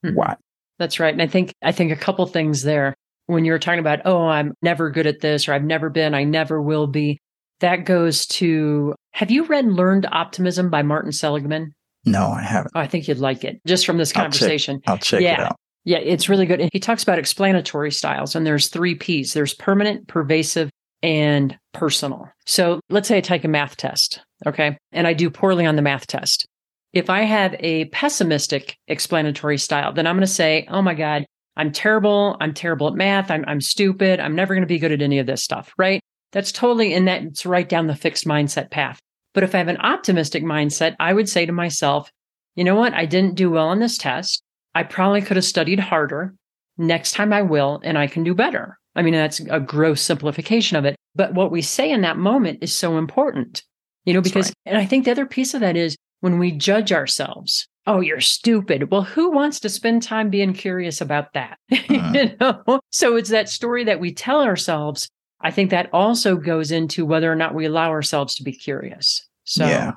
Mhm. 0.05 0.15
why. 0.15 0.37
That's 0.79 1.01
right. 1.01 1.13
And 1.13 1.23
I 1.23 1.27
think 1.27 1.53
I 1.63 1.73
think 1.73 1.91
a 1.91 1.97
couple 1.97 2.27
things 2.27 2.63
there. 2.63 2.95
When 3.27 3.45
you're 3.45 3.59
talking 3.59 3.81
about, 3.81 4.01
oh, 4.05 4.27
I'm 4.27 4.55
never 4.63 4.91
good 4.91 5.07
at 5.07 5.21
this, 5.21 5.49
or 5.49 5.53
I've 5.53 5.65
never 5.65 5.91
been, 5.91 6.15
I 6.15 6.25
never 6.25 6.61
will 6.63 6.87
be. 6.87 7.19
That 7.61 7.85
goes 7.85 8.27
to 8.27 8.95
have 9.13 9.31
you 9.31 9.45
read 9.45 9.67
Learned 9.67 10.07
Optimism 10.13 10.71
by 10.71 10.83
Martin 10.83 11.11
Seligman? 11.13 11.75
No, 12.05 12.29
I 12.29 12.43
haven't. 12.43 12.73
Oh, 12.75 12.81
I 12.81 12.87
think 12.87 13.09
you'd 13.09 13.19
like 13.19 13.43
it 13.45 13.61
just 13.67 13.85
from 13.87 13.97
this 13.99 14.11
I'll 14.11 14.25
check. 14.25 14.33
conversation. 14.33 14.81
I'll 14.87 14.99
check 14.99 15.21
it 15.21 15.25
Yeah. 15.25 15.47
out. 15.49 15.57
Yeah, 15.85 15.99
it's 15.99 16.29
really 16.29 16.47
good. 16.47 16.61
And 16.61 16.71
he 16.73 16.81
talks 16.81 17.03
about 17.03 17.19
explanatory 17.19 17.91
styles, 17.93 18.35
and 18.35 18.47
there's 18.47 18.69
three 18.69 18.95
P's 18.95 19.33
there's 19.33 19.55
permanent, 19.55 20.07
pervasive, 20.09 20.69
and 21.03 21.57
personal. 21.73 22.29
So 22.45 22.81
let's 22.91 23.09
say 23.09 23.19
I 23.19 23.21
take 23.21 23.45
a 23.45 23.49
math 23.49 23.77
test, 23.77 24.21
okay, 24.47 24.77
and 24.93 25.07
I 25.07 25.13
do 25.15 25.31
poorly 25.31 25.65
on 25.67 25.77
the 25.77 25.83
math 25.83 26.07
test. 26.07 26.47
If 26.93 27.09
I 27.11 27.23
have 27.23 27.55
a 27.61 27.85
pessimistic 27.87 28.77
explanatory 28.89 29.59
style, 29.59 29.93
then 29.93 30.07
I'm 30.07 30.17
going 30.17 30.27
to 30.27 30.33
say, 30.33 30.67
oh 30.71 30.83
my 30.83 30.95
God, 30.95 31.25
I'm 31.57 31.73
terrible. 31.73 32.37
I'm 32.41 32.53
terrible 32.53 32.89
at 32.89 32.95
math. 32.95 33.31
I'm, 33.31 33.45
I'm 33.47 33.61
stupid. 33.61 34.21
I'm 34.21 34.35
never 34.35 34.55
going 34.55 34.63
to 34.63 34.67
be 34.67 34.79
good 34.79 34.93
at 34.93 35.03
any 35.03 35.19
of 35.19 35.27
this 35.27 35.43
stuff, 35.43 35.73
right? 35.79 36.01
That's 36.33 36.53
totally, 36.53 36.93
in 36.93 37.07
that 37.07 37.23
it's 37.23 37.47
right 37.47 37.69
down 37.69 37.87
the 37.87 37.95
fixed 37.95 38.27
mindset 38.27 38.71
path. 38.71 39.01
But 39.33 39.43
if 39.43 39.55
I 39.55 39.59
have 39.59 39.69
an 39.69 39.79
optimistic 39.79 40.45
mindset, 40.45 40.97
I 41.01 41.13
would 41.13 41.29
say 41.29 41.47
to 41.47 41.53
myself, 41.53 42.11
you 42.55 42.65
know 42.65 42.75
what? 42.75 42.95
I 42.95 43.07
didn't 43.07 43.35
do 43.35 43.51
well 43.51 43.69
on 43.69 43.81
this 43.81 43.99
test. 43.99 44.43
I 44.75 44.83
probably 44.83 45.23
could 45.23 45.37
have 45.37 45.45
studied 45.45 45.81
harder. 45.81 46.35
Next 46.79 47.13
time 47.13 47.33
I 47.33 47.43
will, 47.43 47.81
and 47.85 47.97
I 47.97 48.07
can 48.07 48.25
do 48.25 48.35
better. 48.35 48.79
I 48.95 49.03
mean, 49.03 49.15
that's 49.15 49.41
a 49.41 49.61
gross 49.61 50.03
simplification 50.03 50.77
of 50.77 50.85
it. 50.85 50.97
But 51.15 51.35
what 51.35 51.51
we 51.51 51.63
say 51.63 51.91
in 51.91 52.03
that 52.03 52.19
moment 52.19 52.59
is 52.63 52.77
so 52.77 52.99
important, 52.99 53.63
you 54.05 54.13
know, 54.13 54.21
because, 54.21 54.49
right. 54.49 54.55
and 54.67 54.79
I 54.79 54.85
think 54.85 55.05
the 55.05 55.11
other 55.11 55.27
piece 55.27 55.55
of 55.55 55.61
that 55.61 55.77
is 55.77 55.97
when 56.21 56.39
we 56.39 56.53
judge 56.53 56.93
ourselves. 56.93 57.69
Oh, 57.87 58.01
you're 58.01 58.21
stupid. 58.21 58.91
Well, 58.91 59.03
who 59.03 59.31
wants 59.31 59.61
to 59.61 59.69
spend 59.69 60.03
time 60.03 60.29
being 60.31 60.53
curious 60.55 61.01
about 61.01 61.33
that? 61.35 61.59
Mhm. 61.71 62.15
you 62.31 62.37
know? 62.41 62.81
So 62.91 63.17
it's 63.17 63.31
that 63.31 63.49
story 63.49 63.85
that 63.85 64.01
we 64.01 64.13
tell 64.13 64.43
ourselves. 64.43 65.09
I 65.41 65.51
think 65.51 65.71
that 65.71 65.89
also 65.93 66.37
goes 66.37 66.73
into 66.73 67.05
whether 67.07 67.31
or 67.31 67.37
not 67.37 67.55
we 67.55 67.65
allow 67.67 67.91
ourselves 67.91 68.35
to 68.37 68.43
be 68.43 68.53
curious. 68.53 69.27
So 69.45 69.67
yeah, 69.67 69.93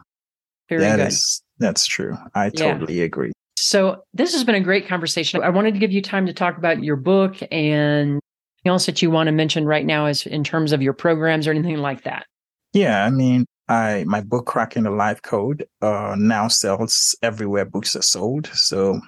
very 0.70 0.82
that 0.82 0.98
good. 0.98 1.08
is- 1.08 1.42
that's 1.58 1.86
true. 1.86 2.16
I 2.36 2.46
Yeah. 2.46 2.74
totally 2.74 3.02
agree. 3.02 3.32
So 3.58 4.04
this 4.14 4.34
has 4.34 4.44
been 4.46 4.56
a 4.56 4.62
great 4.62 4.88
conversation. 4.88 5.42
I 5.44 5.50
wanted 5.50 5.74
to 5.74 5.80
give 5.80 5.92
you 5.92 6.02
time 6.02 6.26
to 6.28 6.34
talk 6.34 6.58
about 6.58 6.82
your 6.84 6.96
book 6.96 7.36
and 7.52 8.12
anything 8.12 8.22
else 8.66 8.86
that 8.86 9.02
you 9.02 9.12
want 9.12 9.28
to 9.28 9.32
mention 9.34 9.66
right 9.66 9.86
now 9.86 10.06
is 10.06 10.26
in 10.26 10.44
terms 10.46 10.72
of 10.72 10.82
your 10.82 10.94
programs 10.94 11.48
or 11.48 11.52
anything 11.52 11.78
like 11.78 12.04
that. 12.04 12.26
Yeah, 12.72 13.04
I 13.04 13.10
mean, 13.10 13.46
I 13.70 14.03
my 14.07 14.22
book 14.22 14.45
Cracking 14.47 14.84
the 14.84 14.91
Life 14.91 15.22
Code 15.22 15.65
uh 15.82 16.15
now 16.17 16.47
sells 16.49 17.15
everywhere 17.22 17.65
books 17.65 17.95
are 17.95 18.01
sold. 18.01 18.47
So 18.47 18.99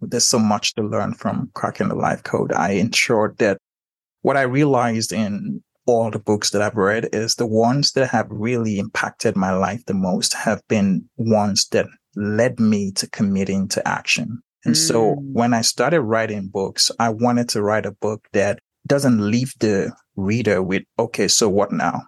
there's 0.00 0.24
so 0.26 0.38
much 0.38 0.74
to 0.74 0.82
learn 0.82 1.14
from 1.14 1.50
Cracking 1.54 1.88
the 1.88 1.94
Life 1.94 2.22
Code. 2.24 2.52
I 2.52 2.72
ensured 2.72 3.38
that 3.38 3.58
what 4.22 4.36
I 4.36 4.42
realized 4.42 5.12
in 5.12 5.62
all 5.86 6.10
the 6.10 6.18
books 6.18 6.50
that 6.50 6.60
I've 6.60 6.76
read 6.76 7.08
is 7.14 7.36
the 7.36 7.46
ones 7.46 7.92
that 7.92 8.10
have 8.10 8.26
really 8.30 8.78
impacted 8.78 9.36
my 9.36 9.52
life 9.52 9.84
the 9.86 9.94
most 9.94 10.34
have 10.34 10.60
been 10.68 11.08
ones 11.16 11.66
that 11.68 11.86
led 12.14 12.60
me 12.60 12.92
to 12.92 13.08
committing 13.08 13.68
to 13.68 13.88
action. 13.88 14.42
And 14.64 14.76
so 14.76 15.14
Mm. 15.14 15.32
when 15.32 15.54
I 15.54 15.62
started 15.62 16.02
writing 16.02 16.48
books, 16.48 16.90
I 16.98 17.08
wanted 17.08 17.48
to 17.50 17.62
write 17.62 17.86
a 17.86 17.92
book 17.92 18.26
that 18.32 18.58
doesn't 18.86 19.30
leave 19.30 19.54
the 19.60 19.92
reader 20.16 20.62
with, 20.62 20.82
okay, 20.98 21.28
so 21.28 21.48
what 21.48 21.72
now? 21.72 22.02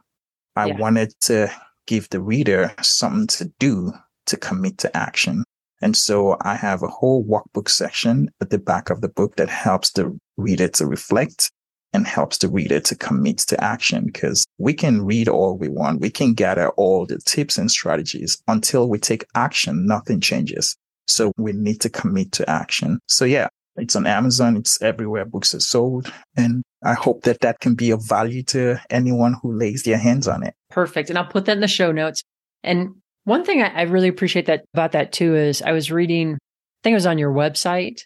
I 0.56 0.66
Yeah. 0.66 0.78
wanted 0.78 1.14
to 1.22 1.50
give 1.90 2.08
the 2.10 2.20
reader 2.20 2.72
something 2.80 3.26
to 3.26 3.52
do 3.58 3.92
to 4.26 4.36
commit 4.36 4.78
to 4.78 4.96
action. 4.96 5.42
And 5.82 5.96
so 5.96 6.36
I 6.42 6.54
have 6.54 6.84
a 6.84 6.88
whole 6.88 7.24
workbook 7.24 7.68
section 7.68 8.30
at 8.40 8.50
the 8.50 8.58
back 8.58 8.90
of 8.90 9.00
the 9.00 9.08
book 9.08 9.34
that 9.36 9.48
helps 9.48 9.90
the 9.90 10.16
reader 10.36 10.68
to 10.68 10.86
reflect 10.86 11.50
and 11.92 12.06
helps 12.06 12.38
the 12.38 12.48
reader 12.48 12.78
to 12.78 12.94
commit 12.94 13.38
to 13.38 13.64
action 13.64 14.04
because 14.06 14.46
we 14.58 14.72
can 14.72 15.04
read 15.04 15.28
all 15.28 15.58
we 15.58 15.68
want. 15.68 16.00
We 16.00 16.10
can 16.10 16.32
gather 16.32 16.68
all 16.76 17.06
the 17.06 17.18
tips 17.18 17.58
and 17.58 17.68
strategies 17.68 18.40
until 18.46 18.88
we 18.88 19.00
take 19.00 19.24
action, 19.34 19.84
nothing 19.84 20.20
changes. 20.20 20.76
So 21.08 21.32
we 21.38 21.52
need 21.52 21.80
to 21.80 21.88
commit 21.90 22.30
to 22.32 22.48
action. 22.48 23.00
So 23.08 23.24
yeah, 23.24 23.48
it's 23.80 23.96
on 23.96 24.06
Amazon. 24.06 24.56
It's 24.56 24.80
everywhere 24.82 25.24
books 25.24 25.54
are 25.54 25.60
sold. 25.60 26.12
And 26.36 26.62
I 26.84 26.94
hope 26.94 27.22
that 27.22 27.40
that 27.40 27.60
can 27.60 27.74
be 27.74 27.90
of 27.90 28.06
value 28.06 28.42
to 28.44 28.80
anyone 28.90 29.36
who 29.42 29.52
lays 29.52 29.82
their 29.82 29.98
hands 29.98 30.28
on 30.28 30.42
it. 30.42 30.54
Perfect. 30.70 31.08
And 31.10 31.18
I'll 31.18 31.26
put 31.26 31.46
that 31.46 31.56
in 31.56 31.60
the 31.60 31.68
show 31.68 31.92
notes. 31.92 32.22
And 32.62 32.94
one 33.24 33.44
thing 33.44 33.62
I, 33.62 33.82
really 33.82 34.08
appreciate 34.08 34.46
that 34.46 34.64
about 34.74 34.92
that 34.92 35.12
too 35.12 35.34
is 35.34 35.62
I 35.62 35.72
was 35.72 35.90
reading, 35.90 36.34
I 36.34 36.38
think 36.82 36.92
it 36.92 36.96
was 36.96 37.06
on 37.06 37.18
your 37.18 37.32
website 37.32 38.00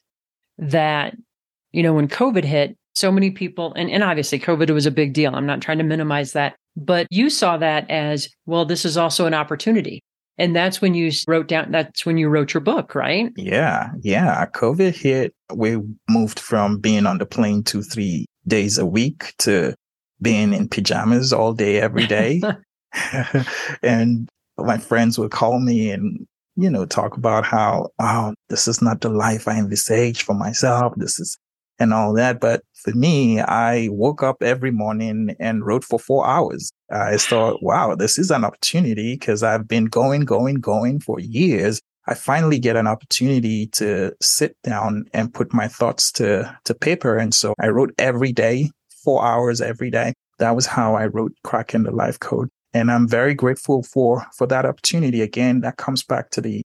that, 0.58 1.16
you 1.72 1.82
know, 1.82 1.92
when 1.92 2.08
COVID 2.08 2.44
hit, 2.44 2.76
so 2.94 3.10
many 3.10 3.30
people, 3.30 3.72
and, 3.74 3.90
and 3.90 4.04
obviously 4.04 4.38
COVID 4.38 4.70
was 4.70 4.86
a 4.86 4.90
big 4.90 5.14
deal. 5.14 5.34
I'm 5.34 5.46
not 5.46 5.60
trying 5.60 5.78
to 5.78 5.84
minimize 5.84 6.32
that, 6.32 6.54
but 6.76 7.08
you 7.10 7.28
saw 7.28 7.56
that 7.56 7.90
as, 7.90 8.28
well, 8.46 8.64
this 8.64 8.84
is 8.84 8.96
also 8.96 9.26
an 9.26 9.34
opportunity. 9.34 10.00
And 10.36 10.54
that's 10.54 10.80
when 10.80 10.94
you 10.94 11.12
wrote 11.28 11.48
down, 11.48 11.70
that's 11.70 12.04
when 12.04 12.18
you 12.18 12.28
wrote 12.28 12.54
your 12.54 12.60
book, 12.60 12.94
right? 12.94 13.30
Yeah. 13.36 13.90
Yeah. 14.00 14.46
COVID 14.46 14.94
hit. 14.94 15.32
We 15.54 15.78
moved 16.08 16.40
from 16.40 16.78
being 16.78 17.06
on 17.06 17.18
the 17.18 17.26
plane 17.26 17.62
two, 17.62 17.82
three 17.82 18.26
days 18.46 18.78
a 18.78 18.86
week 18.86 19.34
to 19.38 19.74
being 20.20 20.52
in 20.52 20.68
pajamas 20.68 21.32
all 21.32 21.52
day, 21.52 21.80
every 21.80 22.06
day. 22.06 22.40
and 23.82 24.28
my 24.58 24.78
friends 24.78 25.18
would 25.18 25.30
call 25.30 25.60
me 25.60 25.90
and, 25.90 26.26
you 26.56 26.70
know, 26.70 26.86
talk 26.86 27.16
about 27.16 27.44
how, 27.44 27.90
oh, 27.98 28.34
this 28.48 28.68
is 28.68 28.80
not 28.80 29.00
the 29.00 29.08
life 29.08 29.48
I 29.48 29.58
envisaged 29.58 30.22
for 30.22 30.34
myself. 30.34 30.94
This 30.96 31.18
is, 31.18 31.36
and 31.78 31.92
all 31.92 32.12
that. 32.14 32.40
But 32.40 32.62
for 32.74 32.92
me, 32.92 33.40
I 33.40 33.88
woke 33.90 34.22
up 34.22 34.42
every 34.42 34.70
morning 34.70 35.34
and 35.40 35.64
wrote 35.64 35.84
for 35.84 35.98
four 35.98 36.26
hours. 36.26 36.70
I 36.90 37.16
thought, 37.16 37.62
wow, 37.62 37.94
this 37.94 38.18
is 38.18 38.30
an 38.30 38.44
opportunity 38.44 39.14
because 39.14 39.42
I've 39.42 39.66
been 39.66 39.86
going, 39.86 40.22
going, 40.22 40.56
going 40.56 41.00
for 41.00 41.18
years. 41.20 41.80
I 42.06 42.14
finally 42.14 42.58
get 42.58 42.76
an 42.76 42.86
opportunity 42.86 43.66
to 43.68 44.12
sit 44.20 44.56
down 44.62 45.06
and 45.14 45.32
put 45.32 45.54
my 45.54 45.68
thoughts 45.68 46.12
to, 46.12 46.56
to 46.64 46.74
paper. 46.74 47.16
And 47.16 47.34
so 47.34 47.54
I 47.58 47.68
wrote 47.68 47.94
every 47.98 48.32
day, 48.32 48.70
four 49.02 49.24
hours 49.24 49.60
every 49.60 49.90
day. 49.90 50.12
That 50.38 50.54
was 50.54 50.66
how 50.66 50.94
I 50.94 51.06
wrote 51.06 51.32
Cracking 51.44 51.84
the 51.84 51.92
Life 51.92 52.20
Code. 52.20 52.50
And 52.74 52.90
I'm 52.90 53.08
very 53.08 53.34
grateful 53.34 53.84
for, 53.84 54.26
for 54.36 54.46
that 54.48 54.66
opportunity. 54.66 55.22
Again, 55.22 55.60
that 55.60 55.76
comes 55.76 56.02
back 56.02 56.30
to 56.30 56.40
the 56.40 56.62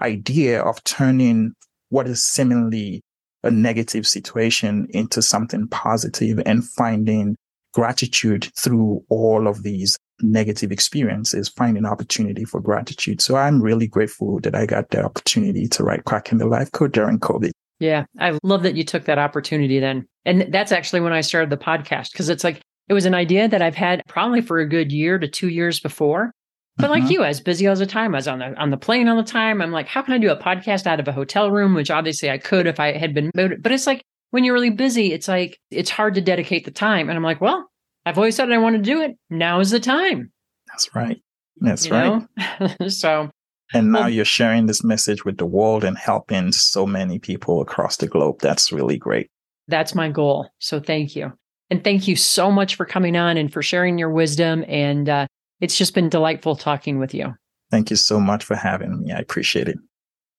idea 0.00 0.62
of 0.62 0.82
turning 0.84 1.52
what 1.90 2.06
is 2.06 2.24
seemingly 2.24 3.02
a 3.42 3.50
negative 3.50 4.06
situation 4.06 4.86
into 4.90 5.22
something 5.22 5.68
positive 5.68 6.40
and 6.44 6.64
finding 6.64 7.36
gratitude 7.72 8.50
through 8.56 9.04
all 9.08 9.46
of 9.46 9.62
these 9.62 9.96
negative 10.20 10.72
experiences, 10.72 11.48
finding 11.48 11.84
opportunity 11.84 12.44
for 12.44 12.60
gratitude. 12.60 13.20
So 13.20 13.36
I'm 13.36 13.62
really 13.62 13.86
grateful 13.86 14.40
that 14.40 14.54
I 14.54 14.66
got 14.66 14.90
the 14.90 15.04
opportunity 15.04 15.68
to 15.68 15.84
write 15.84 16.04
Cracking 16.04 16.38
the 16.38 16.46
Life 16.46 16.72
Code 16.72 16.92
during 16.92 17.20
COVID. 17.20 17.50
Yeah, 17.78 18.04
I 18.18 18.36
love 18.42 18.64
that 18.64 18.74
you 18.74 18.84
took 18.84 19.04
that 19.04 19.18
opportunity 19.18 19.78
then. 19.78 20.06
And 20.24 20.52
that's 20.52 20.72
actually 20.72 21.00
when 21.00 21.12
I 21.12 21.20
started 21.20 21.50
the 21.50 21.56
podcast 21.56 22.12
because 22.12 22.28
it's 22.28 22.42
like 22.42 22.60
it 22.88 22.94
was 22.94 23.04
an 23.04 23.14
idea 23.14 23.48
that 23.48 23.62
I've 23.62 23.76
had 23.76 24.02
probably 24.08 24.40
for 24.40 24.58
a 24.58 24.68
good 24.68 24.90
year 24.90 25.18
to 25.18 25.28
two 25.28 25.48
years 25.48 25.78
before. 25.78 26.32
But 26.78 26.90
like 26.90 27.02
mm-hmm. 27.02 27.12
you, 27.12 27.24
as 27.24 27.40
busy 27.40 27.66
all 27.66 27.74
the 27.74 27.86
time, 27.86 28.14
I 28.14 28.18
was 28.18 28.28
on 28.28 28.38
the 28.38 28.54
on 28.54 28.70
the 28.70 28.76
plane 28.76 29.08
all 29.08 29.16
the 29.16 29.22
time. 29.22 29.60
I'm 29.60 29.72
like, 29.72 29.88
how 29.88 30.02
can 30.02 30.14
I 30.14 30.18
do 30.18 30.30
a 30.30 30.36
podcast 30.36 30.86
out 30.86 31.00
of 31.00 31.08
a 31.08 31.12
hotel 31.12 31.50
room? 31.50 31.74
Which 31.74 31.90
obviously 31.90 32.30
I 32.30 32.38
could 32.38 32.66
if 32.66 32.78
I 32.78 32.92
had 32.92 33.14
been. 33.14 33.30
But 33.34 33.72
it's 33.72 33.86
like 33.86 34.02
when 34.30 34.44
you're 34.44 34.54
really 34.54 34.70
busy, 34.70 35.12
it's 35.12 35.28
like 35.28 35.58
it's 35.70 35.90
hard 35.90 36.14
to 36.14 36.20
dedicate 36.20 36.64
the 36.64 36.70
time. 36.70 37.08
And 37.08 37.16
I'm 37.16 37.24
like, 37.24 37.40
well, 37.40 37.68
I've 38.06 38.16
always 38.16 38.36
said 38.36 38.50
I 38.52 38.58
want 38.58 38.76
to 38.76 38.82
do 38.82 39.02
it. 39.02 39.16
Now 39.28 39.60
is 39.60 39.70
the 39.70 39.80
time. 39.80 40.30
That's 40.68 40.94
right. 40.94 41.20
That's 41.56 41.86
you 41.86 41.92
right. 41.92 42.76
so 42.88 43.30
and 43.74 43.92
now 43.92 44.00
well, 44.00 44.10
you're 44.10 44.24
sharing 44.24 44.66
this 44.66 44.82
message 44.82 45.24
with 45.24 45.38
the 45.38 45.46
world 45.46 45.84
and 45.84 45.98
helping 45.98 46.52
so 46.52 46.86
many 46.86 47.18
people 47.18 47.60
across 47.60 47.96
the 47.96 48.06
globe. 48.06 48.38
That's 48.40 48.72
really 48.72 48.96
great. 48.96 49.30
That's 49.66 49.94
my 49.94 50.08
goal. 50.08 50.48
So 50.58 50.80
thank 50.80 51.14
you. 51.14 51.32
And 51.70 51.84
thank 51.84 52.08
you 52.08 52.16
so 52.16 52.50
much 52.50 52.76
for 52.76 52.86
coming 52.86 53.16
on 53.16 53.36
and 53.36 53.52
for 53.52 53.62
sharing 53.62 53.98
your 53.98 54.08
wisdom. 54.08 54.64
And 54.68 55.08
uh, 55.08 55.26
it's 55.60 55.76
just 55.76 55.94
been 55.94 56.08
delightful 56.08 56.56
talking 56.56 56.98
with 56.98 57.14
you. 57.14 57.34
Thank 57.70 57.90
you 57.90 57.96
so 57.96 58.18
much 58.18 58.44
for 58.44 58.56
having 58.56 59.02
me. 59.02 59.12
I 59.12 59.18
appreciate 59.18 59.68
it. 59.68 59.78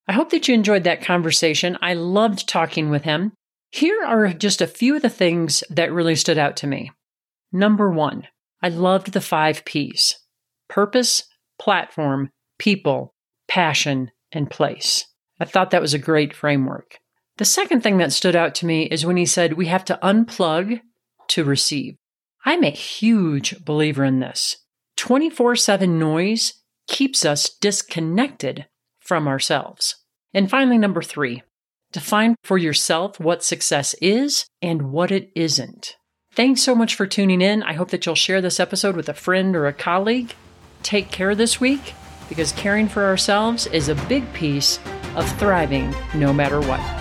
I 0.08 0.12
hope 0.12 0.30
that 0.30 0.48
you 0.48 0.54
enjoyed 0.54 0.84
that 0.84 1.02
conversation. 1.02 1.78
I 1.80 1.94
loved 1.94 2.48
talking 2.48 2.90
with 2.90 3.04
him. 3.04 3.32
Here 3.70 4.02
are 4.04 4.32
just 4.32 4.60
a 4.60 4.66
few 4.66 4.96
of 4.96 5.02
the 5.02 5.08
things 5.08 5.62
that 5.70 5.92
really 5.92 6.16
stood 6.16 6.38
out 6.38 6.56
to 6.58 6.66
me. 6.66 6.90
Number 7.52 7.90
one, 7.90 8.26
I 8.62 8.68
loved 8.68 9.12
the 9.12 9.20
five 9.20 9.64
P's 9.64 10.16
purpose, 10.68 11.24
platform, 11.58 12.30
people, 12.58 13.14
passion, 13.48 14.10
and 14.32 14.50
place. 14.50 15.04
I 15.40 15.44
thought 15.44 15.70
that 15.70 15.82
was 15.82 15.94
a 15.94 15.98
great 15.98 16.34
framework. 16.34 16.98
The 17.38 17.44
second 17.44 17.82
thing 17.82 17.98
that 17.98 18.12
stood 18.12 18.36
out 18.36 18.54
to 18.56 18.66
me 18.66 18.84
is 18.84 19.06
when 19.06 19.16
he 19.16 19.26
said 19.26 19.54
we 19.54 19.66
have 19.66 19.84
to 19.86 19.98
unplug 20.02 20.80
to 21.28 21.44
receive. 21.44 21.96
I'm 22.44 22.64
a 22.64 22.70
huge 22.70 23.64
believer 23.64 24.04
in 24.04 24.20
this. 24.20 24.56
24 25.00 25.56
7 25.56 25.98
noise 25.98 26.52
keeps 26.86 27.24
us 27.24 27.48
disconnected 27.48 28.66
from 29.00 29.26
ourselves. 29.26 29.96
And 30.34 30.50
finally, 30.50 30.76
number 30.76 31.00
three, 31.00 31.42
define 31.90 32.36
for 32.44 32.58
yourself 32.58 33.18
what 33.18 33.42
success 33.42 33.94
is 34.02 34.44
and 34.60 34.92
what 34.92 35.10
it 35.10 35.32
isn't. 35.34 35.96
Thanks 36.34 36.62
so 36.62 36.74
much 36.74 36.94
for 36.94 37.06
tuning 37.06 37.40
in. 37.40 37.62
I 37.62 37.72
hope 37.72 37.88
that 37.92 38.04
you'll 38.04 38.14
share 38.14 38.42
this 38.42 38.60
episode 38.60 38.94
with 38.94 39.08
a 39.08 39.14
friend 39.14 39.56
or 39.56 39.66
a 39.66 39.72
colleague. 39.72 40.34
Take 40.82 41.10
care 41.10 41.34
this 41.34 41.58
week 41.58 41.94
because 42.28 42.52
caring 42.52 42.86
for 42.86 43.04
ourselves 43.04 43.66
is 43.68 43.88
a 43.88 43.94
big 44.06 44.30
piece 44.34 44.78
of 45.16 45.26
thriving 45.38 45.94
no 46.14 46.30
matter 46.30 46.60
what. 46.60 46.99